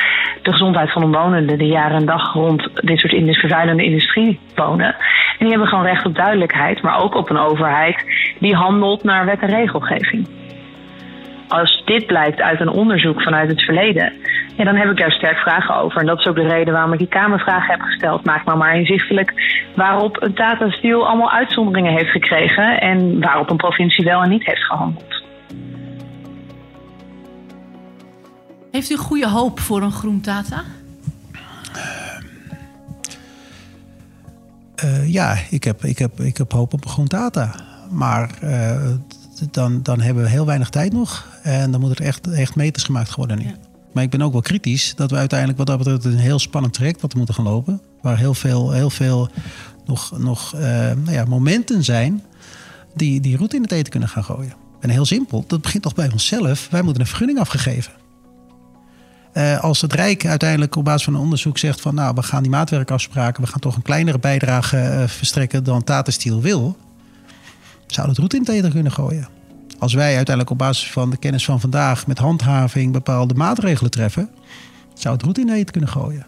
de 0.43 0.53
gezondheid 0.53 0.93
van 0.93 1.03
omwonenden 1.05 1.59
die 1.59 1.73
jaren 1.73 1.97
en 1.97 2.07
dag 2.07 2.33
rond 2.33 2.69
dit 2.75 2.99
soort 2.99 3.39
vervuilende 3.39 3.85
industrie 3.85 4.41
wonen. 4.55 4.95
En 5.39 5.39
die 5.39 5.49
hebben 5.49 5.69
gewoon 5.69 5.85
recht 5.85 6.07
op 6.07 6.15
duidelijkheid, 6.15 6.83
maar 6.83 7.03
ook 7.03 7.15
op 7.15 7.31
een 7.31 7.39
overheid 7.39 8.05
die 8.39 8.55
handelt 8.55 9.05
naar 9.05 9.25
wet 9.25 9.41
en 9.41 9.49
regelgeving. 9.49 10.29
Als 11.49 11.83
dit 11.85 12.07
blijkt 12.07 12.41
uit 12.41 12.61
een 12.61 12.69
onderzoek 12.69 13.23
vanuit 13.23 13.51
het 13.51 13.61
verleden, 13.61 14.13
ja, 14.57 14.65
dan 14.65 14.77
heb 14.77 14.91
ik 14.91 14.99
daar 14.99 15.13
sterk 15.13 15.37
vragen 15.37 15.77
over. 15.77 16.01
En 16.01 16.07
dat 16.07 16.19
is 16.19 16.27
ook 16.27 16.37
de 16.37 16.49
reden 16.49 16.73
waarom 16.73 16.93
ik 16.93 16.99
die 16.99 17.09
Kamervragen 17.09 17.71
heb 17.71 17.81
gesteld. 17.81 18.25
Maak 18.25 18.45
nou 18.45 18.59
maar 18.59 18.77
inzichtelijk 18.77 19.33
waarop 19.77 20.23
een 20.23 20.35
Tata 20.35 20.71
Steel 20.71 21.07
allemaal 21.07 21.31
uitzonderingen 21.31 21.93
heeft 21.93 22.11
gekregen 22.11 22.81
en 22.81 23.21
waarop 23.21 23.51
een 23.51 23.57
provincie 23.57 24.05
wel 24.05 24.23
en 24.23 24.29
niet 24.29 24.45
heeft 24.47 24.65
gehandeld. 24.65 25.23
Heeft 28.71 28.91
u 28.91 28.97
goede 28.97 29.29
hoop 29.29 29.61
voor 29.61 29.83
een 29.83 29.93
groen 29.93 30.21
Tata? 30.21 30.63
Uh, 34.85 35.13
ja, 35.13 35.37
ik 35.51 35.65
heb, 35.65 35.85
ik, 35.85 35.99
heb, 35.99 36.21
ik 36.21 36.37
heb 36.37 36.53
hoop 36.53 36.73
op 36.73 36.85
een 36.85 36.91
groen 36.91 37.07
Tata. 37.07 37.55
Maar 37.91 38.31
uh, 38.43 38.77
dan, 39.51 39.83
dan 39.83 40.01
hebben 40.01 40.23
we 40.23 40.29
heel 40.29 40.47
weinig 40.47 40.69
tijd 40.69 40.93
nog. 40.93 41.34
En 41.45 41.71
dan 41.71 41.81
moet 41.81 41.99
er 41.99 42.07
echt, 42.07 42.29
echt 42.29 42.55
meters 42.55 42.85
gemaakt 42.85 43.15
worden 43.15 43.39
nu. 43.39 43.55
Maar 43.93 44.03
ik 44.03 44.11
ben 44.11 44.23
ook 44.23 44.33
wel 44.33 44.41
kritisch 44.41 44.93
dat 44.97 45.11
we 45.11 45.17
uiteindelijk 45.17 45.59
wat 45.59 45.67
dat 45.67 45.79
betreft 45.79 46.05
een 46.05 46.17
heel 46.17 46.39
spannend 46.39 46.75
traject 46.75 47.01
wat 47.01 47.13
we 47.13 47.19
moeten 47.19 47.35
gaan 47.35 47.45
lopen. 47.45 47.81
Waar 48.03 48.19
heel 48.19 48.35
veel, 48.35 48.71
heel 48.71 48.91
veel 48.91 49.29
nog, 49.87 50.19
nog 50.19 50.55
uh, 50.55 50.61
nou 50.61 51.11
ja, 51.11 51.25
momenten 51.25 51.85
zijn 51.85 52.23
die, 52.95 53.21
die 53.21 53.37
route 53.37 53.57
in 53.57 53.63
het 53.63 53.73
eten 53.73 53.91
kunnen 53.91 54.09
gaan 54.09 54.25
gooien. 54.25 54.53
En 54.81 54.91
heel 54.91 55.05
simpel, 55.05 55.45
dat 55.47 55.61
begint 55.61 55.83
toch 55.83 55.95
bij 55.95 56.13
onszelf. 56.13 56.69
Wij 56.71 56.83
moeten 56.83 57.01
een 57.01 57.09
vergunning 57.09 57.39
afgegeven. 57.39 57.93
Uh, 59.35 59.61
als 59.61 59.81
het 59.81 59.93
Rijk 59.93 60.27
uiteindelijk 60.27 60.77
op 60.77 60.85
basis 60.85 61.05
van 61.05 61.15
een 61.15 61.21
onderzoek 61.21 61.59
zegt 61.59 61.81
van 61.81 61.95
nou, 61.95 62.15
we 62.15 62.23
gaan 62.23 62.43
die 62.43 62.51
maatwerkafspraken, 62.51 63.43
we 63.43 63.49
gaan 63.49 63.61
toch 63.61 63.77
een 63.77 63.83
kleinere 63.83 64.19
bijdrage 64.19 64.77
uh, 64.77 65.09
verstrekken 65.09 65.65
dan 65.65 65.85
Tata 65.85 66.11
Steel 66.11 66.41
wil, 66.41 66.77
zou 67.87 68.09
het 68.09 68.17
route 68.17 68.37
in 68.37 68.43
het 68.43 68.51
eten 68.51 68.73
kunnen 68.73 68.93
gooien. 68.93 69.29
Als 69.79 69.95
wij 69.95 70.17
uiteindelijk 70.17 70.51
op 70.51 70.59
basis 70.59 70.91
van 70.91 71.11
de 71.11 71.17
kennis 71.17 71.45
van 71.45 71.61
vandaag 71.61 72.07
met 72.07 72.19
handhaving 72.19 72.93
bepaalde 72.93 73.35
maatregelen 73.35 73.91
treffen, 73.91 74.31
zou 74.95 75.15
het 75.15 75.23
route 75.23 75.41
in 75.41 75.51
eten 75.51 75.73
kunnen 75.73 75.91
gooien. 75.91 76.27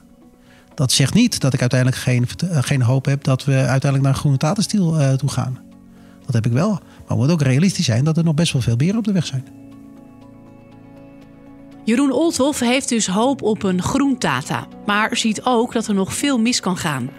Dat 0.74 0.92
zegt 0.92 1.14
niet 1.14 1.40
dat 1.40 1.54
ik 1.54 1.60
uiteindelijk 1.60 2.00
geen, 2.00 2.26
uh, 2.44 2.58
geen 2.60 2.82
hoop 2.82 3.04
heb 3.04 3.24
dat 3.24 3.44
we 3.44 3.54
uiteindelijk 3.54 4.02
naar 4.02 4.14
groene 4.14 4.36
Tata 4.36 4.62
Steel 4.62 5.16
toe 5.16 5.28
gaan. 5.28 5.58
Dat 6.24 6.34
heb 6.34 6.46
ik 6.46 6.52
wel. 6.52 6.70
Maar 6.70 6.80
we 7.06 7.14
moeten 7.14 7.34
ook 7.34 7.42
realistisch 7.42 7.84
zijn 7.84 8.04
dat 8.04 8.16
er 8.16 8.24
nog 8.24 8.34
best 8.34 8.52
wel 8.52 8.62
veel 8.62 8.76
beren 8.76 8.98
op 8.98 9.04
de 9.04 9.12
weg 9.12 9.26
zijn. 9.26 9.44
Jeroen 11.84 12.12
Olthoff 12.12 12.60
heeft 12.60 12.88
dus 12.88 13.06
hoop 13.06 13.42
op 13.42 13.62
een 13.62 13.82
groen 13.82 14.18
Tata, 14.18 14.66
maar 14.86 15.16
ziet 15.16 15.42
ook 15.44 15.72
dat 15.72 15.86
er 15.86 15.94
nog 15.94 16.14
veel 16.14 16.38
mis 16.38 16.60
kan 16.60 16.76
gaan. 16.76 17.10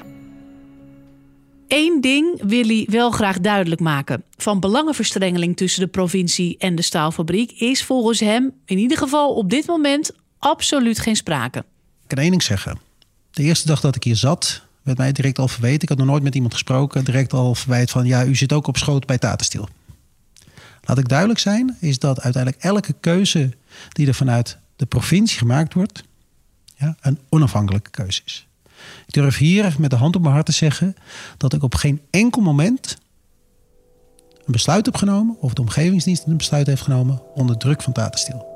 Eén 1.67 2.01
ding 2.01 2.41
wil 2.43 2.63
hij 2.63 2.87
wel 2.89 3.11
graag 3.11 3.39
duidelijk 3.39 3.81
maken. 3.81 4.23
Van 4.37 4.59
belangenverstrengeling 4.59 5.57
tussen 5.57 5.81
de 5.81 5.87
provincie 5.87 6.57
en 6.57 6.75
de 6.75 6.81
staalfabriek 6.81 7.51
is 7.51 7.83
volgens 7.83 8.19
hem 8.19 8.51
in 8.65 8.77
ieder 8.77 8.97
geval 8.97 9.33
op 9.33 9.49
dit 9.49 9.67
moment 9.67 10.11
absoluut 10.39 10.99
geen 10.99 11.15
sprake. 11.15 11.59
Ik 11.59 12.07
kan 12.07 12.17
één 12.17 12.29
ding 12.29 12.43
zeggen. 12.43 12.79
De 13.31 13.43
eerste 13.43 13.67
dag 13.67 13.81
dat 13.81 13.95
ik 13.95 14.03
hier 14.03 14.15
zat, 14.15 14.61
werd 14.83 14.97
mij 14.97 15.11
direct 15.11 15.39
al 15.39 15.47
verweten. 15.47 15.81
Ik 15.81 15.89
had 15.89 15.97
nog 15.97 16.07
nooit 16.07 16.23
met 16.23 16.35
iemand 16.35 16.53
gesproken. 16.53 17.05
Direct 17.05 17.33
al 17.33 17.55
verwijt 17.55 17.91
van 17.91 18.05
ja, 18.05 18.25
u 18.25 18.35
zit 18.35 18.53
ook 18.53 18.67
op 18.67 18.77
schoot 18.77 19.05
bij 19.05 19.17
Tata 19.17 19.43
Steel. 19.43 19.69
Laat 20.83 20.97
ik 20.97 21.07
duidelijk 21.07 21.39
zijn, 21.39 21.77
is 21.79 21.99
dat 21.99 22.21
uiteindelijk 22.21 22.63
elke 22.63 22.93
keuze 22.99 23.53
die 23.89 24.07
er 24.07 24.13
vanuit 24.13 24.57
de 24.75 24.85
provincie 24.85 25.37
gemaakt 25.37 25.73
wordt, 25.73 26.03
ja, 26.75 26.95
een 27.01 27.19
onafhankelijke 27.29 27.89
keuze 27.89 28.21
is. 28.25 28.46
Ik 29.07 29.13
durf 29.13 29.37
hier 29.37 29.75
met 29.79 29.89
de 29.89 29.95
hand 29.95 30.15
op 30.15 30.21
mijn 30.21 30.33
hart 30.33 30.45
te 30.45 30.51
zeggen 30.51 30.95
dat 31.37 31.53
ik 31.53 31.63
op 31.63 31.75
geen 31.75 32.01
enkel 32.09 32.41
moment 32.41 32.97
een 34.45 34.51
besluit 34.51 34.85
heb 34.85 34.95
genomen, 34.95 35.37
of 35.39 35.53
de 35.53 35.61
omgevingsdienst 35.61 36.25
een 36.25 36.37
besluit 36.37 36.67
heeft 36.67 36.81
genomen, 36.81 37.21
onder 37.33 37.57
druk 37.57 37.81
van 37.81 37.93
Tata 37.93 38.17
Steel. 38.17 38.55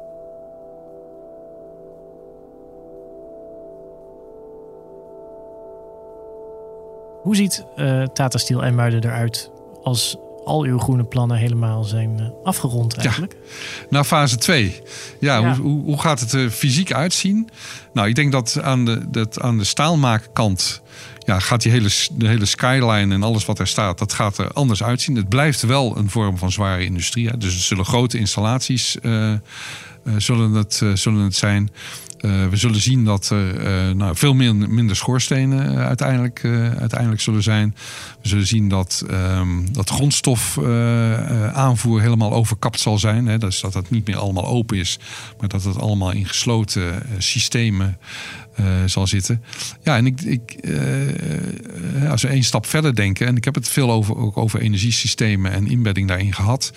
Hoe 7.21 7.35
ziet 7.35 7.65
uh, 7.75 8.03
Tata 8.03 8.37
Steel 8.37 8.63
en 8.63 8.75
Muiden 8.75 9.03
eruit 9.03 9.51
als 9.83 10.17
al 10.51 10.63
uw 10.63 10.77
groene 10.77 11.03
plannen 11.03 11.37
helemaal 11.37 11.83
zijn 11.83 12.17
uh, 12.19 12.27
afgerond 12.43 12.97
eigenlijk. 12.97 13.33
Ja, 13.33 13.85
naar 13.89 14.03
fase 14.03 14.37
2. 14.37 14.81
Ja, 15.19 15.55
Hoe, 15.55 15.83
hoe, 15.83 16.01
gaat 16.01 16.19
het 16.19 16.31
er 16.31 16.49
fysiek 16.49 16.93
uitzien? 16.93 17.49
Nou, 17.93 18.07
ik 18.07 18.15
denk 18.15 18.31
dat 18.31 18.61
aan 18.61 18.85
de, 18.85 19.09
dat 19.09 19.41
aan 19.41 19.57
de 19.57 19.63
staalmaakkant... 19.63 20.81
Ja, 21.25 21.39
gaat 21.39 21.61
die 21.61 21.71
hele, 21.71 21.89
de 22.11 22.27
hele 22.27 22.45
skyline 22.45 23.13
en 23.13 23.23
alles 23.23 23.45
wat 23.45 23.59
er 23.59 23.67
staat... 23.67 23.97
dat 23.97 24.13
gaat 24.13 24.37
er 24.37 24.51
anders 24.51 24.83
uitzien. 24.83 25.15
Het 25.15 25.29
blijft 25.29 25.61
wel 25.61 25.97
een 25.97 26.09
vorm 26.09 26.37
van 26.37 26.51
zware 26.51 26.83
industrie. 26.83 27.27
Hè? 27.27 27.37
Dus 27.37 27.55
er 27.55 27.61
zullen 27.61 27.85
grote 27.85 28.17
installaties 28.17 28.97
uh, 29.01 29.31
uh, 29.31 29.37
zullen, 30.17 30.51
het, 30.51 30.81
zullen 30.93 31.23
het 31.23 31.35
zijn. 31.35 31.71
We 32.21 32.49
zullen 32.51 32.81
zien 32.81 33.05
dat 33.05 33.29
er 33.29 33.95
nou, 33.95 34.15
veel 34.15 34.33
minder, 34.33 34.95
schoorstenen 34.95 35.77
uiteindelijk, 35.77 36.41
uiteindelijk 36.79 37.21
zullen 37.21 37.43
zijn. 37.43 37.75
We 38.21 38.27
zullen 38.27 38.47
zien 38.47 38.69
dat, 38.69 39.05
um, 39.11 39.73
dat 39.73 39.89
grondstofaanvoer 39.89 42.01
helemaal 42.01 42.33
overkapt 42.33 42.79
zal 42.79 42.99
zijn. 42.99 43.27
Hè? 43.27 43.37
Dus 43.37 43.61
dat 43.61 43.73
het 43.73 43.89
niet 43.89 44.07
meer 44.07 44.17
allemaal 44.17 44.45
open 44.45 44.77
is, 44.77 44.99
maar 45.39 45.49
dat 45.49 45.63
het 45.63 45.79
allemaal 45.79 46.11
in 46.11 46.25
gesloten 46.25 47.03
systemen 47.17 47.97
uh, 48.59 48.65
zal 48.85 49.07
zitten. 49.07 49.43
Ja, 49.83 49.97
en 49.97 50.05
ik, 50.05 50.21
ik, 50.21 50.55
uh, 50.61 52.11
als 52.11 52.21
we 52.21 52.27
één 52.27 52.43
stap 52.43 52.65
verder 52.65 52.95
denken, 52.95 53.27
en 53.27 53.35
ik 53.35 53.45
heb 53.45 53.55
het 53.55 53.67
veel 53.67 53.91
over, 53.91 54.17
ook 54.17 54.37
over 54.37 54.61
energiesystemen 54.61 55.51
en 55.51 55.67
inbedding 55.67 56.07
daarin 56.07 56.33
gehad, 56.33 56.73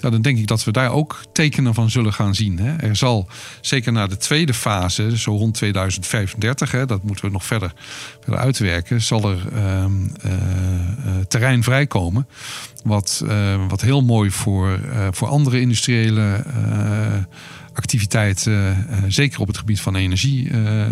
dan 0.00 0.22
denk 0.22 0.38
ik 0.38 0.46
dat 0.46 0.64
we 0.64 0.72
daar 0.72 0.90
ook 0.90 1.22
tekenen 1.32 1.74
van 1.74 1.90
zullen 1.90 2.12
gaan 2.12 2.34
zien. 2.34 2.58
Hè. 2.58 2.76
Er 2.76 2.96
zal 2.96 3.28
zeker 3.60 3.92
naar 3.92 4.08
de 4.08 4.16
tweede 4.16 4.54
fase, 4.54 5.18
zo 5.18 5.36
rond 5.36 5.54
2035, 5.54 6.70
hè, 6.70 6.86
dat 6.86 7.02
moeten 7.02 7.24
we 7.24 7.30
nog 7.30 7.44
verder, 7.44 7.72
uitwerken, 8.28 9.02
zal 9.02 9.30
er 9.30 9.38
uh, 9.54 9.84
terrein 11.28 11.62
vrijkomen. 11.62 12.26
Wat, 12.82 13.24
wat 13.68 13.80
heel 13.80 14.02
mooi 14.02 14.30
voor, 14.30 14.80
voor 15.10 15.28
andere 15.28 15.60
industriële 15.60 16.44
activiteit, 17.76 18.46
uh, 18.46 18.78
zeker 19.08 19.40
op 19.40 19.46
het 19.46 19.58
gebied 19.58 19.80
van 19.80 19.96
energie, 19.96 20.48
uh, 20.48 20.86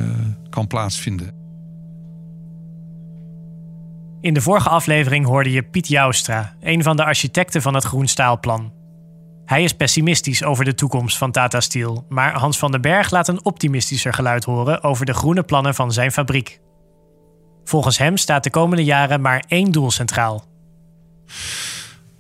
kan 0.51 0.67
plaatsvinden. 0.67 1.41
In 4.21 4.35
de 4.35 4.41
vorige 4.41 4.69
aflevering 4.69 5.27
hoorde 5.27 5.51
je 5.51 5.63
Piet 5.63 5.89
Joustra, 5.89 6.57
een 6.61 6.83
van 6.83 6.97
de 6.97 7.05
architecten 7.05 7.63
van 7.63 7.75
het 7.75 7.85
Groenstaalplan. 7.85 8.73
Hij 9.45 9.63
is 9.63 9.73
pessimistisch 9.73 10.45
over 10.45 10.65
de 10.65 10.75
toekomst 10.75 11.19
van 11.19 11.33
Tata 11.33 11.61
Steel, 11.61 12.07
maar 12.09 12.39
Hans 12.39 12.59
van 12.59 12.71
den 12.71 12.81
Berg 12.81 13.11
laat 13.11 13.29
een 13.29 13.45
optimistischer 13.45 14.15
geluid 14.15 14.45
horen 14.45 14.83
over 14.83 15.07
de 15.07 15.13
groene 15.13 15.43
plannen 15.43 15.75
van 15.75 15.93
zijn 15.93 16.13
fabriek. 16.13 16.61
Volgens 17.65 17.99
hem 17.99 18.17
staat 18.17 18.45
de 18.45 18.51
komende 18.51 18.85
jaren 18.85 19.21
maar 19.21 19.45
één 19.49 19.73
doel 19.73 19.91
centraal. 19.91 20.45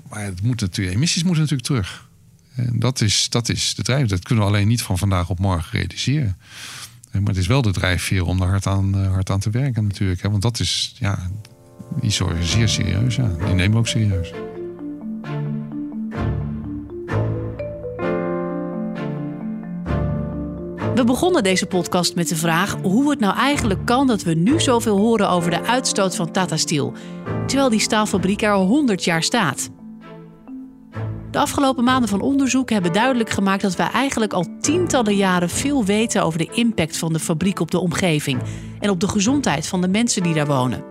Maar 0.08 0.24
het 0.24 0.42
moet 0.42 0.60
natuurlijk, 0.60 0.96
emissies 0.96 1.22
moeten 1.22 1.42
natuurlijk 1.42 1.68
terug. 1.68 2.10
En 2.55 2.78
dat 2.78 3.00
is, 3.00 3.28
dat 3.28 3.48
is 3.48 3.74
de 3.74 3.82
drijf. 3.82 4.09
Dat 4.09 4.22
kunnen 4.22 4.44
we 4.44 4.50
alleen 4.50 4.68
niet 4.68 4.82
van 4.82 4.98
vandaag 4.98 5.30
op 5.30 5.38
morgen 5.38 5.78
realiseren. 5.78 6.36
Maar 7.12 7.22
het 7.22 7.36
is 7.36 7.46
wel 7.46 7.62
de 7.62 7.72
drijfveer 7.72 8.24
om 8.24 8.42
er 8.42 8.48
hard 8.48 8.66
aan, 8.66 8.94
eh, 8.94 9.11
hard 9.11 9.30
aan 9.30 9.40
te 9.40 9.50
werken 9.50 9.82
natuurlijk. 9.84 10.22
Want 10.22 10.42
dat 10.42 10.61
is, 10.61 10.94
ja, 10.98 11.30
die 12.00 12.11
zorgen 12.11 12.44
zeer 12.44 12.68
serieus. 12.68 13.16
Ja. 13.16 13.28
Die 13.28 13.55
nemen 13.55 13.70
we 13.70 13.78
ook 13.78 13.88
serieus. 13.88 14.32
We 20.94 21.05
begonnen 21.05 21.42
deze 21.42 21.66
podcast 21.66 22.14
met 22.14 22.28
de 22.28 22.36
vraag 22.36 22.76
hoe 22.82 23.11
het 23.11 23.20
nou 23.20 23.36
eigenlijk 23.36 23.86
kan 23.86 24.07
dat 24.07 24.22
we 24.22 24.34
nu 24.34 24.61
zoveel 24.61 24.98
horen 24.98 25.28
over 25.28 25.50
de 25.50 25.62
uitstoot 25.62 26.16
van 26.16 26.30
Tata 26.30 26.57
Steel, 26.57 26.92
terwijl 27.46 27.70
die 27.70 27.80
staalfabriek 27.80 28.42
er 28.42 28.53
al 28.53 28.66
100 28.66 29.05
jaar 29.05 29.22
staat. 29.22 29.70
De 31.33 31.39
afgelopen 31.39 31.85
maanden 31.85 32.09
van 32.09 32.20
onderzoek 32.20 32.70
hebben 32.70 32.93
duidelijk 32.93 33.30
gemaakt 33.30 33.62
dat 33.62 33.76
wij 33.76 33.91
eigenlijk 33.91 34.33
al 34.33 34.47
tientallen 34.61 35.16
jaren 35.16 35.49
veel 35.49 35.85
weten 35.85 36.24
over 36.24 36.39
de 36.39 36.49
impact 36.53 36.97
van 36.97 37.12
de 37.12 37.18
fabriek 37.18 37.61
op 37.61 37.70
de 37.70 37.78
omgeving 37.78 38.41
en 38.80 38.91
op 38.91 39.01
de 39.01 39.09
gezondheid 39.09 39.66
van 39.66 39.80
de 39.80 39.89
mensen 39.89 40.22
die 40.22 40.35
daar 40.35 40.47
wonen. 40.47 40.85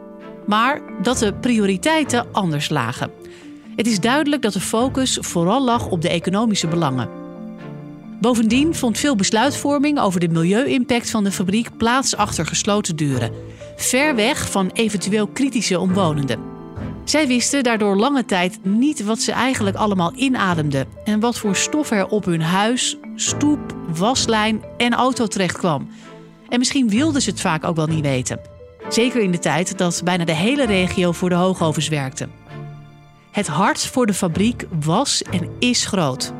Maar 0.48 0.82
dat 1.02 1.18
de 1.18 1.34
prioriteiten 1.34 2.26
anders 2.32 2.70
lagen. 2.70 3.12
Het 3.76 3.88
is 3.88 4.00
duidelijk 4.00 4.42
dat 4.42 4.54
de 4.54 4.60
focus 4.60 5.18
vooral 5.22 5.64
lag 5.64 5.88
op 5.88 6.02
de 6.02 6.10
economische 6.10 6.68
belangen. 6.68 7.10
Bovendien 8.22 8.76
vond 8.76 8.98
veel 8.98 9.16
besluitvorming 9.16 10.00
over 10.00 10.20
de 10.20 10.30
milieu-impact 10.30 11.10
van 11.10 11.24
de 11.24 11.32
fabriek 11.32 11.78
plaats 11.78 12.16
achter 12.16 12.46
gesloten 12.46 12.96
deuren, 12.96 13.32
ver 13.76 14.16
weg 14.16 14.52
van 14.52 14.70
eventueel 14.74 15.28
kritische 15.28 15.80
omwonenden. 15.80 16.51
Zij 17.12 17.28
wisten 17.28 17.64
daardoor 17.64 17.95
lange 17.95 18.26
tijd 18.26 18.59
niet 18.64 19.03
wat 19.03 19.20
ze 19.20 19.32
eigenlijk 19.32 19.76
allemaal 19.76 20.14
inademden 20.16 20.88
en 21.03 21.20
wat 21.20 21.38
voor 21.38 21.55
stof 21.55 21.91
er 21.91 22.07
op 22.07 22.26
hun 22.26 22.41
huis, 22.41 22.97
stoep, 23.16 23.59
waslijn 23.88 24.64
en 24.78 24.93
auto 24.93 25.28
terecht 25.28 25.57
kwam. 25.57 25.89
En 26.49 26.59
misschien 26.59 26.89
wilden 26.89 27.22
ze 27.22 27.30
het 27.30 27.41
vaak 27.41 27.64
ook 27.64 27.76
wel 27.76 27.88
niet 27.88 28.01
weten. 28.01 28.39
Zeker 28.89 29.22
in 29.22 29.32
de 29.32 29.39
tijd 29.39 29.78
dat 29.78 30.01
bijna 30.03 30.26
de 30.26 30.36
hele 30.36 30.66
regio 30.66 31.12
voor 31.12 31.30
de 31.30 31.36
hoogovens 31.36 31.88
werkte. 31.88 32.28
Het 33.32 33.47
hart 33.47 33.86
voor 33.86 34.05
de 34.05 34.14
fabriek 34.14 34.68
was 34.84 35.22
en 35.22 35.49
is 35.59 35.86
groot. 35.86 36.34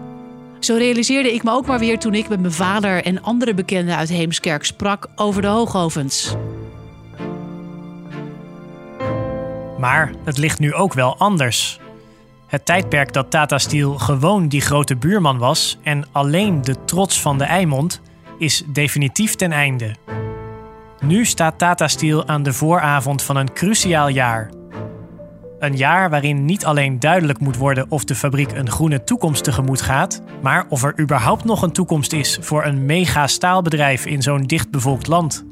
Zo 0.60 0.76
realiseerde 0.76 1.34
ik 1.34 1.44
me 1.44 1.52
ook 1.52 1.66
maar 1.66 1.80
weer 1.80 2.00
toen 2.00 2.14
ik 2.14 2.30
met 2.30 2.40
mijn 2.40 2.54
vader 2.54 3.04
en 3.04 3.22
andere 3.22 3.54
bekenden 3.54 3.96
uit 3.96 4.10
Heemskerk 4.10 4.64
sprak 4.64 5.08
over 5.16 5.42
de 5.42 5.48
hoogovens. 5.48 6.36
Maar 9.82 10.12
het 10.24 10.38
ligt 10.38 10.60
nu 10.60 10.74
ook 10.74 10.94
wel 10.94 11.18
anders. 11.18 11.80
Het 12.48 12.66
tijdperk 12.66 13.14
dat 13.14 13.32
Tata 13.32 13.58
Steel 13.58 13.98
gewoon 13.98 14.48
die 14.48 14.62
grote 14.62 14.96
buurman 14.96 15.38
was 15.38 15.78
en 15.84 16.06
alleen 16.12 16.62
de 16.62 16.86
trots 16.86 17.22
van 17.22 17.38
de 17.38 17.44
Eimond, 17.44 18.02
is 18.38 18.64
definitief 18.68 19.36
ten 19.36 19.52
einde. 19.52 19.96
Nu 21.00 21.26
staat 21.26 21.58
Tata 21.58 21.88
Steel 21.88 22.28
aan 22.28 22.44
de 22.44 22.54
vooravond 22.54 23.24
van 23.24 23.36
een 23.36 23.54
cruciaal 23.54 24.08
jaar. 24.08 24.50
Een 25.60 25.78
jaar 25.78 26.10
waarin 26.10 26.46
niet 26.46 26.66
alleen 26.66 27.00
duidelijk 27.00 27.40
moet 27.40 27.58
worden 27.58 27.86
of 27.90 28.04
de 28.04 28.16
fabriek 28.16 28.52
een 28.52 28.70
groene 28.70 29.04
toekomst 29.04 29.44
tegemoet 29.44 29.82
gaat, 29.82 30.22
maar 30.42 30.66
of 30.70 30.84
er 30.84 31.00
überhaupt 31.00 31.44
nog 31.44 31.62
een 31.62 31.72
toekomst 31.72 32.14
is 32.14 32.38
voor 32.42 32.66
een 32.66 32.86
mega 32.86 33.28
staalbedrijf 33.28 34.06
in 34.06 34.22
zo'n 34.22 34.44
dichtbevolkt 34.44 35.08
land. 35.08 35.46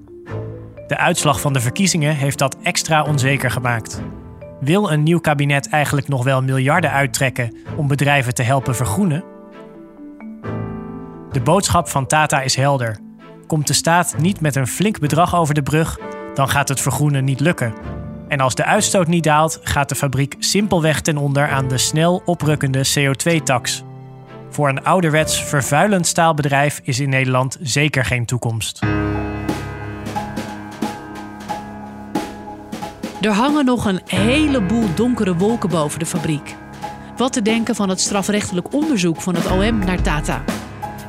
De 0.88 0.98
uitslag 0.98 1.42
van 1.42 1.54
de 1.54 1.60
verkiezingen 1.60 2.16
heeft 2.16 2.38
dat 2.38 2.58
extra 2.64 3.04
onzeker 3.04 3.52
gemaakt. 3.52 4.02
Wil 4.60 4.92
een 4.92 5.04
nieuw 5.04 5.20
kabinet 5.20 5.70
eigenlijk 5.70 6.08
nog 6.08 6.24
wel 6.24 6.42
miljarden 6.42 6.92
uittrekken 6.92 7.56
om 7.76 7.88
bedrijven 7.88 8.34
te 8.34 8.44
helpen 8.44 8.76
vergroenen? 8.76 9.24
De 11.32 11.42
boodschap 11.44 11.88
van 11.88 12.08
Tata 12.08 12.42
is 12.42 12.56
helder. 12.56 12.98
Komt 13.48 13.68
de 13.68 13.74
staat 13.74 14.16
niet 14.18 14.42
met 14.42 14.56
een 14.56 14.68
flink 14.68 15.00
bedrag 15.00 15.36
over 15.36 15.54
de 15.54 15.64
brug, 15.64 16.00
dan 16.34 16.50
gaat 16.50 16.70
het 16.70 16.82
vergroenen 16.82 17.24
niet 17.24 17.40
lukken. 17.40 17.74
En 18.28 18.40
als 18.40 18.56
de 18.56 18.66
uitstoot 18.66 19.08
niet 19.08 19.24
daalt, 19.24 19.60
gaat 19.64 19.90
de 19.90 19.96
fabriek 19.96 20.36
simpelweg 20.40 21.02
ten 21.02 21.18
onder 21.18 21.50
aan 21.50 21.68
de 21.68 21.78
snel 21.78 22.22
oprukkende 22.26 22.86
CO2-tax. 22.88 23.84
Voor 24.50 24.70
een 24.70 24.84
ouderwets 24.84 25.44
vervuilend 25.44 26.08
staalbedrijf 26.08 26.80
is 26.84 27.00
in 27.00 27.10
Nederland 27.10 27.58
zeker 27.62 28.06
geen 28.06 28.26
toekomst. 28.26 28.80
Er 33.22 33.32
hangen 33.32 33.66
nog 33.66 33.86
een 33.86 34.02
heleboel 34.06 34.94
donkere 34.96 35.36
wolken 35.36 35.70
boven 35.70 36.00
de 36.00 36.06
fabriek. 36.06 36.56
Wat 37.18 37.34
te 37.34 37.42
denken 37.42 37.76
van 37.76 37.90
het 37.90 38.00
strafrechtelijk 38.00 38.74
onderzoek 38.74 39.22
van 39.22 39.36
het 39.36 39.52
OM 39.52 39.80
naar 39.80 40.02
Tata. 40.02 40.44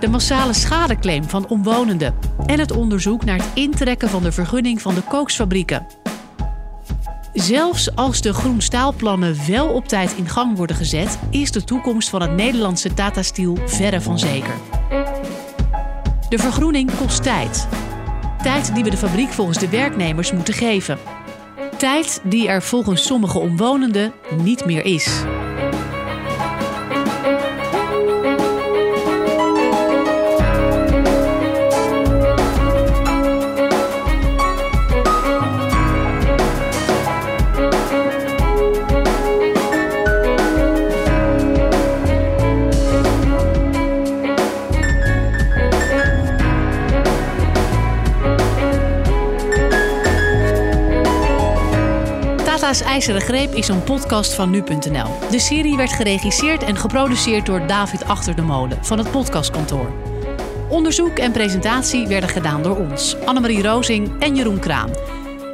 De 0.01 0.09
massale 0.09 0.53
schadeclaim 0.53 1.25
van 1.25 1.49
omwonenden. 1.49 2.15
En 2.47 2.59
het 2.59 2.73
onderzoek 2.73 3.25
naar 3.25 3.37
het 3.37 3.51
intrekken 3.55 4.09
van 4.09 4.23
de 4.23 4.33
vergunning 4.33 4.83
van 4.83 4.95
de 4.95 5.01
kooksfabrieken. 5.01 5.87
Zelfs 7.33 7.95
als 7.95 8.21
de 8.21 8.33
groenstaalplannen 8.33 9.37
wel 9.49 9.69
op 9.69 9.89
tijd 9.89 10.15
in 10.17 10.29
gang 10.29 10.57
worden 10.57 10.77
gezet, 10.77 11.19
is 11.31 11.51
de 11.51 11.65
toekomst 11.65 12.09
van 12.09 12.23
het 12.23 12.33
Nederlandse 12.33 12.95
Tata 12.95 13.23
Steel 13.23 13.59
verre 13.67 14.01
van 14.01 14.19
zeker. 14.19 14.55
De 16.29 16.39
vergroening 16.39 16.91
kost 16.97 17.23
tijd. 17.23 17.69
Tijd 18.43 18.75
die 18.75 18.85
we 18.85 18.91
de 18.91 18.97
fabriek 18.97 19.31
volgens 19.31 19.59
de 19.59 19.69
werknemers 19.69 20.33
moeten 20.33 20.55
geven. 20.55 20.99
Tijd 21.81 22.21
die 22.25 22.49
er 22.49 22.63
volgens 22.63 23.07
sommige 23.07 23.39
omwonenden 23.39 24.13
niet 24.43 24.65
meer 24.65 24.85
is. 24.85 25.23
IJzeren 52.91 53.21
Greep 53.21 53.55
is 53.55 53.69
een 53.69 53.85
podcast 53.85 54.35
van 54.35 54.51
nu.nl. 54.51 55.31
De 55.31 55.39
serie 55.39 55.77
werd 55.77 55.93
geregisseerd 55.93 56.63
en 56.63 56.77
geproduceerd 56.77 57.47
door 57.47 57.67
David 57.67 58.05
Achter 58.05 58.37
de 58.37 58.43
Molen 58.43 58.85
van 58.85 58.99
het 58.99 59.11
podcastkantoor. 59.11 59.93
Onderzoek 60.69 61.19
en 61.19 61.33
presentatie 61.33 62.07
werden 62.07 62.29
gedaan 62.29 62.63
door 62.63 62.77
ons, 62.77 63.17
Annemarie 63.25 63.63
Rozing 63.63 64.11
en 64.19 64.37
Jeroen 64.37 64.59
Kraan. 64.59 64.91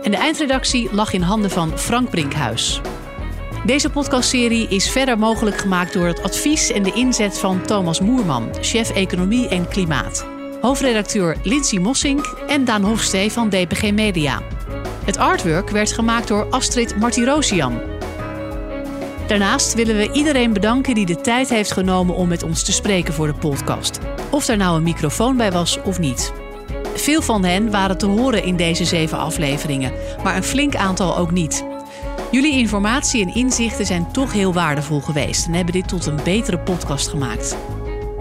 En 0.03 0.11
de 0.11 0.17
eindredactie 0.17 0.95
lag 0.95 1.13
in 1.13 1.23
handen 1.23 1.51
van 1.51 1.79
Frank 1.79 2.11
Brinkhuis. 2.11 2.81
Deze 3.67 3.91
podcastserie 3.91 4.69
is 4.69 4.91
verder 4.91 5.19
mogelijk 5.19 5.59
gemaakt 5.59 5.93
door 5.93 6.07
het 6.07 6.23
advies 6.23 6.71
en 6.71 6.83
de 6.83 6.93
inzet 6.93 7.39
van 7.39 7.63
Thomas 7.63 8.01
Moerman, 8.01 8.49
chef 8.61 8.91
economie 8.91 9.49
en 9.49 9.69
klimaat. 9.69 10.27
hoofdredacteur 10.61 11.37
Lindsay 11.43 11.79
Mossink 11.79 12.37
en 12.47 12.65
Daan 12.65 12.85
Hofstee 12.85 13.33
van 13.33 13.49
DPG 13.49 13.93
Media. 13.93 14.56
Het 15.07 15.19
artwork 15.19 15.71
werd 15.71 15.93
gemaakt 15.93 16.29
door 16.29 16.47
Astrid 16.51 16.97
Martirosian. 16.97 17.81
Daarnaast 19.27 19.75
willen 19.75 19.97
we 19.97 20.13
iedereen 20.13 20.53
bedanken 20.53 20.95
die 20.95 21.07
de 21.07 21.21
tijd 21.21 21.49
heeft 21.49 21.73
genomen 21.73 22.15
om 22.15 22.29
met 22.29 22.43
ons 22.43 22.63
te 22.63 22.73
spreken 22.73 23.15
voor 23.15 23.27
de 23.27 23.35
podcast. 23.35 23.99
Of 24.31 24.49
er 24.49 24.57
nou 24.57 24.77
een 24.77 24.83
microfoon 24.83 25.37
bij 25.37 25.53
was 25.53 25.79
of 25.83 25.99
niet. 25.99 26.33
Veel 26.95 27.23
van 27.23 27.45
hen 27.45 27.71
waren 27.71 27.99
te 27.99 28.07
horen 28.07 28.45
in 28.45 28.57
deze 28.57 28.85
zeven 28.85 29.19
afleveringen, 29.19 29.93
maar 30.23 30.37
een 30.37 30.43
flink 30.43 30.77
aantal 30.77 31.17
ook 31.17 31.31
niet. 31.31 31.65
Jullie 32.31 32.59
informatie 32.59 33.23
en 33.23 33.35
inzichten 33.35 33.87
zijn 33.87 34.13
toch 34.13 34.33
heel 34.33 34.53
waardevol 34.53 35.01
geweest 35.01 35.47
en 35.47 35.55
hebben 35.55 35.73
dit 35.73 35.89
tot 35.89 36.07
een 36.07 36.21
betere 36.25 36.59
podcast 36.59 37.09
gemaakt. 37.09 37.57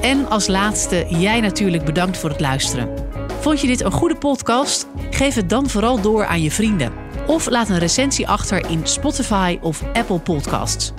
En 0.01 0.29
als 0.29 0.47
laatste, 0.47 1.05
jij 1.09 1.39
natuurlijk 1.39 1.86
bedankt 1.86 2.17
voor 2.17 2.29
het 2.29 2.39
luisteren. 2.39 3.05
Vond 3.45 3.61
je 3.61 3.67
dit 3.67 3.81
een 3.81 3.91
goede 3.91 4.15
podcast? 4.15 4.87
Geef 5.09 5.35
het 5.35 5.49
dan 5.49 5.69
vooral 5.69 6.01
door 6.01 6.25
aan 6.25 6.41
je 6.41 6.51
vrienden. 6.51 6.93
Of 7.27 7.49
laat 7.49 7.69
een 7.69 7.79
recensie 7.79 8.27
achter 8.27 8.69
in 8.69 8.87
Spotify 8.87 9.57
of 9.61 9.83
Apple 9.93 10.19
Podcasts. 10.19 10.91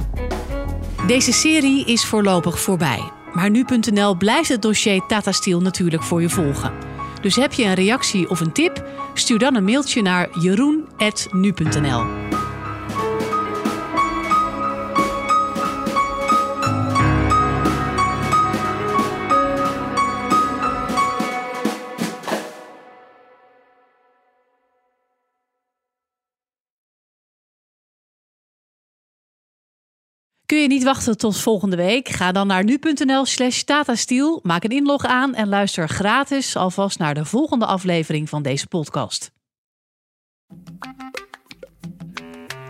Deze 1.06 1.32
serie 1.32 1.84
is 1.84 2.04
voorlopig 2.04 2.60
voorbij. 2.60 3.10
Maar 3.32 3.50
nu.nl 3.50 4.16
blijft 4.16 4.48
het 4.48 4.62
dossier 4.62 5.06
Tata 5.06 5.32
Steel 5.32 5.60
natuurlijk 5.60 6.02
voor 6.02 6.20
je 6.20 6.28
volgen. 6.28 6.72
Dus 7.20 7.36
heb 7.36 7.52
je 7.52 7.64
een 7.64 7.74
reactie 7.74 8.30
of 8.30 8.40
een 8.40 8.52
tip? 8.52 8.88
Stuur 9.14 9.38
dan 9.38 9.54
een 9.54 9.64
mailtje 9.64 10.02
naar 10.02 10.28
jeroen.nu.nl. 10.40 12.04
Kun 30.56 30.64
je 30.64 30.70
niet 30.70 30.84
wachten 30.84 31.16
tot 31.16 31.36
volgende 31.36 31.76
week? 31.76 32.08
Ga 32.08 32.32
dan 32.32 32.46
naar 32.46 32.64
nu.nl 32.64 33.24
slash 33.24 33.62
tatastiel, 33.62 34.40
maak 34.42 34.64
een 34.64 34.70
inlog 34.70 35.04
aan 35.04 35.34
en 35.34 35.48
luister 35.48 35.88
gratis 35.88 36.56
alvast 36.56 36.98
naar 36.98 37.14
de 37.14 37.24
volgende 37.24 37.66
aflevering 37.66 38.28
van 38.28 38.42
deze 38.42 38.66
podcast. 38.66 39.30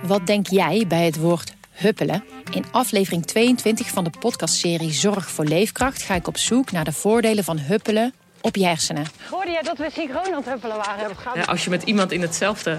Wat 0.03 0.27
denk 0.27 0.47
jij 0.47 0.85
bij 0.89 1.05
het 1.05 1.17
woord 1.17 1.55
huppelen? 1.71 2.25
In 2.53 2.65
aflevering 2.71 3.27
22 3.27 3.89
van 3.89 4.05
de 4.05 4.11
podcastserie 4.19 4.93
Zorg 4.93 5.31
voor 5.31 5.45
Leefkracht 5.45 6.03
ga 6.03 6.15
ik 6.15 6.27
op 6.27 6.37
zoek 6.37 6.73
naar 6.73 6.85
de 6.85 6.93
voordelen 6.93 7.45
van 7.45 7.59
huppelen 7.59 8.15
op 8.41 8.57
je 8.57 8.67
hersenen. 8.67 9.07
Hoorde 9.31 9.51
jij 9.51 9.63
dat 9.63 9.79
we 9.79 9.89
synchroon 9.93 10.27
aan 10.27 10.35
het 10.35 10.49
huppelen 10.49 10.77
waren? 10.77 11.17
Ja, 11.35 11.43
als 11.43 11.65
je 11.65 11.71
met 11.71 11.83
iemand 11.83 12.13
in 12.13 12.21
hetzelfde 12.21 12.79